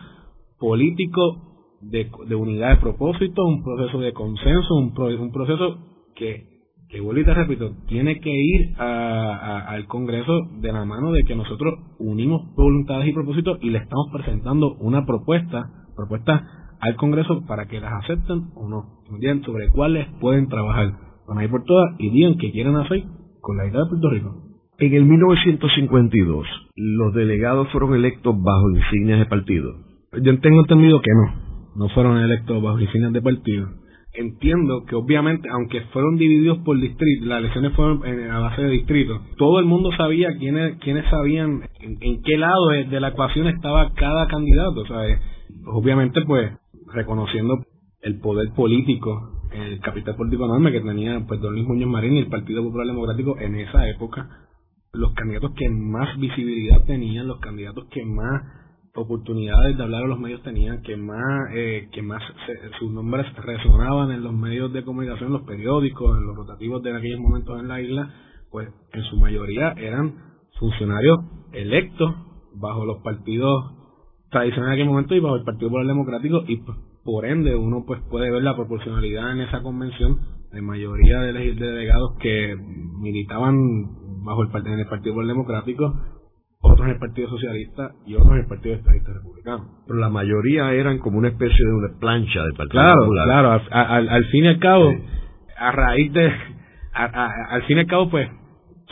político 0.58 1.56
de, 1.82 2.10
unidad 2.36 2.70
de 2.72 2.78
propósito, 2.78 3.44
un 3.46 3.64
proceso 3.64 4.00
de 4.00 4.14
consenso, 4.14 4.76
un, 4.76 4.94
un 5.20 5.32
proceso 5.32 5.78
que, 6.16 6.56
que 6.90 7.02
vuelvo 7.02 7.22
y 7.22 7.26
te 7.26 7.34
repito, 7.34 7.72
tiene 7.88 8.20
que 8.20 8.32
ir 8.32 8.76
a, 8.80 9.66
al 9.68 9.86
Congreso 9.88 10.34
de 10.62 10.72
la 10.72 10.86
mano 10.86 11.12
de 11.12 11.24
que 11.24 11.36
nosotros 11.36 11.74
unimos 12.00 12.56
voluntades 12.56 13.08
y 13.08 13.14
propósitos 13.14 13.58
y 13.62 13.70
le 13.70 13.80
estamos 13.80 14.08
presentando 14.14 14.76
una 14.76 15.06
propuesta, 15.06 15.70
propuesta 15.96 16.48
al 16.80 16.96
Congreso 16.96 17.46
para 17.48 17.68
que 17.68 17.82
las 17.82 17.92
acepten 18.04 18.52
o 18.56 18.70
no, 18.70 19.02
sobre 19.46 19.72
cuáles 19.72 20.08
pueden 20.22 20.48
trabajar. 20.48 20.94
Van 21.28 21.40
a 21.40 21.44
ir 21.44 21.50
por 21.50 21.64
todas 21.64 21.96
y 22.00 22.12
digan 22.12 22.38
que 22.38 22.52
quieren 22.52 22.76
hacer 22.76 23.04
con 23.42 23.58
la 23.58 23.66
idea 23.68 23.82
de 23.82 23.90
Puerto 23.90 24.10
Rico. 24.10 24.45
En 24.78 24.94
el 24.94 25.06
1952, 25.06 26.48
los 26.76 27.14
delegados 27.14 27.70
fueron 27.72 27.96
electos 27.96 28.36
bajo 28.38 28.72
insignias 28.72 29.20
de 29.20 29.26
partido. 29.26 29.74
Yo 30.22 30.38
tengo 30.40 30.62
entendido 30.62 31.02
que 31.02 31.12
no, 31.14 31.34
no 31.78 31.90
fueron 31.90 32.20
electos 32.20 32.62
bajo 32.62 32.80
insignias 32.80 33.14
de 33.14 33.22
partido. 33.22 33.70
entiendo 34.14 34.84
que 34.86 34.96
obviamente, 34.96 35.48
aunque 35.50 35.80
fueron 35.94 36.18
divididos 36.18 36.58
por 36.66 36.78
distrito, 36.80 37.26
las 37.26 37.40
elecciones 37.40 37.72
fueron 37.74 38.04
a 38.30 38.40
base 38.40 38.64
de 38.64 38.70
distritos, 38.70 39.22
todo 39.38 39.60
el 39.60 39.66
mundo 39.66 39.92
sabía 39.96 40.30
quiénes, 40.38 40.78
quiénes 40.80 41.10
sabían 41.10 41.62
en, 41.80 42.22
qué 42.22 42.38
lado 42.38 42.68
de, 42.68 43.00
la 43.00 43.10
ecuación 43.10 43.48
estaba 43.48 43.94
cada 43.94 44.28
candidato, 44.28 44.82
o 44.82 44.88
sea, 44.88 45.02
obviamente 45.68 46.22
pues 46.26 46.52
reconociendo 46.94 47.60
el 48.02 48.20
poder 48.20 48.50
político, 48.56 49.42
el 49.54 49.80
capital 49.80 50.16
político 50.16 50.46
enorme 50.46 50.72
que 50.72 50.82
tenía 50.82 51.26
pues 51.28 51.40
don 51.40 51.54
Luis 51.54 51.66
Muñoz 51.66 51.90
Marín 51.90 52.14
y 52.16 52.20
el 52.20 52.28
Partido 52.28 52.64
Popular 52.64 52.88
Democrático 52.88 53.38
en 53.40 53.56
esa 53.56 53.90
época, 53.90 54.30
los 54.96 55.14
candidatos 55.14 55.52
que 55.56 55.70
más 55.70 56.18
visibilidad 56.20 56.84
tenían, 56.86 57.28
los 57.28 57.40
candidatos 57.40 57.86
que 57.92 58.06
más 58.06 58.42
oportunidades 58.96 59.78
de 59.78 59.84
hablar 59.84 60.04
a 60.04 60.08
los 60.08 60.20
medios 60.20 60.42
tenían, 60.44 60.82
que 60.82 60.96
más, 60.96 61.50
eh, 61.54 61.90
que 61.92 62.02
más 62.02 62.24
sus 62.80 62.92
nombres 62.92 63.26
resonaban 63.36 64.12
en 64.12 64.24
los 64.24 64.34
medios 64.34 64.72
de 64.72 64.84
comunicación, 64.84 65.28
en 65.28 65.34
los 65.34 65.42
periódicos, 65.44 66.18
en 66.18 66.26
los 66.26 66.36
rotativos 66.36 66.82
de 66.82 66.96
aquellos 66.96 67.20
momentos 67.20 67.60
en 67.60 67.68
la 67.68 67.82
isla, 67.82 68.14
pues 68.52 68.70
en 68.94 69.04
su 69.04 69.18
mayoría 69.18 69.74
eran 69.74 70.16
funcionarios 70.60 71.20
electos 71.52 72.16
bajo 72.56 72.86
los 72.86 73.02
partidos 73.02 73.74
tradicionales 74.32 74.78
en 74.78 74.82
aquel 74.82 74.88
momento 74.88 75.16
y 75.16 75.20
bajo 75.20 75.36
el 75.36 75.44
Partido 75.44 75.70
Popular 75.70 75.88
Democrático 75.88 76.44
y 76.48 76.58
pues, 76.58 76.78
por 77.04 77.26
ende 77.26 77.56
uno 77.56 77.84
pues 77.86 78.02
puede 78.10 78.32
ver 78.32 78.44
la 78.44 78.56
proporcionalidad 78.56 79.32
en 79.34 79.42
esa 79.42 79.62
convención 79.62 80.20
de 80.52 80.62
mayoría 80.62 81.20
de 81.20 81.34
delegados 81.34 82.18
que 82.20 82.56
militaban 83.02 84.05
bajo 84.26 84.44
el, 84.44 84.68
en 84.68 84.80
el 84.80 84.88
Partido 84.88 85.14
Popular 85.14 85.28
Democrático 85.28 85.94
otros 86.72 86.88
en 86.88 86.94
el 86.94 87.00
Partido 87.00 87.30
Socialista 87.30 87.92
y 88.06 88.16
otros 88.16 88.32
en 88.32 88.38
el 88.40 88.48
Partido 88.48 88.76
Estadista 88.76 89.14
Republicano. 89.14 89.66
Pero 89.88 90.00
la 90.00 90.10
mayoría 90.10 90.74
eran 90.74 90.98
como 91.00 91.20
una 91.20 91.30
especie 91.30 91.66
de 91.66 91.72
una 91.72 92.00
plancha 92.00 92.42
del 92.42 92.54
Partido 92.54 92.82
claro, 92.82 93.02
Popular. 93.02 93.26
Claro, 93.26 93.62
al, 93.72 94.10
al 94.10 94.26
fin 94.26 94.46
y 94.46 94.48
al 94.48 94.60
cabo, 94.60 94.94
a 95.58 95.72
raíz 95.72 96.12
de, 96.12 96.34
al 96.94 97.64
fin 97.64 97.78
y 97.78 97.80
al 97.82 97.88
cabo, 97.88 98.10
pues, 98.10 98.28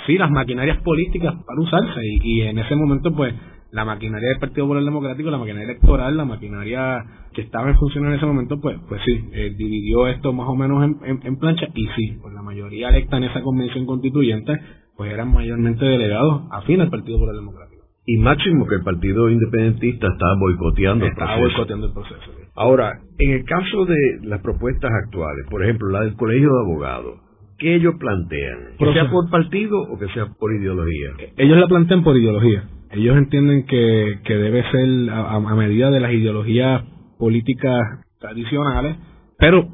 sí, 0.05 0.17
las 0.17 0.29
maquinarias 0.29 0.77
políticas 0.83 1.33
para 1.45 1.61
usarse 1.61 1.99
y, 2.05 2.39
y 2.39 2.41
en 2.41 2.59
ese 2.59 2.75
momento, 2.75 3.13
pues, 3.15 3.33
la 3.71 3.85
maquinaria 3.85 4.29
del 4.29 4.39
Partido 4.39 4.65
Popular 4.65 4.83
Democrático, 4.83 5.31
la 5.31 5.39
maquinaria 5.39 5.71
electoral, 5.71 6.15
la 6.15 6.25
maquinaria 6.25 7.03
que 7.33 7.41
estaba 7.41 7.69
en 7.69 7.75
función 7.77 8.05
en 8.05 8.13
ese 8.13 8.25
momento, 8.25 8.61
pues, 8.61 8.77
pues 8.87 9.01
sí, 9.03 9.29
eh, 9.33 9.55
dividió 9.57 10.07
esto 10.07 10.31
más 10.31 10.47
o 10.47 10.55
menos 10.55 10.83
en, 10.83 11.19
en, 11.23 11.37
plancha 11.37 11.65
y 11.73 11.87
sí, 11.95 12.19
pues 12.21 12.35
la 12.35 12.43
mayoría 12.43 12.89
electa 12.89 13.17
en 13.17 13.23
esa 13.23 13.41
convención 13.41 13.87
constituyente 13.87 14.59
pues 14.97 15.11
eran 15.11 15.31
mayormente 15.31 15.85
delegados 15.85 16.43
afín 16.51 16.81
al 16.81 16.89
Partido 16.89 17.17
Popular 17.17 17.35
Democrático. 17.35 17.83
Y 18.05 18.17
máximo 18.17 18.67
que 18.67 18.75
el 18.75 18.83
Partido 18.83 19.29
Independentista 19.29 20.07
estaba 20.07 20.35
boicoteando 20.37 21.05
el 21.05 21.13
proceso. 21.13 21.39
boicoteando 21.39 21.87
el 21.87 21.93
proceso. 21.93 22.31
Ahora, 22.55 22.99
en 23.17 23.31
el 23.31 23.45
caso 23.45 23.85
de 23.85 24.19
las 24.23 24.41
propuestas 24.41 24.91
actuales, 25.05 25.45
por 25.49 25.63
ejemplo, 25.63 25.89
la 25.89 26.01
del 26.01 26.15
Colegio 26.15 26.49
de 26.49 26.59
Abogados, 26.59 27.19
¿qué 27.57 27.75
ellos 27.75 27.95
plantean? 27.99 28.75
¿Que 28.77 28.93
sea 28.93 29.09
por 29.09 29.29
partido 29.29 29.81
o 29.81 29.97
que 29.97 30.07
sea 30.09 30.27
por 30.37 30.53
ideología? 30.53 31.11
Eh, 31.17 31.33
ellos 31.37 31.57
la 31.57 31.67
plantean 31.67 32.03
por 32.03 32.17
ideología. 32.17 32.65
Ellos 32.91 33.17
entienden 33.17 33.65
que, 33.65 34.19
que 34.25 34.35
debe 34.35 34.63
ser 34.69 35.09
a, 35.09 35.35
a 35.35 35.55
medida 35.55 35.89
de 35.89 35.99
las 35.99 36.11
ideologías 36.11 36.83
políticas 37.17 37.79
tradicionales, 38.19 38.97
pero 39.39 39.67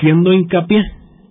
siendo 0.00 0.32
hincapié 0.32 0.82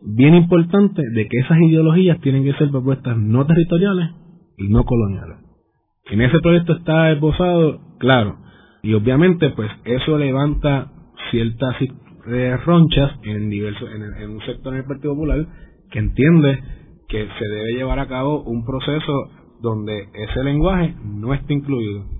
bien 0.06 0.36
importante 0.36 1.02
de 1.14 1.28
que 1.28 1.40
esas 1.40 1.58
ideologías 1.60 2.20
tienen 2.22 2.44
que 2.44 2.54
ser 2.54 2.70
propuestas 2.70 3.18
no 3.18 3.46
territoriales 3.46 4.10
y 4.58 4.70
no 4.70 4.84
coloniales. 4.84 5.38
En 6.12 6.22
ese 6.22 6.40
proyecto 6.40 6.74
está 6.74 7.12
esbozado, 7.12 7.80
claro, 7.98 8.38
y 8.84 8.94
obviamente 8.94 9.50
pues 9.50 9.72
eso 9.86 10.18
levanta 10.18 10.92
ciertas 11.32 11.76
ronchas 12.66 13.12
en, 13.24 13.50
diversos, 13.50 13.90
en, 13.92 14.30
un 14.30 14.42
sector 14.42 14.74
en 14.74 14.80
el 14.80 14.86
Partido 14.86 15.14
Popular 15.14 15.46
que 15.92 16.00
entiende 16.00 16.60
que 17.08 17.28
se 17.40 17.48
debe 17.48 17.74
llevar 17.74 18.00
a 18.00 18.08
cabo 18.08 18.44
un 18.44 18.66
proceso 18.66 19.14
donde 19.62 20.10
ese 20.14 20.44
lenguaje 20.44 20.96
no 21.04 21.34
esté 21.34 21.54
incluido 21.54 22.15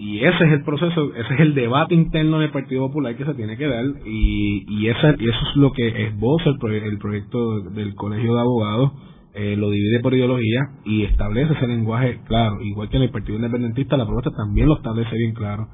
y 0.00 0.24
ese 0.24 0.44
es 0.44 0.52
el 0.52 0.62
proceso, 0.62 1.12
ese 1.12 1.34
es 1.34 1.40
el 1.40 1.56
debate 1.56 1.92
interno 1.92 2.38
del 2.38 2.52
Partido 2.52 2.86
Popular 2.86 3.16
que 3.16 3.24
se 3.24 3.34
tiene 3.34 3.56
que 3.56 3.66
dar 3.66 3.84
y, 4.06 4.64
y, 4.68 4.88
esa, 4.88 5.08
y 5.18 5.28
eso 5.28 5.38
es 5.50 5.56
lo 5.56 5.72
que 5.72 6.06
esboza 6.06 6.50
el, 6.50 6.72
el 6.72 6.98
proyecto 6.98 7.62
del 7.70 7.96
Colegio 7.96 8.32
de 8.32 8.40
Abogados, 8.40 8.92
eh, 9.34 9.56
lo 9.56 9.70
divide 9.70 9.98
por 9.98 10.14
ideología 10.14 10.60
y 10.84 11.02
establece 11.02 11.52
ese 11.52 11.66
lenguaje 11.66 12.20
claro, 12.28 12.62
igual 12.62 12.88
que 12.90 12.98
en 12.98 13.02
el 13.02 13.10
Partido 13.10 13.38
Independentista 13.38 13.96
la 13.96 14.04
propuesta 14.06 14.30
también 14.36 14.68
lo 14.68 14.76
establece 14.76 15.16
bien 15.16 15.34
claro 15.34 15.66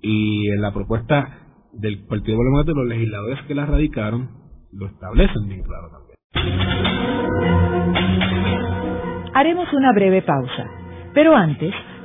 y 0.00 0.48
en 0.48 0.62
la 0.62 0.72
propuesta 0.72 1.40
del 1.74 2.06
Partido 2.06 2.38
Popular 2.38 2.64
los 2.66 2.86
legisladores 2.86 3.42
que 3.46 3.54
la 3.54 3.66
radicaron 3.66 4.30
lo 4.72 4.86
establecen 4.86 5.48
bien 5.48 5.62
claro 5.62 5.90
también. 5.90 6.16
Haremos 9.34 9.70
una 9.74 9.92
breve 9.92 10.22
pausa, 10.22 10.66
pero 11.12 11.36
antes 11.36 11.74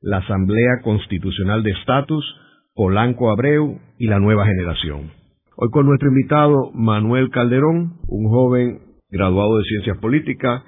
La 0.00 0.18
Asamblea 0.18 0.80
Constitucional 0.84 1.64
de 1.64 1.72
Estatus, 1.72 2.24
Polanco 2.72 3.32
Abreu 3.32 3.80
y 3.98 4.06
la 4.06 4.20
Nueva 4.20 4.46
Generación. 4.46 5.23
Hoy 5.56 5.70
con 5.70 5.86
nuestro 5.86 6.08
invitado 6.08 6.72
Manuel 6.72 7.30
Calderón, 7.30 8.00
un 8.08 8.28
joven 8.28 8.80
graduado 9.08 9.58
de 9.58 9.64
Ciencias 9.64 9.98
Políticas, 9.98 10.64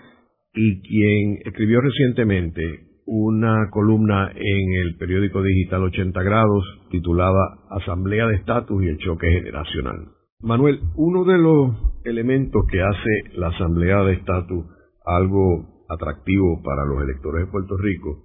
y 0.55 0.81
quien 0.81 1.39
escribió 1.45 1.81
recientemente 1.81 2.63
una 3.05 3.69
columna 3.71 4.31
en 4.33 4.75
el 4.75 4.97
periódico 4.97 5.43
digital 5.43 5.83
80 5.83 6.23
grados 6.23 6.65
titulada 6.93 7.59
Asamblea 7.69 8.29
de 8.29 8.37
Estatus 8.37 8.81
y 8.85 8.87
el 8.87 8.99
Choque 8.99 9.29
Generacional. 9.29 10.07
Manuel, 10.41 10.79
uno 10.95 11.25
de 11.25 11.39
los 11.39 11.75
elementos 12.05 12.65
que 12.71 12.81
hace 12.81 13.39
la 13.39 13.49
Asamblea 13.49 14.05
de 14.05 14.13
Estatus 14.13 14.67
algo 15.05 15.85
atractivo 15.89 16.63
para 16.63 16.85
los 16.85 17.03
electores 17.03 17.47
de 17.47 17.51
Puerto 17.51 17.77
Rico 17.77 18.23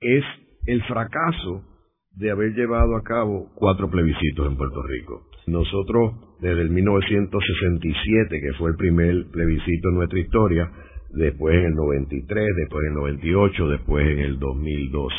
es 0.00 0.24
el 0.66 0.82
fracaso 0.82 1.64
de 2.10 2.30
haber 2.30 2.52
llevado 2.52 2.94
a 2.94 3.02
cabo 3.02 3.52
cuatro 3.54 3.88
plebiscitos 3.88 4.46
en 4.46 4.58
Puerto 4.58 4.82
Rico. 4.82 5.30
Nosotros, 5.46 6.38
desde 6.40 6.62
el 6.62 6.70
1967, 6.70 8.40
que 8.40 8.52
fue 8.54 8.70
el 8.70 8.76
primer 8.76 9.26
plebiscito 9.30 9.90
en 9.90 9.94
nuestra 9.96 10.18
historia, 10.18 10.70
después 11.10 11.54
en 11.56 11.66
el 11.66 11.74
93, 11.74 12.48
después 12.56 12.84
en 12.84 12.92
el 12.92 12.98
98, 12.98 13.68
después 13.68 14.06
en 14.06 14.18
el 14.20 14.38
2012. 14.38 15.14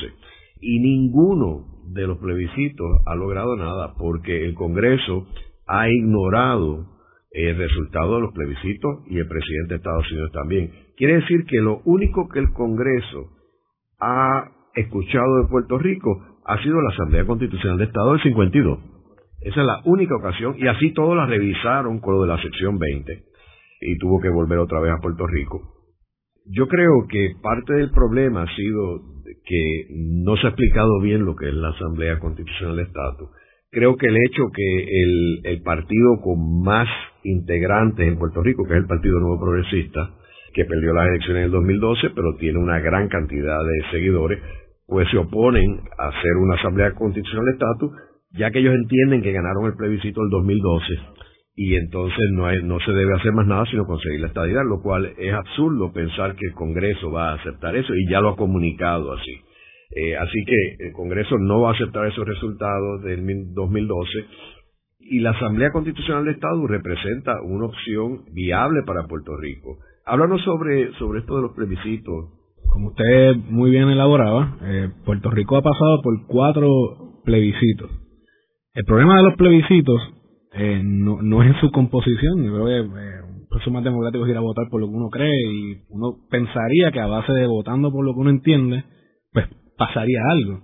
Y 0.61 0.80
ninguno 0.80 1.65
de 1.93 2.07
los 2.07 2.17
plebiscitos 2.17 2.88
ha 3.05 3.15
logrado 3.15 3.55
nada 3.55 3.93
porque 3.97 4.45
el 4.45 4.55
Congreso 4.55 5.28
ha 5.67 5.89
ignorado 5.89 6.88
el 7.32 7.57
resultado 7.57 8.15
de 8.15 8.21
los 8.21 8.34
plebiscitos 8.34 9.01
y 9.07 9.17
el 9.19 9.28
presidente 9.28 9.73
de 9.73 9.76
Estados 9.76 10.09
Unidos 10.11 10.32
también. 10.32 10.71
Quiere 10.95 11.15
decir 11.15 11.45
que 11.45 11.57
lo 11.57 11.82
único 11.84 12.30
que 12.30 12.39
el 12.39 12.51
Congreso 12.53 13.30
ha 13.99 14.51
escuchado 14.73 15.41
de 15.41 15.49
Puerto 15.49 15.78
Rico 15.78 16.41
ha 16.45 16.61
sido 16.63 16.82
la 16.82 16.89
Asamblea 16.89 17.26
Constitucional 17.26 17.78
de 17.78 17.86
Estado 17.86 18.13
del 18.13 18.23
52. 18.23 18.95
Esa 19.46 19.62
es 19.62 19.68
la 19.68 19.80
única 19.86 20.16
ocasión 20.16 20.56
y 20.58 20.68
así 20.68 20.91
todos 20.91 21.16
la 21.16 21.28
revisaron 21.28 22.00
con 22.00 22.16
lo 22.16 22.24
de 22.24 22.30
la 22.30 22.41
sección 22.41 22.80
20 22.80 23.24
y 23.82 23.98
tuvo 24.00 24.20
que 24.20 24.30
volver 24.30 24.58
otra 24.58 24.80
vez 24.80 24.91
a 24.91 25.00
Puerto 25.00 25.28
Rico. 25.28 25.62
Yo 26.48 26.68
creo 26.68 27.06
que 27.08 27.34
parte 27.43 27.76
del 27.76 27.91
problema 27.91 28.41
ha 28.41 28.56
sido 28.56 29.02
que 29.46 29.86
no 29.91 30.36
se 30.38 30.48
ha 30.48 30.50
explicado 30.50 31.00
bien 31.00 31.26
lo 31.26 31.36
que 31.36 31.50
es 31.50 31.54
la 31.54 31.70
Asamblea 31.70 32.18
Constitucional 32.18 32.78
de 32.78 32.84
Estado. 32.84 33.30
Creo 33.70 33.96
que 33.98 34.08
el 34.08 34.18
hecho 34.18 34.50
que 34.52 35.52
el, 35.52 35.62
partido 35.62 36.22
con 36.24 36.64
más 36.64 36.88
integrantes 37.24 38.08
en 38.08 38.18
Puerto 38.18 38.41
Rico, 38.41 38.64
que 38.64 38.74
es 38.74 38.80
el 38.80 38.88
Partido 38.88 39.20
Nuevo 39.20 39.41
Progresista, 39.41 40.10
que 40.56 40.66
perdió 40.66 40.91
las 40.91 41.08
elecciones 41.10 41.41
en 41.41 41.46
el 41.46 41.52
2012, 41.52 42.10
pero 42.16 42.36
tiene 42.38 42.58
una 42.58 42.80
gran 42.80 43.10
cantidad 43.10 43.60
de 43.60 43.91
seguidores, 43.91 44.41
pues 44.88 45.08
se 45.12 45.18
oponen 45.18 45.82
a 46.00 46.08
hacer 46.08 46.32
una 46.38 46.56
Asamblea 46.56 46.96
Constitucional 46.96 47.46
de 47.46 47.52
Estatus, 47.52 47.91
ya 48.38 48.51
que 48.51 48.59
ellos 48.59 48.75
entienden 48.75 49.21
que 49.21 49.31
ganaron 49.31 49.65
el 49.65 49.75
plebiscito 49.75 50.21
del 50.21 50.29
2012 50.29 50.86
y 51.57 51.75
entonces 51.75 52.31
no, 52.31 52.51
no 52.63 52.79
se 52.81 52.91
debe 52.91 53.15
hacer 53.15 53.31
más 53.31 53.47
nada 53.47 53.65
sino 53.71 53.86
conseguir 53.86 54.19
la 54.19 54.27
estadidad, 54.27 54.63
lo 54.65 54.81
cual 54.81 55.13
es 55.17 55.33
absurdo 55.33 55.93
pensar 55.93 56.36
que 56.36 56.47
el 56.47 56.53
Congreso 56.53 57.11
va 57.11 57.31
a 57.31 57.36
aceptar 57.36 57.75
eso 57.75 57.93
y 57.95 58.09
ya 58.09 58.19
lo 58.19 58.29
ha 58.29 58.36
comunicado 58.36 59.13
así. 59.13 59.31
Eh, 59.95 60.17
así 60.17 60.43
que 60.45 60.86
el 60.88 60.93
Congreso 60.93 61.38
no 61.38 61.61
va 61.61 61.69
a 61.69 61.73
aceptar 61.73 62.05
esos 62.07 62.27
resultados 62.27 63.03
del 63.03 63.53
2012 63.53 64.11
y 64.99 65.19
la 65.19 65.31
Asamblea 65.31 65.71
Constitucional 65.71 66.25
de 66.25 66.31
Estado 66.31 66.67
representa 66.67 67.41
una 67.43 67.67
opción 67.67 68.25
viable 68.33 68.81
para 68.86 69.07
Puerto 69.07 69.38
Rico. 69.38 69.77
Háblanos 70.05 70.41
sobre, 70.43 70.91
sobre 70.93 71.19
esto 71.19 71.36
de 71.36 71.43
los 71.43 71.51
plebiscitos. 71.53 72.31
Como 72.67 72.89
usted 72.89 73.36
muy 73.49 73.69
bien 73.69 73.88
elaboraba, 73.89 74.57
eh, 74.63 74.89
Puerto 75.05 75.29
Rico 75.29 75.57
ha 75.57 75.61
pasado 75.61 76.01
por 76.03 76.25
cuatro 76.27 76.69
plebiscitos. 77.23 78.05
El 78.76 78.84
problema 78.84 79.17
de 79.17 79.23
los 79.23 79.36
plebiscitos 79.36 80.01
eh, 80.53 80.82
no, 80.84 81.21
no 81.21 81.41
es 81.41 81.55
en 81.55 81.61
su 81.61 81.71
composición. 81.71 82.43
Yo 82.43 82.53
creo 82.53 82.65
que 82.65 82.78
eh, 82.80 83.21
un 83.23 83.47
proceso 83.47 83.71
más 83.71 83.84
democrático 83.84 84.26
es 84.26 84.32
ir 84.32 84.38
a 84.38 84.41
votar 84.41 84.67
por 84.69 84.82
lo 84.82 84.88
que 84.88 84.95
uno 84.95 85.09
cree 85.09 85.34
y 85.49 85.78
uno 85.89 86.17
pensaría 86.30 86.91
que 86.91 86.99
a 86.99 87.07
base 87.07 87.32
de 87.32 87.47
votando 87.47 87.89
por 87.91 88.05
lo 88.05 88.13
que 88.13 88.19
uno 88.19 88.30
entiende, 88.30 88.84
pues 89.32 89.47
pasaría 89.78 90.19
algo. 90.30 90.61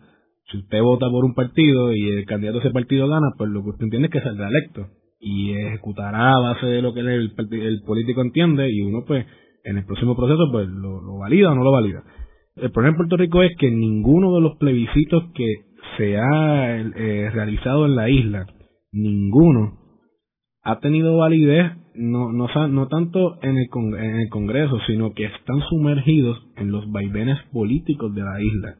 Si 0.51 0.57
usted 0.57 0.81
vota 0.81 1.09
por 1.09 1.23
un 1.23 1.33
partido 1.33 1.93
y 1.93 2.09
el 2.09 2.25
candidato 2.25 2.59
de 2.59 2.65
ese 2.65 2.73
partido 2.73 3.07
gana, 3.07 3.27
pues 3.37 3.49
lo 3.49 3.63
que 3.63 3.69
usted 3.69 3.85
entiende 3.85 4.07
es 4.07 4.13
que 4.13 4.21
saldrá 4.21 4.49
electo 4.49 4.87
y 5.21 5.53
ejecutará 5.53 6.33
a 6.33 6.39
base 6.41 6.65
de 6.65 6.81
lo 6.81 6.93
que 6.93 6.99
el, 6.99 7.33
el 7.51 7.81
político 7.85 8.21
entiende 8.21 8.69
y 8.69 8.81
uno 8.81 9.05
pues 9.07 9.25
en 9.63 9.77
el 9.77 9.85
próximo 9.85 10.17
proceso 10.17 10.49
pues 10.51 10.67
lo, 10.67 11.17
valida 11.19 11.51
o 11.51 11.55
no 11.55 11.63
lo 11.63 11.71
valida. 11.71 12.03
El 12.57 12.71
problema 12.71 12.95
en 12.95 12.97
Puerto 12.97 13.15
Rico 13.15 13.41
es 13.41 13.55
que 13.57 13.71
ninguno 13.71 14.35
de 14.35 14.41
los 14.41 14.57
plebiscitos 14.57 15.31
que 15.33 15.45
se 15.97 16.17
ha 16.17 16.77
eh, 16.77 17.29
realizado 17.33 17.85
en 17.85 17.95
la 17.95 18.09
isla, 18.09 18.45
ninguno 18.91 19.79
ha 20.63 20.79
tenido 20.79 21.17
validez 21.17 21.73
no, 21.95 22.31
no, 22.31 22.47
no 22.67 22.87
tanto 22.87 23.37
en 23.41 23.57
el, 23.57 23.67
en 23.97 24.15
el 24.21 24.29
Congreso, 24.29 24.79
sino 24.87 25.13
que 25.13 25.25
están 25.25 25.59
sumergidos 25.69 26.37
en 26.55 26.71
los 26.71 26.89
vaivenes 26.91 27.37
políticos 27.51 28.13
de 28.15 28.21
la 28.21 28.41
isla. 28.41 28.75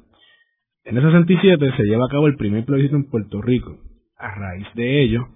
En 0.83 0.97
el 0.97 1.03
67 1.03 1.71
se 1.77 1.83
lleva 1.83 2.05
a 2.05 2.11
cabo 2.11 2.27
el 2.27 2.35
primer 2.35 2.65
plebiscito 2.65 2.95
en 2.95 3.09
Puerto 3.09 3.41
Rico. 3.41 3.77
A 4.17 4.33
raíz 4.35 4.67
de 4.75 5.03
ello, 5.03 5.27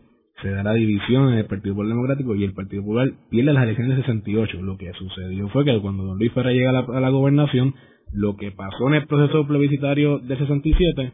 se 0.41 0.49
da 0.49 0.63
la 0.63 0.73
división 0.73 1.33
en 1.33 1.39
el 1.39 1.45
Partido 1.45 1.75
Popular 1.75 1.95
Democrático 1.95 2.35
y 2.35 2.43
el 2.43 2.53
Partido 2.53 2.83
Popular 2.83 3.09
pierde 3.29 3.53
las 3.53 3.63
elecciones 3.63 3.97
del 3.97 4.05
68. 4.05 4.61
Lo 4.61 4.77
que 4.77 4.91
sucedió 4.93 5.47
fue 5.49 5.65
que 5.65 5.79
cuando 5.81 6.03
don 6.03 6.17
Luis 6.17 6.31
Ferrer 6.33 6.53
llega 6.53 6.69
a 6.69 6.99
la, 6.99 7.09
gobernación, 7.09 7.73
lo 8.11 8.35
que 8.37 8.51
pasó 8.51 8.87
en 8.87 8.95
el 8.95 9.07
proceso 9.07 9.47
plebiscitario 9.47 10.19
del 10.19 10.37
67 10.37 11.13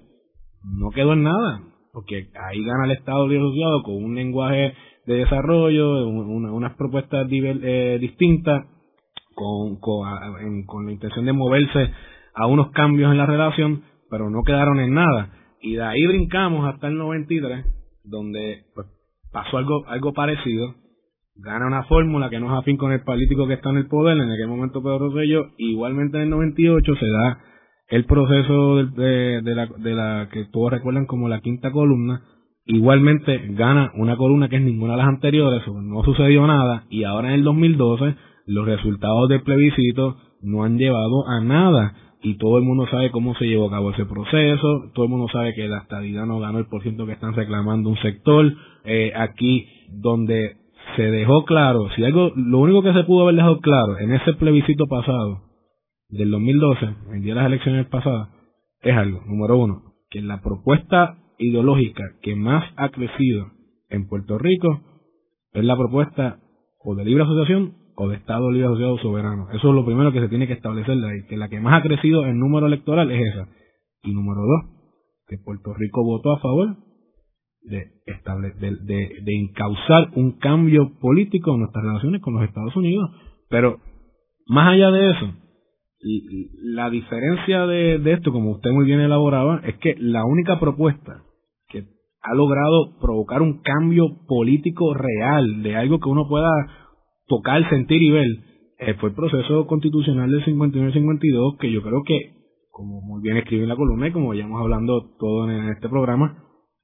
no 0.63 0.91
quedó 0.91 1.13
en 1.13 1.23
nada, 1.23 1.61
porque 1.93 2.29
ahí 2.39 2.63
gana 2.63 2.85
el 2.85 2.91
Estado 2.91 3.27
Libre 3.27 3.45
Asociado 3.45 3.83
con 3.83 4.03
un 4.03 4.15
lenguaje 4.15 4.73
de 5.05 5.13
desarrollo, 5.15 6.07
unas 6.07 6.75
propuestas 6.75 7.27
eh, 7.31 7.97
distintas, 7.99 8.65
con, 9.33 9.77
con 9.79 10.85
la 10.85 10.91
intención 10.91 11.25
de 11.25 11.33
moverse 11.33 11.91
a 12.35 12.47
unos 12.47 12.71
cambios 12.71 13.11
en 13.11 13.17
la 13.17 13.25
relación, 13.25 13.83
pero 14.09 14.29
no 14.29 14.43
quedaron 14.43 14.79
en 14.79 14.93
nada. 14.93 15.29
Y 15.61 15.75
de 15.75 15.83
ahí 15.83 16.05
brincamos 16.07 16.67
hasta 16.67 16.87
el 16.87 16.97
93, 16.97 17.65
donde 18.03 18.65
pues, 18.73 18.87
pasó 19.31 19.57
algo, 19.57 19.87
algo 19.87 20.13
parecido. 20.13 20.75
Gana 21.35 21.67
una 21.67 21.83
fórmula 21.83 22.29
que 22.29 22.39
no 22.39 22.47
es 22.47 22.59
afín 22.59 22.77
con 22.77 22.91
el 22.91 23.03
político 23.03 23.47
que 23.47 23.53
está 23.55 23.69
en 23.69 23.77
el 23.77 23.87
poder, 23.87 24.17
en 24.17 24.31
aquel 24.31 24.47
momento 24.47 24.81
Pedro 24.81 24.99
Rosselló. 24.99 25.47
Igualmente 25.57 26.17
en 26.17 26.23
el 26.23 26.29
98 26.29 26.93
se 26.99 27.07
da 27.07 27.39
el 27.91 28.05
proceso 28.05 28.77
de, 28.77 29.41
de, 29.41 29.55
la, 29.55 29.67
de 29.67 29.93
la 29.93 30.29
que 30.31 30.45
todos 30.45 30.71
recuerdan 30.71 31.05
como 31.05 31.27
la 31.27 31.41
quinta 31.41 31.71
columna. 31.71 32.21
Igualmente 32.65 33.49
gana 33.49 33.91
una 33.95 34.15
columna 34.15 34.47
que 34.47 34.55
es 34.55 34.61
ninguna 34.61 34.93
de 34.93 34.99
las 34.99 35.07
anteriores, 35.07 35.61
no 35.67 36.03
sucedió 36.03 36.47
nada. 36.47 36.85
Y 36.89 37.03
ahora 37.03 37.29
en 37.29 37.35
el 37.35 37.43
2012 37.43 38.15
los 38.45 38.65
resultados 38.65 39.27
del 39.27 39.43
plebiscito 39.43 40.15
no 40.41 40.63
han 40.63 40.77
llevado 40.77 41.27
a 41.27 41.41
nada 41.41 41.93
y 42.23 42.37
todo 42.37 42.57
el 42.57 42.63
mundo 42.63 42.87
sabe 42.89 43.11
cómo 43.11 43.35
se 43.35 43.45
llevó 43.45 43.67
a 43.67 43.71
cabo 43.71 43.91
ese 43.91 44.05
proceso, 44.05 44.91
todo 44.93 45.05
el 45.05 45.11
mundo 45.11 45.27
sabe 45.33 45.53
que 45.53 45.67
la 45.67 45.79
estadidad 45.79 46.25
no 46.25 46.39
ganó 46.39 46.59
el 46.59 46.67
por 46.67 46.83
ciento 46.83 47.05
que 47.05 47.13
están 47.13 47.33
reclamando 47.33 47.89
un 47.89 47.97
sector, 47.97 48.53
eh, 48.85 49.11
aquí 49.15 49.67
donde 49.89 50.57
se 50.95 51.09
dejó 51.09 51.45
claro, 51.45 51.89
si 51.95 52.03
algo, 52.03 52.31
lo 52.35 52.59
único 52.59 52.83
que 52.83 52.93
se 52.93 53.03
pudo 53.03 53.23
haber 53.23 53.35
dejado 53.35 53.59
claro 53.59 53.97
en 53.97 54.13
ese 54.13 54.33
plebiscito 54.33 54.85
pasado 54.87 55.50
del 56.11 56.29
2012, 56.31 56.85
el 57.13 57.21
día 57.21 57.33
de 57.33 57.39
las 57.39 57.47
elecciones 57.47 57.87
pasadas, 57.87 58.29
es 58.81 58.95
algo, 58.95 59.21
número 59.25 59.57
uno, 59.57 59.93
que 60.09 60.21
la 60.21 60.41
propuesta 60.41 61.17
ideológica 61.37 62.03
que 62.21 62.35
más 62.35 62.63
ha 62.75 62.89
crecido 62.89 63.47
en 63.89 64.07
Puerto 64.07 64.37
Rico 64.37 64.81
es 65.53 65.63
la 65.63 65.77
propuesta 65.77 66.39
o 66.83 66.95
de 66.95 67.05
libre 67.05 67.23
asociación 67.23 67.75
o 67.95 68.09
de 68.09 68.15
Estado 68.15 68.51
Libre 68.51 68.67
Asociado 68.67 68.97
Soberano. 68.99 69.47
Eso 69.51 69.69
es 69.69 69.75
lo 69.75 69.85
primero 69.85 70.11
que 70.11 70.21
se 70.21 70.29
tiene 70.29 70.47
que 70.47 70.53
establecer 70.53 70.97
de 70.97 71.09
ahí, 71.09 71.25
que 71.27 71.37
la 71.37 71.49
que 71.49 71.59
más 71.59 71.79
ha 71.79 71.83
crecido 71.83 72.25
en 72.25 72.39
número 72.39 72.67
electoral 72.67 73.11
es 73.11 73.21
esa. 73.33 73.47
Y 74.03 74.13
número 74.13 74.41
dos, 74.41 74.71
que 75.27 75.37
Puerto 75.37 75.73
Rico 75.73 76.03
votó 76.03 76.31
a 76.31 76.39
favor 76.39 76.77
de, 77.63 77.91
de, 78.59 78.71
de, 78.81 79.21
de 79.21 79.39
encauzar 79.39 80.09
un 80.15 80.39
cambio 80.39 80.97
político 80.99 81.53
en 81.53 81.59
nuestras 81.59 81.85
relaciones 81.85 82.21
con 82.21 82.33
los 82.33 82.43
Estados 82.43 82.75
Unidos. 82.75 83.09
Pero 83.49 83.77
más 84.47 84.73
allá 84.73 84.89
de 84.91 85.11
eso, 85.11 85.33
la 86.03 86.89
diferencia 86.89 87.65
de, 87.67 87.99
de 87.99 88.13
esto, 88.13 88.31
como 88.31 88.51
usted 88.51 88.71
muy 88.71 88.85
bien 88.85 88.99
elaboraba, 88.99 89.61
es 89.65 89.77
que 89.77 89.95
la 89.99 90.25
única 90.25 90.59
propuesta 90.59 91.23
que 91.69 91.85
ha 92.21 92.33
logrado 92.33 92.97
provocar 92.99 93.41
un 93.41 93.61
cambio 93.61 94.25
político 94.27 94.93
real 94.93 95.61
de 95.63 95.75
algo 95.75 95.99
que 95.99 96.09
uno 96.09 96.27
pueda 96.27 96.49
tocar, 97.27 97.67
sentir 97.69 98.01
y 98.01 98.09
ver, 98.09 98.27
eh, 98.79 98.95
fue 98.95 99.09
el 99.09 99.15
proceso 99.15 99.67
constitucional 99.67 100.31
del 100.31 100.43
51 100.43 100.89
y 100.89 100.93
52, 100.93 101.57
que 101.59 101.71
yo 101.71 101.83
creo 101.83 102.01
que, 102.03 102.33
como 102.71 103.01
muy 103.01 103.21
bien 103.21 103.37
escribe 103.37 103.63
en 103.63 103.69
la 103.69 103.75
columna 103.75 104.07
y 104.07 104.11
como 104.11 104.33
ya 104.33 104.43
hemos 104.43 104.59
hablando 104.59 105.15
todo 105.19 105.49
en 105.49 105.69
este 105.69 105.87
programa, 105.87 106.43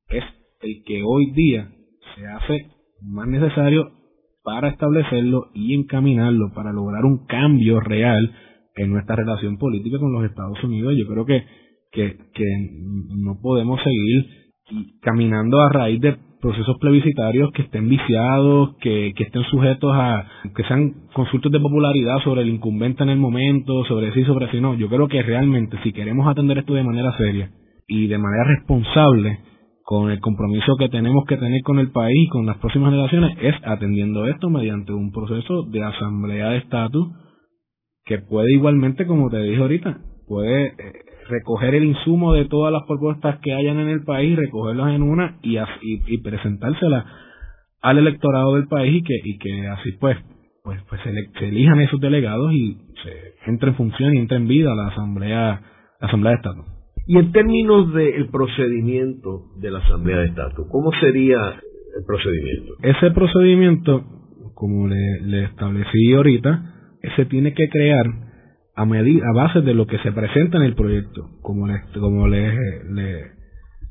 es 0.09 0.23
el 0.61 0.83
que 0.85 1.01
hoy 1.03 1.31
día 1.31 1.69
se 2.15 2.27
hace 2.27 2.71
más 3.01 3.27
necesario 3.27 3.91
para 4.43 4.69
establecerlo 4.69 5.49
y 5.53 5.73
encaminarlo 5.73 6.53
para 6.53 6.71
lograr 6.71 7.03
un 7.03 7.25
cambio 7.25 7.79
real 7.79 8.31
en 8.77 8.91
nuestra 8.91 9.15
relación 9.15 9.57
política 9.57 9.97
con 9.99 10.13
los 10.13 10.23
Estados 10.23 10.63
Unidos. 10.63 10.93
Yo 10.97 11.05
creo 11.07 11.25
que, 11.25 11.43
que, 11.91 12.15
no 13.17 13.39
podemos 13.41 13.79
seguir 13.83 14.25
caminando 15.01 15.61
a 15.61 15.69
raíz 15.69 15.99
de 16.01 16.17
procesos 16.41 16.77
plebiscitarios 16.79 17.51
que 17.53 17.63
estén 17.63 17.89
viciados, 17.89 18.75
que, 18.79 19.13
que 19.15 19.23
estén 19.23 19.43
sujetos 19.43 19.91
a 19.93 20.25
que 20.55 20.63
sean 20.63 21.07
consultas 21.13 21.51
de 21.51 21.59
popularidad 21.59 22.19
sobre 22.23 22.41
el 22.41 22.49
incumbente 22.49 23.03
en 23.03 23.09
el 23.09 23.17
momento, 23.17 23.83
sobre 23.85 24.13
sí, 24.13 24.23
sobre 24.23 24.49
sí 24.51 24.61
no. 24.61 24.75
Yo 24.75 24.87
creo 24.89 25.07
que 25.07 25.21
realmente 25.23 25.77
si 25.83 25.91
queremos 25.91 26.27
atender 26.27 26.59
esto 26.59 26.73
de 26.73 26.83
manera 26.83 27.15
seria 27.17 27.51
y 27.87 28.07
de 28.07 28.17
manera 28.17 28.43
responsable, 28.43 29.39
con 29.87 30.11
el 30.11 30.19
compromiso 30.19 30.75
que 30.75 30.89
tenemos 30.89 31.23
que 31.25 31.37
tener 31.37 31.61
con 31.63 31.79
el 31.79 31.91
país, 31.91 32.29
con 32.29 32.45
las 32.45 32.57
próximas 32.57 32.91
generaciones, 32.91 33.37
es 33.41 33.55
atendiendo 33.63 34.27
esto 34.27 34.49
mediante 34.49 34.91
un 34.91 35.13
proceso 35.13 35.63
de 35.63 35.81
asamblea 35.81 36.49
de 36.49 36.57
estatus 36.57 37.07
que 38.07 38.19
puede 38.19 38.53
igualmente, 38.53 39.05
como 39.05 39.29
te 39.29 39.37
dije 39.37 39.61
ahorita, 39.61 39.99
puede 40.27 40.67
eh, 40.67 40.73
recoger 41.29 41.75
el 41.75 41.83
insumo 41.83 42.33
de 42.33 42.45
todas 42.45 42.71
las 42.71 42.83
propuestas 42.87 43.39
que 43.39 43.53
hayan 43.53 43.79
en 43.79 43.89
el 43.89 44.03
país, 44.03 44.37
recogerlas 44.37 44.95
en 44.95 45.03
una 45.03 45.37
y, 45.43 45.57
y, 45.81 46.17
presentárselas 46.19 47.05
al 47.81 47.97
electorado 47.97 48.55
del 48.55 48.67
país 48.67 49.01
y 49.01 49.03
que, 49.03 49.13
y 49.23 49.37
que 49.37 49.67
así 49.67 49.91
pues, 49.99 50.17
pues, 50.63 50.79
pues 50.89 51.01
se, 51.03 51.45
elijan 51.45 51.79
esos 51.81 51.99
delegados 51.99 52.53
y 52.53 52.77
se 53.03 53.49
entre 53.49 53.69
en 53.69 53.75
función 53.75 54.15
y 54.15 54.19
entre 54.19 54.37
en 54.37 54.47
vida 54.47 54.73
la 54.73 54.87
asamblea, 54.87 55.61
la 55.99 56.07
asamblea 56.07 56.31
de 56.31 56.37
Estado. 56.37 56.65
Y 57.05 57.17
en 57.17 57.31
términos 57.31 57.93
del 57.93 58.29
procedimiento 58.29 59.51
de 59.59 59.71
la 59.71 59.79
asamblea 59.79 60.19
de 60.19 60.27
Estado, 60.27 60.67
¿cómo 60.69 60.91
sería 60.99 61.37
el 61.97 62.05
procedimiento? 62.05 62.73
Ese 62.83 63.11
procedimiento, 63.11 64.03
como 64.53 64.87
le, 64.87 65.21
le 65.23 65.43
establecí 65.45 66.13
ahorita, 66.13 66.76
se 67.15 67.25
tiene 67.25 67.53
que 67.53 67.69
crear 67.69 68.05
a, 68.75 68.83
a 68.83 69.33
base 69.33 69.61
de 69.61 69.73
lo 69.73 69.87
que 69.87 69.97
se 69.99 70.11
presenta 70.11 70.57
en 70.57 70.63
el 70.63 70.75
proyecto, 70.75 71.29
como 71.41 71.67
le, 71.67 71.81
como 71.99 72.27
le, 72.27 72.53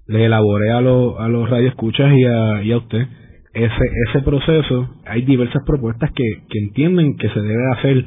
le, 0.06 0.24
elaboré 0.24 0.70
a, 0.70 0.80
lo, 0.80 1.20
a 1.20 1.28
los 1.28 1.50
radioescuchas 1.50 2.12
y 2.16 2.24
a, 2.24 2.62
y 2.62 2.72
a 2.72 2.78
usted, 2.78 3.06
ese, 3.52 3.84
ese 4.08 4.20
proceso, 4.22 4.96
hay 5.06 5.22
diversas 5.22 5.62
propuestas 5.66 6.10
que, 6.14 6.24
que 6.48 6.58
entienden 6.58 7.16
que 7.16 7.28
se 7.30 7.40
debe 7.40 7.72
hacer 7.72 8.04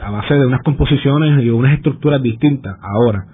a 0.00 0.10
base 0.10 0.34
de 0.34 0.46
unas 0.46 0.62
composiciones 0.62 1.44
y 1.44 1.50
unas 1.50 1.74
estructuras 1.74 2.22
distintas. 2.22 2.76
Ahora, 2.82 3.24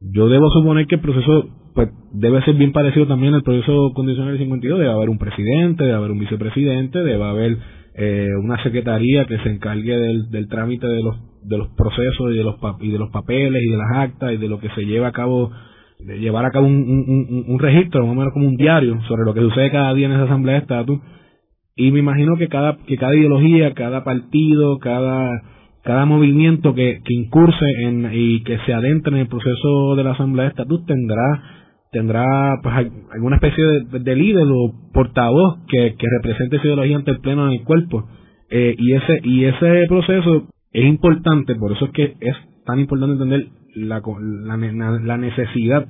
yo 0.00 0.28
debo 0.28 0.48
suponer 0.50 0.86
que 0.86 0.96
el 0.96 1.00
proceso 1.00 1.48
pues 1.74 1.88
debe 2.12 2.42
ser 2.42 2.54
bien 2.54 2.72
parecido 2.72 3.06
también 3.06 3.34
al 3.34 3.42
proceso 3.42 3.92
condicional 3.94 4.36
52, 4.36 4.78
debe 4.78 4.92
haber 4.92 5.08
un 5.08 5.18
presidente, 5.18 5.84
debe 5.84 5.96
haber 5.96 6.10
un 6.10 6.18
vicepresidente, 6.18 6.98
debe 6.98 7.24
haber 7.24 7.56
eh, 7.94 8.28
una 8.42 8.62
secretaría 8.62 9.26
que 9.26 9.38
se 9.38 9.48
encargue 9.50 9.96
del, 9.96 10.30
del 10.30 10.48
trámite 10.48 10.86
de 10.86 11.02
los 11.02 11.16
de 11.44 11.58
los 11.58 11.68
procesos 11.70 12.32
y 12.32 12.36
de 12.36 12.44
los 12.44 12.56
y 12.80 12.90
de 12.90 12.98
los 12.98 13.10
papeles 13.10 13.62
y 13.62 13.70
de 13.70 13.76
las 13.76 13.96
actas 13.96 14.32
y 14.32 14.36
de 14.36 14.48
lo 14.48 14.60
que 14.60 14.68
se 14.70 14.82
lleva 14.84 15.08
a 15.08 15.12
cabo 15.12 15.50
de 15.98 16.18
llevar 16.18 16.44
a 16.44 16.50
cabo 16.50 16.66
un, 16.66 16.74
un, 16.74 17.44
un, 17.46 17.58
registro 17.58 18.02
más 18.06 18.12
o 18.12 18.18
menos 18.18 18.32
como 18.32 18.48
un 18.48 18.56
diario 18.56 19.00
sobre 19.08 19.24
lo 19.24 19.34
que 19.34 19.40
sucede 19.40 19.70
cada 19.70 19.94
día 19.94 20.06
en 20.06 20.12
esa 20.12 20.24
asamblea 20.24 20.56
de 20.56 20.60
estatus. 20.62 21.00
Y 21.76 21.90
me 21.90 22.00
imagino 22.00 22.36
que 22.36 22.48
cada, 22.48 22.76
que 22.86 22.96
cada 22.96 23.14
ideología, 23.14 23.72
cada 23.72 24.04
partido, 24.04 24.78
cada, 24.78 25.30
cada 25.82 26.04
movimiento 26.04 26.74
que, 26.74 27.00
que 27.04 27.14
incurse 27.14 27.64
en, 27.82 28.10
y 28.12 28.42
que 28.42 28.58
se 28.66 28.74
adentre 28.74 29.14
en 29.14 29.20
el 29.22 29.28
proceso 29.28 29.94
de 29.96 30.04
la 30.04 30.12
Asamblea 30.12 30.44
de 30.44 30.50
Estatus 30.50 30.84
tendrá 30.86 31.61
tendrá 31.92 32.58
pues 32.62 32.74
alguna 33.12 33.36
especie 33.36 33.62
de, 33.90 34.16
líder 34.16 34.46
o 34.50 34.72
portavoz 34.92 35.58
que, 35.68 35.94
que 35.96 36.06
represente 36.18 36.56
esa 36.56 36.66
ideología 36.66 36.96
ante 36.96 37.10
el 37.12 37.20
pleno 37.20 37.46
en 37.46 37.52
el 37.52 37.64
cuerpo. 37.64 38.08
Eh, 38.50 38.74
y 38.76 38.94
ese 38.94 39.20
y 39.22 39.44
ese 39.44 39.86
proceso 39.88 40.48
es 40.72 40.84
importante 40.86 41.54
por 41.54 41.72
eso 41.72 41.86
es 41.86 41.90
que 41.92 42.16
es 42.20 42.34
tan 42.66 42.80
importante 42.80 43.12
entender 43.14 43.46
la, 43.74 44.02
la, 44.04 45.16
necesidad 45.16 45.86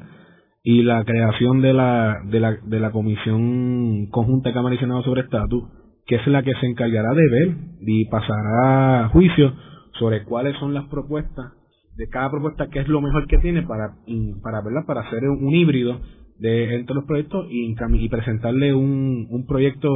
y 0.62 0.82
la 0.82 1.04
creación 1.04 1.60
de 1.60 1.72
la, 1.72 2.18
de 2.24 2.40
la, 2.40 2.56
de 2.64 2.80
la 2.80 2.90
Comisión 2.90 4.06
Conjunta 4.10 4.50
de 4.50 4.54
Cámara 4.54 4.74
y 4.74 4.78
Senado 4.78 5.02
sobre 5.02 5.22
Estatus, 5.22 5.64
que 6.06 6.16
es 6.16 6.26
la 6.28 6.42
que 6.42 6.54
se 6.54 6.66
encargará 6.66 7.14
de 7.14 7.28
ver 7.28 7.56
y 7.80 8.04
pasará 8.06 9.04
a 9.04 9.08
juicio 9.08 9.52
sobre 9.98 10.24
cuáles 10.24 10.56
son 10.58 10.72
las 10.72 10.84
propuestas 10.86 11.52
de 11.96 12.08
cada 12.08 12.30
propuesta, 12.30 12.68
qué 12.70 12.80
es 12.80 12.88
lo 12.88 13.00
mejor 13.00 13.26
que 13.26 13.38
tiene 13.38 13.62
para, 13.62 13.94
para, 14.42 14.62
¿verdad? 14.62 14.84
para 14.86 15.02
hacer 15.02 15.28
un 15.28 15.50
híbrido 15.50 16.00
de 16.38 16.74
entre 16.74 16.94
los 16.94 17.04
proyectos 17.04 17.46
y, 17.50 17.74
presentarle 18.08 18.74
un, 18.74 19.26
un 19.30 19.46
proyecto 19.46 19.88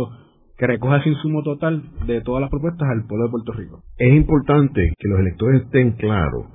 que 0.56 0.66
recoja 0.66 0.98
ese 0.98 1.10
insumo 1.10 1.42
total 1.42 1.82
de 2.06 2.20
todas 2.22 2.40
las 2.40 2.50
propuestas 2.50 2.88
al 2.88 3.06
pueblo 3.06 3.26
de 3.26 3.30
Puerto 3.30 3.52
Rico. 3.52 3.82
Es 3.98 4.14
importante 4.14 4.92
que 4.98 5.08
los 5.08 5.20
electores 5.20 5.62
estén 5.62 5.92
claros 5.92 6.46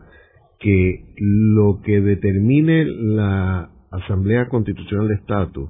que 0.60 1.16
lo 1.18 1.82
que 1.84 2.02
determine 2.02 2.86
la 2.86 3.70
Asamblea 3.92 4.48
Constitucional 4.48 5.08
de 5.08 5.16
Estatus 5.16 5.70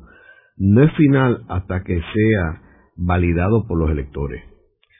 no 0.57 0.83
es 0.83 0.93
final 0.95 1.43
hasta 1.47 1.83
que 1.83 1.95
sea 1.95 2.61
validado 2.97 3.65
por 3.67 3.79
los 3.79 3.89
electores. 3.89 4.43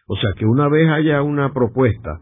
O 0.07 0.15
sea 0.15 0.31
que 0.37 0.45
una 0.45 0.67
vez 0.67 0.89
haya 0.89 1.21
una 1.21 1.53
propuesta, 1.53 2.19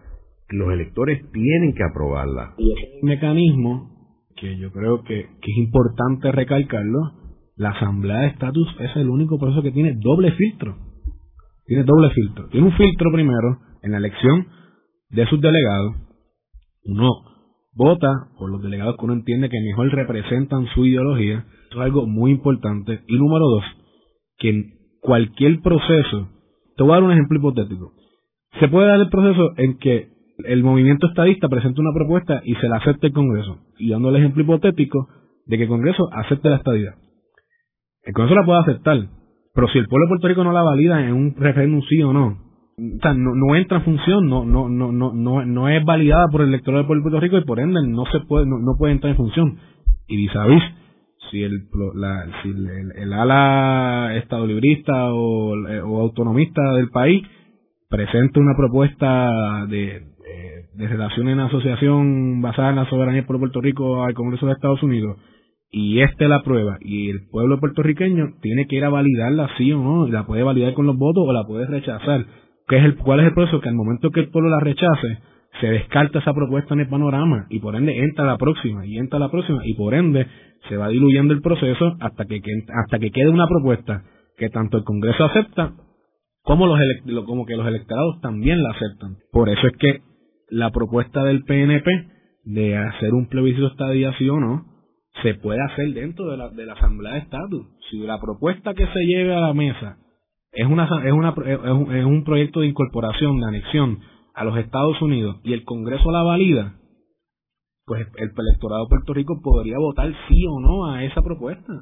los 0.49 0.71
electores 0.71 1.21
tienen 1.31 1.73
que 1.73 1.83
aprobarla. 1.83 2.53
Y 2.57 2.71
ese 2.71 2.99
mecanismo, 3.03 3.89
que 4.35 4.57
yo 4.57 4.71
creo 4.71 5.03
que, 5.03 5.27
que 5.41 5.51
es 5.51 5.57
importante 5.57 6.31
recalcarlo, 6.31 7.13
la 7.55 7.71
Asamblea 7.71 8.19
de 8.19 8.27
Estatus 8.27 8.67
es 8.79 8.95
el 8.95 9.09
único 9.09 9.37
proceso 9.37 9.61
que 9.61 9.71
tiene 9.71 9.95
doble 9.99 10.31
filtro. 10.31 10.77
Tiene 11.65 11.83
doble 11.83 12.09
filtro. 12.11 12.47
Tiene 12.49 12.67
un 12.67 12.73
filtro 12.73 13.11
primero 13.11 13.59
en 13.83 13.91
la 13.91 13.97
elección 13.97 14.47
de 15.09 15.25
sus 15.27 15.41
delegados. 15.41 15.95
Uno 16.85 17.09
vota 17.75 18.07
por 18.37 18.49
los 18.49 18.61
delegados 18.61 18.95
que 18.97 19.05
uno 19.05 19.13
entiende 19.13 19.49
que 19.49 19.59
mejor 19.59 19.89
representan 19.91 20.67
su 20.73 20.85
ideología. 20.85 21.45
Eso 21.69 21.79
es 21.79 21.85
algo 21.85 22.07
muy 22.07 22.31
importante. 22.31 23.01
Y 23.07 23.17
número 23.17 23.45
dos, 23.45 23.63
que 24.37 24.49
en 24.49 24.63
cualquier 25.01 25.61
proceso, 25.61 26.29
te 26.75 26.83
voy 26.83 26.91
a 26.91 26.95
dar 26.95 27.03
un 27.03 27.11
ejemplo 27.11 27.39
hipotético. 27.39 27.93
Se 28.59 28.67
puede 28.67 28.87
dar 28.87 28.99
el 28.99 29.09
proceso 29.09 29.51
en 29.57 29.77
que 29.77 30.09
el 30.45 30.63
movimiento 30.63 31.07
estadista 31.07 31.49
presenta 31.49 31.81
una 31.81 31.93
propuesta 31.93 32.41
y 32.43 32.55
se 32.55 32.67
la 32.67 32.77
acepte 32.77 33.07
el 33.07 33.13
Congreso. 33.13 33.57
Y 33.77 33.89
dando 33.89 34.09
el 34.09 34.15
ejemplo 34.15 34.43
hipotético 34.43 35.07
de 35.45 35.57
que 35.57 35.63
el 35.63 35.69
Congreso 35.69 36.09
acepte 36.11 36.49
la 36.49 36.57
estadidad. 36.57 36.95
El 38.03 38.13
Congreso 38.13 38.39
la 38.39 38.45
puede 38.45 38.59
aceptar, 38.59 38.97
pero 39.53 39.67
si 39.67 39.79
el 39.79 39.87
pueblo 39.87 40.05
de 40.05 40.09
Puerto 40.09 40.27
Rico 40.27 40.43
no 40.43 40.51
la 40.51 40.63
valida 40.63 41.05
en 41.05 41.13
un 41.13 41.35
referéndum 41.35 41.81
sí 41.89 42.01
o 42.01 42.13
no, 42.13 42.49
o 42.79 43.01
sea, 43.01 43.13
no, 43.13 43.55
entra 43.55 43.79
en 43.79 43.83
función, 43.83 44.27
no, 44.27 44.45
no, 44.45 44.69
no, 44.69 44.91
no, 44.91 45.11
no, 45.13 45.45
no 45.45 45.69
es 45.69 45.83
validada 45.83 46.27
por 46.31 46.41
el 46.41 46.49
electorado 46.49 46.83
de 46.83 46.87
Puerto 46.87 47.19
Rico 47.19 47.37
y 47.37 47.43
por 47.43 47.59
ende 47.59 47.81
no 47.85 48.05
se 48.05 48.21
puede, 48.21 48.45
no, 48.45 48.75
puede 48.77 48.93
entrar 48.93 49.11
en 49.11 49.17
función. 49.17 49.57
Y 50.07 50.15
vis 50.15 50.31
si 51.29 51.43
el, 51.43 51.67
la, 51.95 52.25
si 52.41 52.49
el, 52.49 53.13
ala 53.13 54.15
estado 54.15 54.47
librista 54.47 55.13
o, 55.13 55.53
o, 55.53 56.01
autonomista 56.01 56.73
del 56.73 56.89
país 56.89 57.23
presenta 57.89 58.39
una 58.39 58.55
propuesta 58.55 59.65
de, 59.67 60.03
de, 60.79 60.87
relación 60.87 61.29
en 61.29 61.39
asociación 61.39 62.41
basada 62.41 62.69
en 62.69 62.77
la 62.77 62.89
soberanía 62.89 63.25
por 63.25 63.39
Puerto 63.39 63.61
Rico 63.61 64.03
al 64.03 64.13
Congreso 64.13 64.47
de 64.47 64.53
Estados 64.53 64.81
Unidos 64.83 65.17
y 65.71 66.01
este 66.01 66.27
la 66.27 66.41
prueba 66.41 66.77
y 66.81 67.09
el 67.09 67.27
pueblo 67.29 67.59
puertorriqueño 67.59 68.33
tiene 68.41 68.65
que 68.67 68.77
ir 68.77 68.85
a 68.85 68.89
validarla 68.89 69.49
sí 69.57 69.71
o 69.71 69.83
no, 69.83 70.07
y 70.07 70.11
la 70.11 70.25
puede 70.25 70.43
validar 70.43 70.73
con 70.73 70.87
los 70.87 70.97
votos 70.97 71.23
o 71.27 71.31
la 71.33 71.43
puede 71.43 71.67
rechazar 71.67 72.25
es 72.77 72.85
el, 72.85 72.95
¿Cuál 72.97 73.21
es 73.21 73.27
el 73.27 73.33
proceso? 73.33 73.59
Que 73.61 73.69
al 73.69 73.75
momento 73.75 74.11
que 74.11 74.19
el 74.21 74.29
pueblo 74.29 74.49
la 74.49 74.59
rechace, 74.59 75.19
se 75.59 75.67
descarta 75.67 76.19
esa 76.19 76.33
propuesta 76.33 76.73
en 76.73 76.81
el 76.81 76.89
panorama 76.89 77.47
y 77.49 77.59
por 77.59 77.75
ende 77.75 77.97
entra 77.97 78.25
la 78.25 78.37
próxima 78.37 78.85
y 78.85 78.97
entra 78.97 79.19
la 79.19 79.29
próxima 79.29 79.59
y 79.65 79.73
por 79.73 79.93
ende 79.93 80.27
se 80.67 80.77
va 80.77 80.89
diluyendo 80.89 81.33
el 81.33 81.41
proceso 81.41 81.95
hasta 81.99 82.25
que, 82.25 82.39
hasta 82.83 82.99
que 82.99 83.11
quede 83.11 83.29
una 83.29 83.47
propuesta 83.47 84.03
que 84.37 84.49
tanto 84.49 84.77
el 84.77 84.83
Congreso 84.83 85.25
acepta 85.25 85.73
como 86.43 86.67
los 86.67 86.79
como 87.25 87.45
que 87.45 87.57
los 87.57 87.67
electorados 87.67 88.21
también 88.21 88.61
la 88.61 88.69
aceptan. 88.69 89.17
Por 89.31 89.49
eso 89.49 89.67
es 89.67 89.73
que 89.77 90.01
la 90.49 90.71
propuesta 90.71 91.23
del 91.23 91.43
PNP 91.43 91.89
de 92.45 92.77
hacer 92.77 93.13
un 93.13 93.27
plebiscito 93.27 93.67
estadía 93.67 94.13
sí 94.17 94.29
o 94.29 94.39
no 94.39 94.65
se 95.21 95.35
puede 95.35 95.59
hacer 95.61 95.93
dentro 95.93 96.29
de 96.31 96.37
la, 96.37 96.49
de 96.49 96.65
la 96.65 96.73
Asamblea 96.73 97.13
de 97.13 97.19
Estatus. 97.19 97.67
Si 97.89 97.97
la 97.99 98.19
propuesta 98.19 98.73
que 98.73 98.87
se 98.87 99.05
lleve 99.05 99.35
a 99.35 99.41
la 99.41 99.53
mesa 99.53 99.97
es, 100.51 100.67
una, 100.67 100.85
es, 101.03 101.11
una, 101.11 101.29
es 101.29 102.05
un 102.05 102.23
proyecto 102.23 102.61
de 102.61 102.67
incorporación, 102.67 103.39
de 103.39 103.47
anexión 103.47 103.99
a 104.33 104.43
los 104.43 104.57
Estados 104.57 105.01
Unidos 105.01 105.37
y 105.43 105.53
el 105.53 105.63
Congreso 105.63 106.11
la 106.11 106.23
valida, 106.23 106.75
pues 107.85 108.07
el 108.17 108.31
electorado 108.37 108.83
de 108.83 108.89
Puerto 108.89 109.13
Rico 109.13 109.41
podría 109.41 109.77
votar 109.77 110.13
sí 110.27 110.45
o 110.47 110.59
no 110.59 110.85
a 110.85 111.03
esa 111.03 111.21
propuesta. 111.21 111.73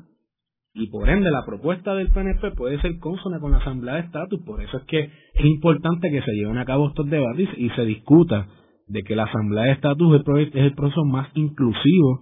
Y 0.79 0.87
por 0.87 1.09
ende, 1.09 1.31
la 1.31 1.43
propuesta 1.43 1.95
del 1.95 2.09
PNP 2.09 2.51
puede 2.51 2.79
ser 2.81 2.99
consona 2.99 3.39
con 3.39 3.51
la 3.51 3.57
Asamblea 3.57 3.95
de 3.95 4.01
Estatus. 4.01 4.39
Por 4.45 4.61
eso 4.61 4.77
es 4.77 4.83
que 4.83 4.99
es 4.99 5.45
importante 5.45 6.11
que 6.11 6.21
se 6.21 6.31
lleven 6.33 6.59
a 6.59 6.65
cabo 6.65 6.89
estos 6.89 7.09
debates 7.09 7.49
y 7.57 7.69
se 7.71 7.83
discuta 7.83 8.47
de 8.85 9.01
que 9.01 9.15
la 9.15 9.23
Asamblea 9.23 9.63
de 9.65 9.71
Estatus 9.71 10.21
es 10.53 10.55
el 10.55 10.75
proceso 10.75 11.03
más 11.03 11.29
inclusivo 11.33 12.21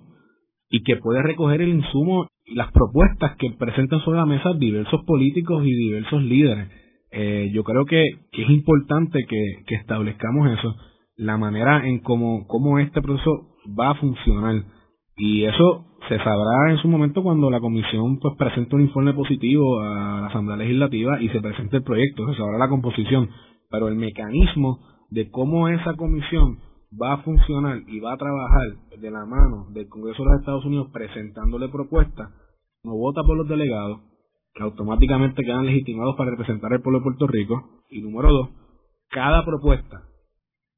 y 0.69 0.83
que 0.83 0.95
puede 0.95 1.21
recoger 1.21 1.61
el 1.61 1.69
insumo 1.69 2.27
las 2.53 2.71
propuestas 2.71 3.35
que 3.37 3.51
presentan 3.57 3.99
sobre 4.05 4.19
la 4.19 4.25
mesa 4.25 4.53
diversos 4.53 5.03
políticos 5.03 5.63
y 5.65 5.73
diversos 5.73 6.23
líderes. 6.23 6.69
Eh, 7.11 7.51
yo 7.53 7.63
creo 7.63 7.85
que, 7.85 8.03
es 8.05 8.49
importante 8.49 9.19
que, 9.27 9.75
establezcamos 9.75 10.49
eso, 10.57 10.75
la 11.17 11.37
manera 11.37 11.87
en 11.87 11.99
cómo, 11.99 12.47
cómo 12.47 12.79
este 12.79 13.01
proceso 13.01 13.55
va 13.77 13.91
a 13.91 13.95
funcionar. 13.95 14.63
Y 15.17 15.43
eso 15.43 15.94
se 16.07 16.17
sabrá 16.17 16.71
en 16.71 16.77
su 16.77 16.87
momento 16.87 17.23
cuando 17.23 17.49
la 17.49 17.59
comisión 17.59 18.19
pues 18.19 18.35
presente 18.37 18.75
un 18.75 18.81
informe 18.81 19.13
positivo 19.13 19.79
a 19.79 20.21
la 20.21 20.27
Asamblea 20.27 20.57
Legislativa 20.57 21.21
y 21.21 21.29
se 21.29 21.41
presente 21.41 21.77
el 21.77 21.83
proyecto, 21.83 22.27
se 22.27 22.37
sabrá 22.37 22.57
la 22.57 22.69
composición, 22.69 23.29
pero 23.69 23.87
el 23.87 23.95
mecanismo 23.95 24.79
de 25.09 25.29
cómo 25.31 25.67
esa 25.67 25.95
comisión 25.95 26.59
va 27.01 27.13
a 27.13 27.17
funcionar 27.23 27.81
y 27.87 27.99
va 27.99 28.13
a 28.13 28.17
trabajar 28.17 28.99
de 28.99 29.11
la 29.11 29.25
mano 29.25 29.67
del 29.71 29.87
Congreso 29.87 30.23
de 30.23 30.29
los 30.29 30.39
Estados 30.39 30.65
Unidos 30.65 30.89
presentándole 30.93 31.69
propuestas, 31.69 32.29
no 32.83 32.95
vota 32.95 33.21
por 33.23 33.37
los 33.37 33.47
delegados, 33.47 34.01
que 34.53 34.63
automáticamente 34.63 35.43
quedan 35.43 35.65
legitimados 35.65 36.15
para 36.15 36.31
representar 36.31 36.71
al 36.71 36.81
pueblo 36.81 36.99
de 36.99 37.03
Puerto 37.03 37.27
Rico. 37.27 37.81
Y 37.89 38.01
número 38.01 38.31
dos, 38.31 38.49
cada 39.09 39.43
propuesta, 39.43 40.03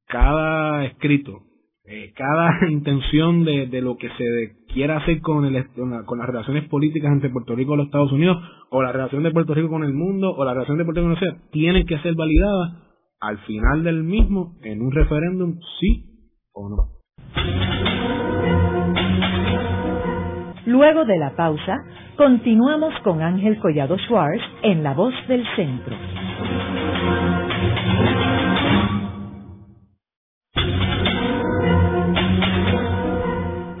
cada 0.06 0.84
escrito, 0.86 1.42
eh, 1.90 2.12
cada 2.14 2.50
intención 2.70 3.44
de, 3.44 3.66
de, 3.66 3.80
lo 3.80 3.96
que 3.96 4.08
se 4.10 4.74
quiera 4.74 4.98
hacer 4.98 5.22
con, 5.22 5.46
el, 5.46 5.66
con, 6.04 6.18
las 6.18 6.26
relaciones 6.26 6.68
políticas 6.68 7.10
entre 7.10 7.30
Puerto 7.30 7.54
Rico 7.54 7.72
y 7.74 7.76
los 7.78 7.86
Estados 7.86 8.12
Unidos, 8.12 8.36
o 8.70 8.82
la 8.82 8.92
relación 8.92 9.22
de 9.22 9.30
Puerto 9.30 9.54
Rico 9.54 9.70
con 9.70 9.84
el 9.84 9.94
mundo, 9.94 10.34
o 10.36 10.44
la 10.44 10.52
relación 10.52 10.76
de 10.76 10.84
Puerto 10.84 11.00
Rico 11.00 11.14
con 11.14 11.28
el 11.28 11.32
sea, 11.32 11.50
tienen 11.50 11.86
que 11.86 11.98
ser 12.00 12.14
validadas 12.14 12.72
al 13.20 13.38
final 13.38 13.84
del 13.84 14.04
mismo 14.04 14.56
en 14.62 14.82
un 14.82 14.92
referéndum, 14.92 15.58
sí 15.80 16.04
o 16.52 16.68
no. 16.68 16.98
Luego 20.66 21.06
de 21.06 21.16
la 21.16 21.34
pausa, 21.34 21.78
continuamos 22.18 22.92
con 23.02 23.22
Ángel 23.22 23.58
Collado 23.60 23.96
Schwartz 23.96 24.42
en 24.62 24.82
La 24.82 24.92
Voz 24.92 25.14
del 25.26 25.42
Centro. 25.56 25.96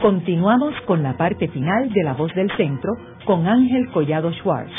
Continuamos 0.08 0.72
con 0.86 1.02
la 1.02 1.18
parte 1.18 1.48
final 1.48 1.92
de 1.92 2.02
La 2.02 2.14
Voz 2.14 2.34
del 2.34 2.50
Centro 2.56 2.94
con 3.26 3.46
Ángel 3.46 3.90
Collado 3.92 4.32
Schwartz. 4.32 4.72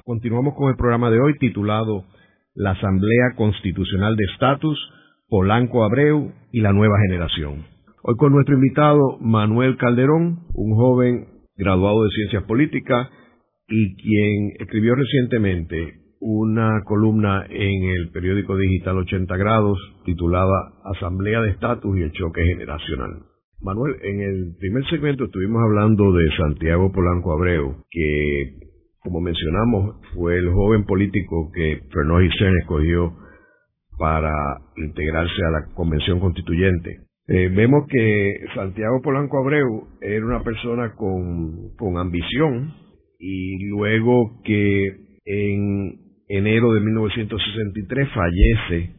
Continuamos 0.05 0.53
con 0.53 0.69
el 0.69 0.75
programa 0.75 1.09
de 1.09 1.19
hoy 1.19 1.35
titulado 1.39 2.03
La 2.53 2.73
Asamblea 2.73 3.33
Constitucional 3.35 4.15
de 4.17 4.25
Estatus, 4.33 4.77
Polanco 5.27 5.83
Abreu 5.83 6.31
y 6.51 6.61
la 6.61 6.73
Nueva 6.73 6.99
Generación. 7.07 7.65
Hoy 8.03 8.15
con 8.17 8.33
nuestro 8.33 8.53
invitado 8.53 9.17
Manuel 9.19 9.77
Calderón, 9.77 10.41
un 10.53 10.75
joven 10.75 11.25
graduado 11.57 12.03
de 12.03 12.11
Ciencias 12.11 12.43
Políticas 12.43 13.09
y 13.71 13.95
quien 13.95 14.51
escribió 14.59 14.95
recientemente 14.95 16.01
una 16.19 16.83
columna 16.83 17.45
en 17.49 17.83
el 17.89 18.11
periódico 18.11 18.55
digital 18.57 18.97
80 18.97 19.37
grados 19.37 19.79
titulada 20.05 20.73
Asamblea 20.83 21.41
de 21.41 21.51
Estatus 21.51 21.97
y 21.97 22.03
el 22.03 22.11
Choque 22.11 22.43
Generacional. 22.43 23.23
Manuel, 23.61 23.95
en 24.03 24.21
el 24.21 24.55
primer 24.59 24.83
segmento 24.89 25.25
estuvimos 25.25 25.63
hablando 25.63 26.11
de 26.11 26.29
Santiago 26.35 26.91
Polanco 26.91 27.31
Abreu, 27.31 27.77
que, 27.89 28.55
como 28.99 29.21
mencionamos, 29.21 29.95
fue 30.13 30.37
el 30.37 30.51
joven 30.51 30.83
político 30.85 31.49
que 31.53 31.79
Fernó 31.93 32.19
Gisén 32.19 32.57
escogió 32.59 33.13
para 33.97 34.33
integrarse 34.77 35.45
a 35.47 35.51
la 35.51 35.73
Convención 35.73 36.19
Constituyente. 36.19 37.01
Eh, 37.27 37.49
vemos 37.55 37.85
que 37.87 38.45
Santiago 38.53 38.99
Polanco 39.01 39.37
Abreu 39.39 39.87
era 40.01 40.25
una 40.25 40.43
persona 40.43 40.93
con, 40.95 41.75
con 41.77 41.97
ambición 41.97 42.80
y 43.21 43.63
luego 43.67 44.41
que 44.43 44.87
en 45.25 45.93
enero 46.27 46.73
de 46.73 46.81
1963 46.81 48.09
fallece 48.09 48.95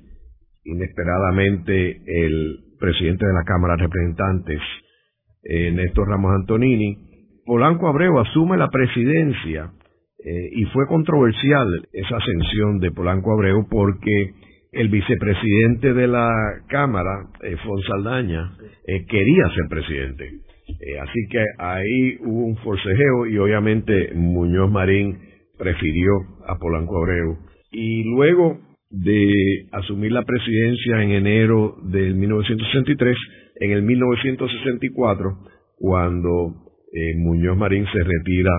inesperadamente 0.65 2.01
el 2.07 2.59
presidente 2.79 3.27
de 3.27 3.33
la 3.33 3.43
Cámara 3.45 3.77
de 3.77 3.83
Representantes, 3.83 4.61
eh, 5.43 5.73
Néstor 5.73 6.09
Ramos 6.09 6.33
Antonini. 6.37 6.97
Polanco 7.45 7.89
Abreu 7.89 8.21
asume 8.21 8.57
la 8.57 8.69
presidencia 8.69 9.73
eh, 10.25 10.51
y 10.53 10.65
fue 10.67 10.87
controversial 10.87 11.67
esa 11.93 12.17
ascensión 12.17 12.79
de 12.79 12.93
Polanco 12.93 13.33
Abreu 13.33 13.67
porque 13.69 14.35
el 14.71 14.89
vicepresidente 14.89 15.93
de 15.93 16.07
la 16.07 16.33
Cámara, 16.69 17.27
eh, 17.43 17.57
Fonsaldaña, 17.65 18.53
eh, 18.87 19.05
quería 19.07 19.49
ser 19.55 19.69
presidente. 19.69 20.31
Así 21.01 21.27
que 21.31 21.45
ahí 21.59 22.17
hubo 22.21 22.47
un 22.47 22.57
forcejeo 22.57 23.27
y 23.27 23.39
obviamente 23.39 24.13
Muñoz 24.15 24.71
Marín 24.71 25.19
prefirió 25.59 26.13
a 26.47 26.59
Polanco 26.59 26.99
Abreu. 26.99 27.39
Y 27.71 28.05
luego 28.05 28.59
de 28.91 29.33
asumir 29.73 30.13
la 30.13 30.25
presidencia 30.25 31.03
en 31.03 31.13
enero 31.13 31.77
del 31.85 32.15
1963, 32.15 33.17
en 33.61 33.71
el 33.73 33.83
1964, 33.83 35.39
cuando 35.77 36.55
eh, 36.93 37.17
Muñoz 37.17 37.57
Marín 37.57 37.87
se 37.87 38.05
retira 38.05 38.51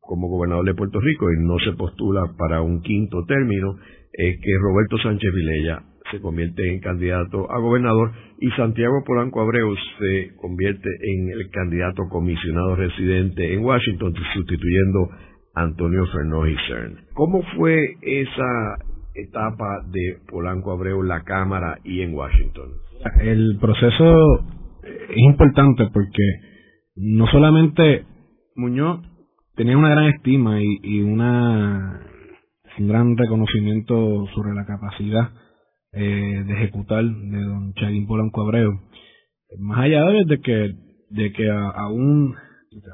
como 0.00 0.28
gobernador 0.28 0.64
de 0.64 0.74
Puerto 0.74 0.98
Rico 1.00 1.26
y 1.30 1.44
no 1.44 1.58
se 1.58 1.76
postula 1.76 2.22
para 2.38 2.62
un 2.62 2.80
quinto 2.80 3.24
término, 3.26 3.76
es 4.12 4.36
que 4.40 4.52
Roberto 4.60 4.98
Sánchez 4.98 5.30
Vilella 5.34 5.82
se 6.10 6.20
convierte 6.20 6.68
en 6.68 6.80
candidato 6.80 7.50
a 7.50 7.58
gobernador 7.58 8.12
y 8.38 8.50
Santiago 8.50 9.02
Polanco 9.04 9.40
Abreu 9.40 9.74
se 9.98 10.34
convierte 10.36 10.88
en 11.02 11.30
el 11.30 11.50
candidato 11.50 12.08
comisionado 12.10 12.76
residente 12.76 13.54
en 13.54 13.64
Washington, 13.64 14.14
sustituyendo 14.34 15.10
Antonio 15.54 16.04
Fernández 16.06 16.58
Cern. 16.66 16.96
¿Cómo 17.14 17.42
fue 17.56 17.78
esa 18.02 18.78
etapa 19.14 19.82
de 19.90 20.18
Polanco 20.28 20.72
Abreu, 20.72 21.02
la 21.02 21.22
Cámara 21.22 21.78
y 21.84 22.00
en 22.00 22.14
Washington? 22.14 22.70
El 23.20 23.58
proceso 23.60 24.44
es 24.82 25.18
importante 25.18 25.88
porque 25.92 26.22
no 26.96 27.26
solamente 27.26 28.04
Muñoz 28.56 29.00
tenía 29.56 29.76
una 29.76 29.90
gran 29.90 30.08
estima 30.08 30.58
y, 30.60 31.02
una 31.02 32.00
un 32.78 32.88
gran 32.88 33.16
reconocimiento 33.16 34.26
sobre 34.34 34.54
la 34.54 34.64
capacidad 34.64 35.30
eh, 35.92 36.44
de 36.46 36.52
ejecutar 36.54 37.04
de 37.04 37.42
don 37.42 37.74
Chaguín 37.74 38.06
Polanco 38.06 38.42
Abreu. 38.42 38.80
Más 39.58 39.80
allá 39.80 40.04
de 40.26 40.40
que, 40.40 40.74
de 41.10 41.32
que 41.32 41.50
aún 41.50 42.34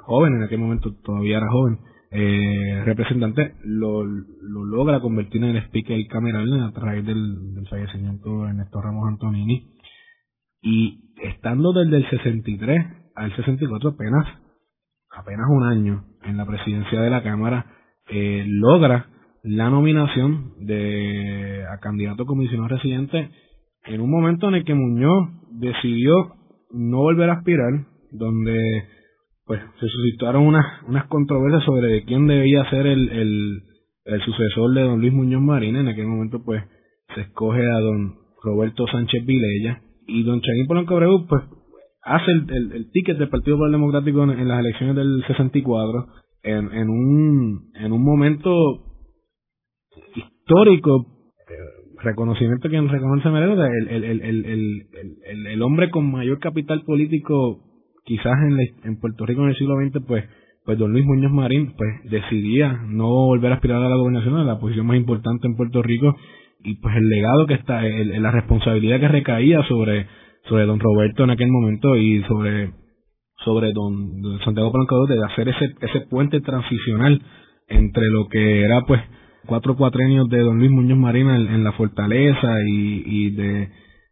joven, 0.03 0.35
en 0.35 0.43
aquel 0.43 0.59
momento 0.59 0.95
todavía 1.05 1.39
era 1.39 1.51
joven, 1.51 1.79
eh, 2.11 2.83
representante 2.85 3.55
lo, 3.65 4.03
lo, 4.05 4.65
logra 4.65 5.01
convertir 5.01 5.45
en 5.45 5.57
el 5.57 5.65
speaker 5.67 5.99
cameral 6.09 6.63
a 6.63 6.73
través 6.73 7.05
del, 7.05 7.67
fallecimiento 7.69 8.45
de 8.45 8.55
Néstor 8.55 8.85
Ramos 8.85 9.09
Antonini. 9.09 9.75
Y 10.63 11.13
estando 11.23 11.73
desde 11.73 11.99
el 11.99 12.11
63 12.11 12.87
al 13.15 13.37
64 13.37 13.91
apenas, 13.91 14.27
apenas 15.11 15.47
un 15.51 15.65
año 15.65 16.05
en 16.23 16.37
la 16.37 16.47
presidencia 16.47 17.01
de 17.01 17.11
la 17.11 17.23
Cámara, 17.23 17.67
eh, 18.11 18.45
logra 18.47 19.07
la 19.49 19.71
nominación 19.71 20.53
de 20.61 21.65
a 21.73 21.79
candidato 21.79 22.27
comisionado 22.27 22.69
residente 22.69 23.31
en 23.87 24.01
un 24.01 24.11
momento 24.11 24.49
en 24.49 24.57
el 24.57 24.65
que 24.65 24.75
Muñoz 24.75 25.29
decidió 25.53 26.13
no 26.71 26.99
volver 26.99 27.31
a 27.31 27.35
aspirar, 27.35 27.87
donde 28.13 28.59
pues 29.47 29.63
se 29.81 29.89
suscitaron 29.89 30.47
unas, 30.47 30.83
unas 30.87 31.07
controversias 31.07 31.65
sobre 31.65 32.05
quién 32.05 32.27
debía 32.27 32.69
ser 32.69 32.87
el, 32.87 33.09
el, 34.05 34.21
sucesor 34.23 34.75
de 34.75 34.83
don 34.83 35.01
Luis 35.01 35.13
Muñoz 35.13 35.41
Marín. 35.41 35.77
En 35.77 35.89
aquel 35.89 36.07
momento, 36.07 36.43
pues, 36.45 36.63
se 37.15 37.23
escoge 37.23 37.63
a 37.63 37.81
don 37.81 38.17
Roberto 38.43 38.87
Sánchez 38.87 39.25
Vilella. 39.25 39.81
Y 40.07 40.23
don 40.25 40.43
Chaguín 40.43 40.67
Polanco 40.67 40.95
Abreu, 40.95 41.27
pues, 41.27 41.43
hace 42.03 42.31
el, 42.31 42.73
el, 42.73 42.91
ticket 42.91 43.17
del 43.17 43.31
Partido 43.31 43.57
Popular 43.57 43.73
Democrático 43.73 44.23
en, 44.25 44.49
las 44.49 44.61
elecciones 44.61 44.97
del 44.97 45.25
64 45.27 46.07
en, 46.43 46.73
en, 46.73 46.89
un, 46.91 47.71
en 47.75 47.93
un 47.93 48.05
momento 48.05 48.88
histórico 50.15 51.07
eh, 51.49 52.03
reconocimiento 52.03 52.69
que 52.69 52.81
reconoce 52.81 53.31
merece 53.31 53.63
el, 53.91 54.05
el, 54.05 54.21
el, 54.23 55.47
el, 55.47 55.63
hombre 55.63 55.91
con 55.91 56.11
mayor 56.11 56.39
capital 56.39 56.83
político 56.83 57.61
quizás 58.09 58.39
en, 58.43 58.59
en 58.85 59.01
Puerto 59.01 59.27
Rico 59.27 59.43
en 59.43 59.51
el 59.51 59.57
siglo 59.57 59.77
XX, 59.77 60.05
pues, 60.07 60.25
pues 60.65 60.79
don 60.79 60.93
Luis 60.93 61.05
Muñoz 61.05 61.31
Marín, 61.31 61.75
pues, 61.77 62.11
decidía 62.11 62.81
no 62.89 63.07
volver 63.27 63.53
a 63.53 63.57
aspirar 63.57 63.83
a 63.83 63.89
la 63.89 63.97
gobernación, 63.97 64.37
a 64.37 64.45
la 64.45 64.59
posición 64.59 64.87
más 64.87 64.97
importante 64.97 65.47
en 65.47 65.57
Puerto 65.57 65.83
Rico, 65.83 66.17
y 66.65 66.77
pues 66.77 66.97
el 66.97 67.09
legado 67.09 67.47
que 67.47 67.55
está, 67.55 67.83
la 67.83 68.31
responsabilidad 68.31 68.99
que 68.99 69.09
recaía 69.09 69.63
sobre, 69.69 70.07
sobre 70.49 70.65
don 70.65 70.81
Roberto 70.81 71.25
en 71.25 71.31
aquel 71.31 71.49
momento 71.49 71.97
y 71.97 72.23
sobre, 72.25 72.73
sobre 73.45 73.73
don, 73.73 74.41
Santiago 74.45 74.73
Blanco 74.73 75.07
de 75.07 75.25
hacer 75.25 75.49
ese, 75.49 75.75
ese 75.81 76.01
puente 76.09 76.41
transicional 76.41 77.23
entre 77.69 78.07
lo 78.09 78.29
que 78.29 78.65
era 78.65 78.81
pues 78.87 79.01
cuatro 79.49 79.77
cuatrenios 79.77 80.29
de 80.29 80.39
don 80.39 80.59
Luis 80.59 80.71
Muñoz 80.71 80.99
Marín 80.99 81.29
en, 81.29 81.65
la 81.65 81.73
fortaleza 81.73 82.59
y, 82.67 83.03
y 83.07 83.31
de 83.31 83.69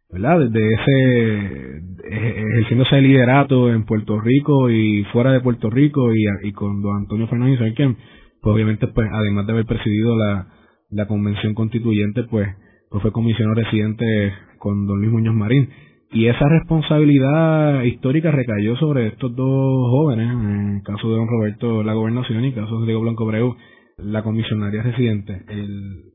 ¿verdad? 0.09 0.39
Desde 0.39 0.73
ese, 0.73 1.81
ejerciéndose 2.09 2.97
el 2.97 3.03
liderato 3.03 3.69
en 3.69 3.85
Puerto 3.85 4.19
Rico 4.19 4.69
y 4.69 5.03
fuera 5.11 5.31
de 5.31 5.41
Puerto 5.41 5.69
Rico 5.69 6.11
y, 6.13 6.51
con 6.53 6.81
don 6.81 6.97
Antonio 6.97 7.27
Fernández, 7.27 7.73
quien, 7.75 7.97
pues 8.41 8.53
obviamente, 8.53 8.87
pues 8.87 9.09
además 9.11 9.45
de 9.45 9.53
haber 9.53 9.65
presidido 9.65 10.17
la, 10.17 10.47
la 10.89 11.07
convención 11.07 11.53
constituyente, 11.53 12.23
pues, 12.23 12.47
pues 12.89 13.01
fue 13.01 13.11
comisionado 13.11 13.55
residente 13.55 14.33
con 14.59 14.87
don 14.87 14.99
Luis 14.99 15.11
Muñoz 15.11 15.35
Marín. 15.35 15.69
Y 16.09 16.27
esa 16.27 16.47
responsabilidad 16.47 17.83
histórica 17.83 18.31
recayó 18.31 18.77
sobre 18.77 19.07
estos 19.07 19.35
dos 19.35 19.89
jóvenes, 19.91 20.31
en 20.31 20.77
el 20.77 20.83
caso 20.83 21.09
de 21.09 21.17
don 21.17 21.27
Roberto, 21.27 21.83
la 21.83 21.93
gobernación, 21.93 22.37
y 22.37 22.39
en 22.39 22.45
el 22.45 22.55
caso 22.55 22.79
de 22.79 22.85
Diego 22.85 23.01
Blanco 23.01 23.25
Breu, 23.25 23.57
la 23.97 24.23
comisionaria 24.23 24.83
residente. 24.83 25.43
El, 25.49 26.13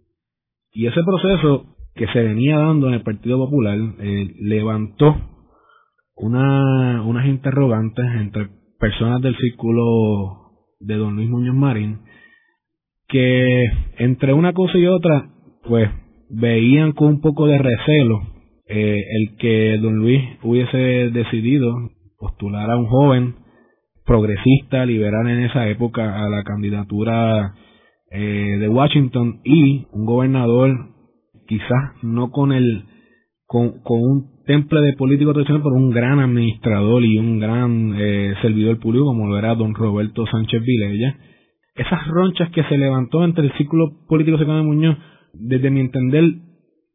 y 0.72 0.86
ese 0.86 1.00
proceso 1.04 1.76
que 1.94 2.06
se 2.08 2.22
venía 2.22 2.58
dando 2.58 2.88
en 2.88 2.94
el 2.94 3.02
Partido 3.02 3.38
Popular 3.38 3.78
eh, 3.98 4.34
levantó 4.40 5.16
una, 6.16 7.02
unas 7.02 7.26
interrogantes 7.26 8.04
entre 8.20 8.48
personas 8.78 9.20
del 9.20 9.36
círculo 9.36 10.52
de 10.80 10.96
don 10.96 11.16
Luis 11.16 11.28
Muñoz 11.28 11.54
Marín 11.54 12.00
que 13.08 13.64
entre 13.98 14.32
una 14.32 14.52
cosa 14.52 14.78
y 14.78 14.86
otra 14.86 15.28
pues 15.64 15.90
veían 16.30 16.92
con 16.92 17.08
un 17.08 17.20
poco 17.20 17.46
de 17.46 17.58
recelo 17.58 18.22
eh, 18.66 19.04
el 19.10 19.36
que 19.36 19.78
don 19.78 19.96
Luis 19.96 20.22
hubiese 20.42 21.10
decidido 21.10 21.74
postular 22.18 22.70
a 22.70 22.76
un 22.76 22.86
joven 22.86 23.34
progresista 24.06 24.86
liberal 24.86 25.28
en 25.28 25.44
esa 25.44 25.68
época 25.68 26.24
a 26.24 26.28
la 26.28 26.42
candidatura 26.42 27.54
eh, 28.12 28.58
de 28.58 28.68
Washington 28.68 29.40
y 29.44 29.86
un 29.92 30.04
gobernador 30.04 30.90
quizás 31.46 32.02
no 32.02 32.30
con 32.30 32.52
el 32.52 32.84
con, 33.46 33.82
con 33.82 34.00
un 34.00 34.32
temple 34.46 34.80
de 34.80 34.94
político 34.94 35.32
tradicional, 35.32 35.62
pero 35.62 35.76
un 35.76 35.90
gran 35.90 36.18
administrador 36.18 37.04
y 37.04 37.18
un 37.18 37.38
gran 37.38 37.94
eh, 37.96 38.34
servidor 38.42 38.78
público 38.78 39.06
como 39.06 39.26
lo 39.26 39.38
era 39.38 39.54
don 39.54 39.74
Roberto 39.74 40.26
Sánchez 40.26 40.62
Vilella. 40.62 41.16
Esas 41.74 42.06
ronchas 42.08 42.50
que 42.50 42.64
se 42.64 42.76
levantó 42.76 43.24
entre 43.24 43.46
el 43.46 43.52
círculo 43.54 44.06
político 44.08 44.36
cercano 44.36 44.58
de 44.58 44.64
Muñoz, 44.64 44.98
desde 45.32 45.70
mi 45.70 45.80
entender, 45.80 46.24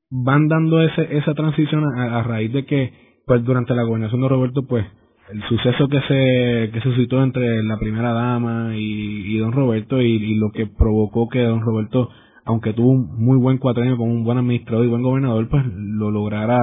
van 0.10 0.48
dando 0.48 0.82
ese, 0.82 1.18
esa 1.18 1.34
transición 1.34 1.84
a, 1.98 2.22
raíz 2.24 2.52
de 2.54 2.66
que, 2.66 2.94
pues 3.26 3.44
durante 3.44 3.74
la 3.74 3.84
gobernación 3.84 4.22
de 4.22 4.30
Roberto, 4.30 4.68
pues 4.68 4.86
el 5.32 5.44
suceso 5.44 5.88
que 5.88 6.00
se 6.02 6.72
que 6.72 6.82
suscitó 6.82 7.22
entre 7.22 7.64
la 7.64 7.78
primera 7.78 8.14
dama 8.14 8.76
y, 8.76 9.36
y 9.36 9.38
don 9.38 9.52
Roberto 9.52 10.02
y, 10.02 10.36
lo 10.36 10.52
que 10.52 10.68
provocó 10.68 11.28
que 11.30 11.44
don 11.44 11.62
Roberto 11.62 12.10
aunque 12.46 12.74
tuvo 12.74 12.92
un 12.92 13.26
muy 13.26 13.38
buen 13.38 13.58
cuatrenio 13.58 13.98
con 13.98 14.10
un 14.10 14.24
buen 14.24 14.38
administrador 14.38 14.86
y 14.86 14.90
buen 14.90 15.02
gobernador, 15.02 15.50
pues 15.50 15.66
lo 15.66 16.12
logrará 16.12 16.58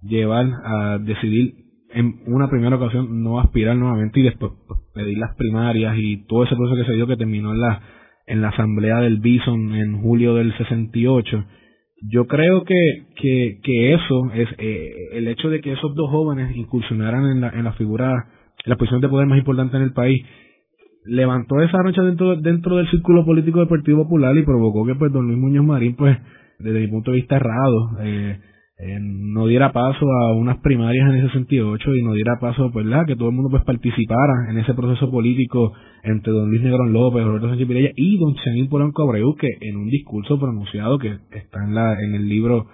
llevar 0.00 0.46
a 0.64 0.98
decidir 0.98 1.54
en 1.90 2.20
una 2.26 2.48
primera 2.48 2.76
ocasión 2.76 3.24
no 3.24 3.40
aspirar 3.40 3.76
nuevamente 3.76 4.20
y 4.20 4.22
después 4.22 4.52
pues, 4.68 4.80
pedir 4.94 5.18
las 5.18 5.34
primarias 5.34 5.96
y 5.98 6.26
todo 6.26 6.44
ese 6.44 6.54
proceso 6.54 6.76
que 6.76 6.86
se 6.86 6.94
dio 6.94 7.06
que 7.06 7.16
terminó 7.16 7.52
en 7.52 7.60
la 7.60 7.82
en 8.26 8.42
la 8.42 8.48
asamblea 8.48 9.00
del 9.00 9.20
Bison 9.20 9.74
en 9.74 10.00
julio 10.00 10.34
del 10.34 10.56
68. 10.58 11.44
Yo 12.02 12.26
creo 12.26 12.64
que, 12.64 12.74
que, 13.16 13.58
que 13.62 13.94
eso 13.94 14.30
es 14.34 14.48
eh, 14.58 15.08
el 15.12 15.28
hecho 15.28 15.48
de 15.48 15.60
que 15.60 15.72
esos 15.72 15.94
dos 15.94 16.10
jóvenes 16.10 16.54
incursionaran 16.54 17.24
en 17.26 17.40
la, 17.40 17.48
en 17.48 17.64
la 17.64 17.72
figura, 17.72 18.12
en 18.64 18.70
la 18.70 18.76
posición 18.76 19.00
de 19.00 19.08
poder 19.08 19.26
más 19.26 19.38
importante 19.38 19.76
en 19.76 19.82
el 19.82 19.92
país, 19.92 20.22
levantó 21.06 21.60
esa 21.60 21.82
noche 21.82 22.02
dentro, 22.02 22.36
dentro 22.36 22.76
del 22.76 22.90
círculo 22.90 23.24
político 23.24 23.60
del 23.60 23.68
Partido 23.68 23.98
Popular 23.98 24.36
y 24.36 24.42
provocó 24.42 24.84
que 24.84 24.94
pues 24.94 25.12
don 25.12 25.26
Luis 25.26 25.38
Muñoz 25.38 25.64
Marín, 25.64 25.96
pues, 25.96 26.18
desde 26.58 26.80
mi 26.80 26.88
punto 26.88 27.12
de 27.12 27.16
vista 27.16 27.36
errado, 27.36 27.98
eh, 28.02 28.40
eh, 28.78 28.98
no 29.00 29.46
diera 29.46 29.72
paso 29.72 30.04
a 30.04 30.34
unas 30.34 30.58
primarias 30.58 31.08
en 31.10 31.16
ese 31.16 31.28
68 31.28 31.94
y 31.94 32.02
no 32.02 32.12
diera 32.12 32.38
paso, 32.38 32.70
pues, 32.72 32.84
la 32.84 33.06
que 33.06 33.16
todo 33.16 33.30
el 33.30 33.34
mundo 33.34 33.50
pues 33.50 33.64
participara 33.64 34.50
en 34.50 34.58
ese 34.58 34.74
proceso 34.74 35.10
político 35.10 35.72
entre 36.02 36.32
don 36.32 36.50
Luis 36.50 36.62
Negrón 36.62 36.92
López, 36.92 37.24
Roberto 37.24 37.48
Sánchez 37.48 37.66
Vilella 37.66 37.90
y 37.96 38.18
don 38.18 38.34
Chamín 38.36 38.68
Polanco 38.68 39.02
Abreu, 39.02 39.34
que 39.34 39.48
en 39.60 39.76
un 39.76 39.88
discurso 39.88 40.38
pronunciado 40.38 40.98
que 40.98 41.16
está 41.30 41.64
en 41.64 41.74
la 41.74 41.94
en 42.00 42.14
el 42.14 42.28
libro 42.28 42.66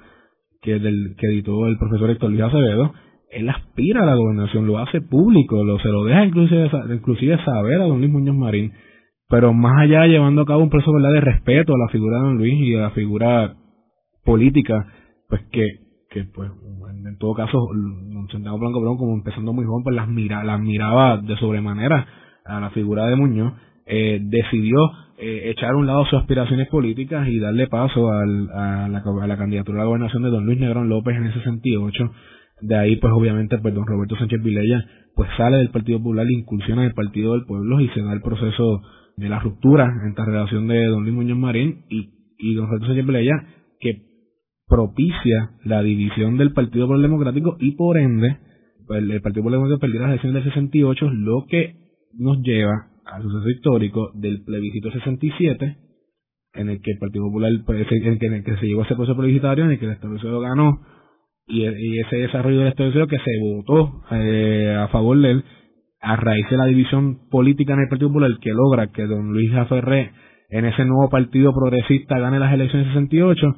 que 0.61 0.79
del 0.79 1.15
que 1.19 1.27
editó 1.29 1.67
el 1.67 1.79
profesor 1.79 2.11
Héctor 2.11 2.31
Luis 2.31 2.43
Acevedo, 2.43 2.93
él 3.31 3.49
aspira 3.49 4.03
a 4.03 4.07
la 4.07 4.15
gobernación, 4.15 4.67
lo 4.67 4.79
hace 4.79 5.01
público, 5.01 5.65
lo 5.65 5.79
se 5.79 5.89
lo 5.89 6.05
deja 6.05 6.25
inclusive, 6.25 6.71
inclusive 6.91 7.39
saber 7.45 7.81
a 7.81 7.85
don 7.85 7.99
Luis 7.99 8.11
Muñoz 8.11 8.37
Marín, 8.37 8.73
pero 9.29 9.53
más 9.55 9.73
allá 9.81 10.07
llevando 10.07 10.43
a 10.43 10.47
cabo 10.47 10.63
un 10.63 10.69
proceso 10.71 10.93
¿verdad? 10.93 11.13
de 11.13 11.21
respeto 11.21 11.75
a 11.75 11.79
la 11.79 11.89
figura 11.91 12.19
de 12.19 12.23
don 12.25 12.39
Luis 12.39 12.55
y 12.55 12.75
a 12.75 12.83
la 12.83 12.91
figura 12.91 13.55
política, 14.25 14.87
pues 15.29 15.41
que, 15.51 15.67
que 16.13 16.25
pues 16.25 16.51
en 17.05 17.19
todo 17.19 17.35
caso, 17.35 17.69
Santiago 18.31 18.59
Blanco 18.59 18.81
Brown, 18.81 18.97
como 18.97 19.15
empezando 19.15 19.53
muy 19.53 19.65
joven, 19.65 19.83
pues 19.83 19.97
las, 19.97 20.09
mira, 20.09 20.45
las 20.45 20.61
miraba 20.61 21.19
de 21.19 21.37
sobremanera 21.37 22.07
a 22.45 22.61
la 22.61 22.71
figura 22.71 23.07
de 23.07 23.17
Muñoz, 23.17 23.55
eh, 23.87 24.21
decidió 24.23 24.79
eh, 25.19 25.51
echar 25.51 25.71
a 25.71 25.77
un 25.77 25.87
lado 25.87 26.05
sus 26.05 26.21
aspiraciones 26.21 26.69
políticas 26.69 27.29
y 27.29 27.39
darle 27.39 27.67
paso 27.67 28.11
al, 28.11 28.49
a, 28.51 28.89
la, 28.89 29.03
a 29.23 29.27
la 29.27 29.37
candidatura 29.37 29.79
a 29.79 29.83
la 29.83 29.89
gobernación 29.89 30.23
de 30.23 30.31
don 30.31 30.47
Luis 30.47 30.59
Negrón 30.59 30.89
López 30.89 31.17
en 31.17 31.27
ese 31.27 31.39
68 31.39 32.11
de 32.63 32.77
ahí, 32.77 32.97
pues 32.97 33.13
obviamente, 33.13 33.59
pues 33.59 33.75
don 33.75 33.87
Roberto 33.87 34.17
Sánchez 34.17 34.41
Vilella, 34.43 34.85
pues 35.17 35.29
sale 35.37 35.59
del 35.59 35.71
Partido 35.71 35.99
Popular, 35.99 36.27
incursiona 36.31 36.83
en 36.83 36.89
el 36.89 36.95
Partido 36.95 37.33
del 37.33 37.45
Pueblo 37.45 37.81
y 37.81 37.89
se 37.89 38.01
da 38.01 38.13
el 38.13 38.23
proceso 38.23 38.83
de 39.17 39.29
la 39.29 39.41
ruptura 39.41 39.93
entre 40.07 40.25
la 40.25 40.31
relación 40.31 40.69
de 40.69 40.87
don 40.87 41.03
Luis 41.03 41.15
Muñoz 41.15 41.39
Marín 41.39 41.85
y, 41.91 42.11
y 42.39 42.55
don 42.55 42.69
Roberto 42.69 42.87
Sánchez 42.87 43.05
Vilella, 43.05 43.45
propicia 44.73 45.51
la 45.65 45.83
división 45.83 46.39
del 46.39 46.55
Partido 46.55 46.87
Popular 46.87 47.03
Democrático 47.03 47.57
y 47.61 47.73
por 47.73 47.99
ende, 47.99 48.39
el 48.89 49.21
Partido 49.21 49.43
Popular 49.43 49.59
Democrático 49.59 49.81
perdió 49.81 50.01
las 50.01 50.09
elecciones 50.09 50.43
del 50.43 50.53
68, 50.55 51.11
lo 51.11 51.45
que 51.47 51.75
nos 52.19 52.39
lleva 52.41 52.89
al 53.05 53.23
suceso 53.23 53.51
histórico 53.51 54.13
del 54.15 54.43
plebiscito 54.43 54.91
67, 54.91 55.77
en 56.55 56.69
el 56.71 56.81
que 56.81 56.93
el 56.93 56.99
Partido 56.99 57.27
Popular, 57.27 57.53
en 57.53 57.77
el 57.77 58.45
que, 58.45 58.57
se 58.57 58.67
llegó 58.67 58.81
a 58.81 58.85
ese 58.87 58.95
proceso 58.95 59.15
plebiscitario, 59.15 59.67
en 59.67 59.73
el 59.73 59.79
que 59.79 59.85
el 59.85 59.93
Estado 59.93 60.41
ganó 60.41 60.81
y, 61.47 61.67
ese 61.67 62.17
desarrollo 62.17 62.61
del 62.61 62.69
Estado 62.69 63.07
que 63.07 63.19
se 63.19 63.41
votó 63.43 64.03
eh, 64.11 64.75
a 64.75 64.89
favor 64.89 65.19
de 65.19 65.33
él 65.33 65.45
a 66.01 66.17
raíz 66.17 66.49
de 66.49 66.57
la 66.57 66.65
división 66.65 67.29
política 67.29 67.75
en 67.75 67.81
el 67.81 67.89
Partido 67.89 68.09
Popular 68.09 68.31
que 68.41 68.51
logra 68.51 68.91
que 68.91 69.07
don 69.07 69.33
Luis 69.33 69.53
Jaferré 69.53 70.13
en 70.49 70.65
ese 70.65 70.85
nuevo 70.87 71.11
partido 71.11 71.53
progresista 71.53 72.19
gane 72.19 72.39
las 72.39 72.55
elecciones 72.55 72.89
68 72.89 73.55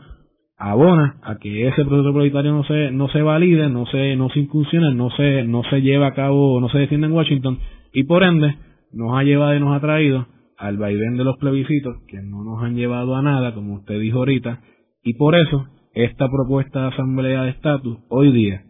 abona 0.57 1.17
a 1.23 1.37
que 1.37 1.69
ese 1.69 1.85
proceso 1.85 2.13
prioritario 2.13 2.53
no 2.53 2.65
se 2.65 2.91
no 2.91 3.09
se 3.09 3.23
valide, 3.23 3.69
no 3.69 3.87
se 3.87 4.17
no 4.17 4.29
se 4.31 4.41
incursione, 4.41 4.95
no 4.95 5.11
se 5.11 5.45
no 5.45 5.63
se 5.65 5.81
lleva 5.83 6.09
a 6.09 6.15
cabo, 6.15 6.61
no 6.61 6.69
se 6.69 6.79
defiende 6.79 7.07
en 7.07 7.13
Washington. 7.13 7.59
Y 7.93 8.05
por 8.05 8.23
ende 8.23 8.57
nos 8.93 9.17
ha 9.17 9.23
llevado 9.23 9.55
y 9.55 9.61
nos 9.61 9.77
ha 9.77 9.81
traído 9.81 10.27
al 10.57 10.77
vaivén 10.77 11.17
de 11.17 11.25
los 11.25 11.37
plebiscitos 11.39 11.97
que 12.09 12.23
no 12.23 12.45
nos 12.45 12.63
han 12.63 12.77
llevado 12.77 13.17
a 13.17 13.23
nada, 13.23 13.55
como 13.55 13.75
usted 13.75 13.99
dijo 13.99 14.19
ahorita, 14.19 14.61
y 15.03 15.15
por 15.15 15.35
eso 15.35 15.67
esta 15.93 16.29
propuesta 16.29 16.83
de 16.83 16.89
asamblea 16.89 17.43
de 17.43 17.51
estatus 17.51 17.99
hoy 18.09 18.33
día 18.33 18.63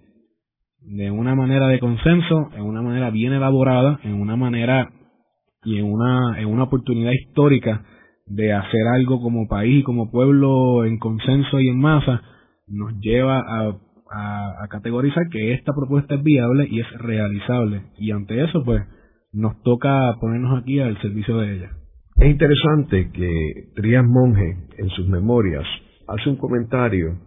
de 0.87 1.11
una 1.11 1.35
manera 1.35 1.68
de 1.68 1.80
consenso, 1.80 2.51
en 2.55 2.62
una 2.62 2.82
manera 2.82 3.11
bien 3.11 3.32
elaborada, 3.32 4.01
en 4.03 4.20
una 4.20 4.37
manera 4.37 4.91
y 5.64 5.78
en 5.78 5.87
una, 5.87 6.39
en 6.39 6.47
una 6.47 6.64
oportunidad 6.64 7.12
histórica 7.12 7.85
de 8.27 8.53
hacer 8.53 8.87
algo 8.95 9.20
como 9.20 9.49
país 9.49 9.81
y 9.81 9.83
como 9.83 10.11
pueblo 10.11 10.85
en 10.85 10.99
consenso 10.99 11.61
y 11.61 11.68
en 11.68 11.79
masa, 11.79 12.22
nos 12.66 12.99
lleva 13.01 13.39
a, 13.39 13.79
categorizar 14.70 15.29
que 15.29 15.55
esta 15.55 15.72
propuesta 15.72 16.14
es 16.14 16.22
viable 16.22 16.66
y 16.70 16.81
es 16.81 16.87
realizable. 16.99 17.83
Y 17.99 18.12
ante 18.12 18.45
eso, 18.45 18.62
pues, 18.64 18.83
nos 19.33 19.61
toca 19.62 20.16
ponernos 20.20 20.62
aquí 20.62 20.79
al 20.79 21.01
servicio 21.01 21.39
de 21.39 21.57
ella. 21.57 21.70
Es 22.16 22.31
interesante 22.31 23.11
que 23.12 23.72
Trías 23.75 24.05
Monge, 24.05 24.57
en 24.79 24.89
sus 24.91 25.09
memorias, 25.09 25.64
hace 26.07 26.31
un 26.31 26.37
comentario 26.37 27.18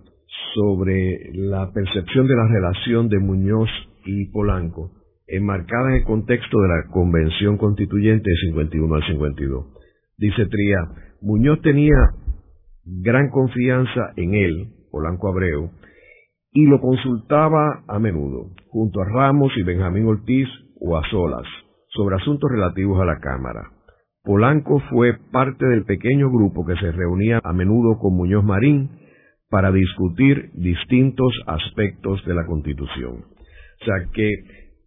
sobre 0.55 1.31
la 1.33 1.71
percepción 1.71 2.27
de 2.27 2.35
la 2.35 2.47
relación 2.47 3.09
de 3.09 3.19
Muñoz 3.19 3.69
y 4.05 4.31
Polanco, 4.31 4.91
enmarcada 5.27 5.89
en 5.89 5.95
el 5.95 6.03
contexto 6.05 6.57
de 6.61 6.67
la 6.69 6.91
Convención 6.91 7.57
Constituyente 7.57 8.29
de 8.29 8.49
51 8.49 8.95
al 8.95 9.07
52. 9.07 9.76
Dice 10.17 10.47
Tría, 10.47 10.79
Muñoz 11.21 11.61
tenía 11.61 11.95
gran 12.83 13.29
confianza 13.29 14.13
en 14.15 14.33
él, 14.33 14.67
Polanco 14.91 15.27
Abreu, 15.27 15.69
y 16.51 16.65
lo 16.65 16.79
consultaba 16.79 17.83
a 17.87 17.99
menudo, 17.99 18.49
junto 18.69 19.01
a 19.01 19.05
Ramos 19.05 19.51
y 19.57 19.61
Benjamín 19.61 20.07
Ortiz 20.07 20.47
o 20.79 20.97
a 20.97 21.07
solas, 21.11 21.45
sobre 21.89 22.15
asuntos 22.15 22.49
relativos 22.49 22.99
a 22.99 23.05
la 23.05 23.19
Cámara. 23.19 23.69
Polanco 24.23 24.79
fue 24.89 25.19
parte 25.31 25.67
del 25.67 25.85
pequeño 25.85 26.31
grupo 26.31 26.65
que 26.65 26.75
se 26.77 26.91
reunía 26.91 27.39
a 27.43 27.53
menudo 27.53 27.99
con 27.99 28.15
Muñoz 28.15 28.43
Marín 28.43 28.89
para 29.51 29.71
discutir 29.71 30.49
distintos 30.55 31.31
aspectos 31.45 32.25
de 32.25 32.33
la 32.33 32.47
Constitución. 32.47 33.23
O 33.81 33.85
sea 33.85 34.09
que 34.11 34.33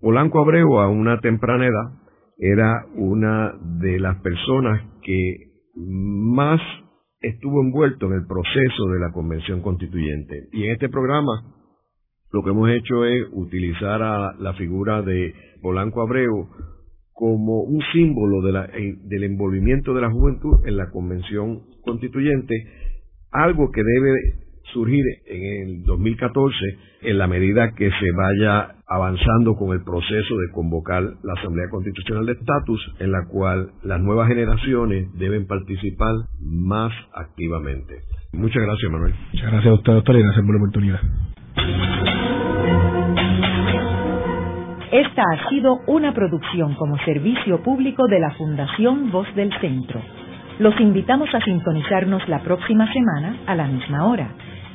Polanco 0.01 0.41
Abreu 0.41 0.81
a 0.81 0.89
una 0.89 1.21
temprana 1.21 1.67
edad 1.67 2.01
era 2.41 2.87
una 2.95 3.53
de 3.81 4.01
las 4.01 4.17
personas 4.23 4.83
que 5.03 5.51
más 5.77 6.61
estuvo 7.21 7.61
envuelto 7.61 8.07
en 8.07 8.15
el 8.15 8.27
proceso 8.27 8.89
de 8.89 8.99
la 8.99 9.13
Convención 9.13 9.61
Constituyente. 9.61 10.49
Y 10.53 10.65
en 10.65 10.73
este 10.73 10.89
programa 10.89 11.55
lo 12.33 12.43
que 12.43 12.51
hemos 12.51 12.71
hecho 12.71 13.05
es 13.05 13.27
utilizar 13.33 14.03
a 14.03 14.35
la 14.39 14.55
figura 14.55 15.03
de 15.03 15.35
Polanco 15.61 16.01
Abreu 16.01 16.49
como 17.13 17.61
un 17.65 17.83
símbolo 17.93 18.49
eh, 18.49 18.97
del 19.03 19.25
envolvimiento 19.25 19.93
de 19.93 20.01
la 20.01 20.11
juventud 20.11 20.67
en 20.67 20.77
la 20.79 20.91
convención 20.91 21.61
constituyente, 21.83 22.55
algo 23.31 23.71
que 23.71 23.83
debe 23.83 24.50
surgir 24.73 25.05
en 25.27 25.69
el 25.69 25.83
2014 25.85 26.57
en 27.03 27.19
la 27.19 27.27
medida 27.27 27.73
que 27.77 27.91
se 27.91 28.13
vaya 28.17 28.75
avanzando 28.87 29.55
con 29.55 29.73
el 29.73 29.83
proceso 29.85 30.37
de 30.37 30.51
convocar 30.53 31.03
la 31.03 31.33
Asamblea 31.39 31.69
Constitucional 31.71 32.27
de 32.27 32.33
Estatus, 32.33 32.95
en 32.99 33.13
la 33.13 33.27
cual 33.29 33.71
las 33.83 34.01
nuevas 34.01 34.29
generaciones 34.29 35.09
deben 35.15 35.47
participar 35.47 36.15
más 36.41 36.93
activamente. 37.15 38.01
Muchas 38.33 38.63
gracias, 38.63 38.91
Manuel. 38.91 39.15
Muchas 39.33 39.51
gracias 39.51 39.71
a 39.71 39.75
usted, 39.75 39.93
doctor, 39.93 40.17
y 40.17 40.23
gracias 40.23 40.45
por 40.45 40.55
la 40.55 40.61
oportunidad. 40.61 41.01
Esta 44.93 45.23
ha 45.23 45.51
sido 45.51 45.79
una 45.87 46.13
producción 46.13 46.75
como 46.75 46.99
servicio 47.05 47.63
público 47.63 48.09
de 48.09 48.19
la 48.19 48.33
Fundación 48.33 49.13
Voz 49.13 49.33
del 49.37 49.53
Centro. 49.61 50.01
Los 50.59 50.79
invitamos 50.81 51.33
a 51.33 51.41
sintonizarnos 51.41 52.29
la 52.29 52.43
próxima 52.43 52.93
semana 52.93 53.37
a 53.47 53.55
la 53.55 53.69
misma 53.69 54.07
hora. 54.07 54.35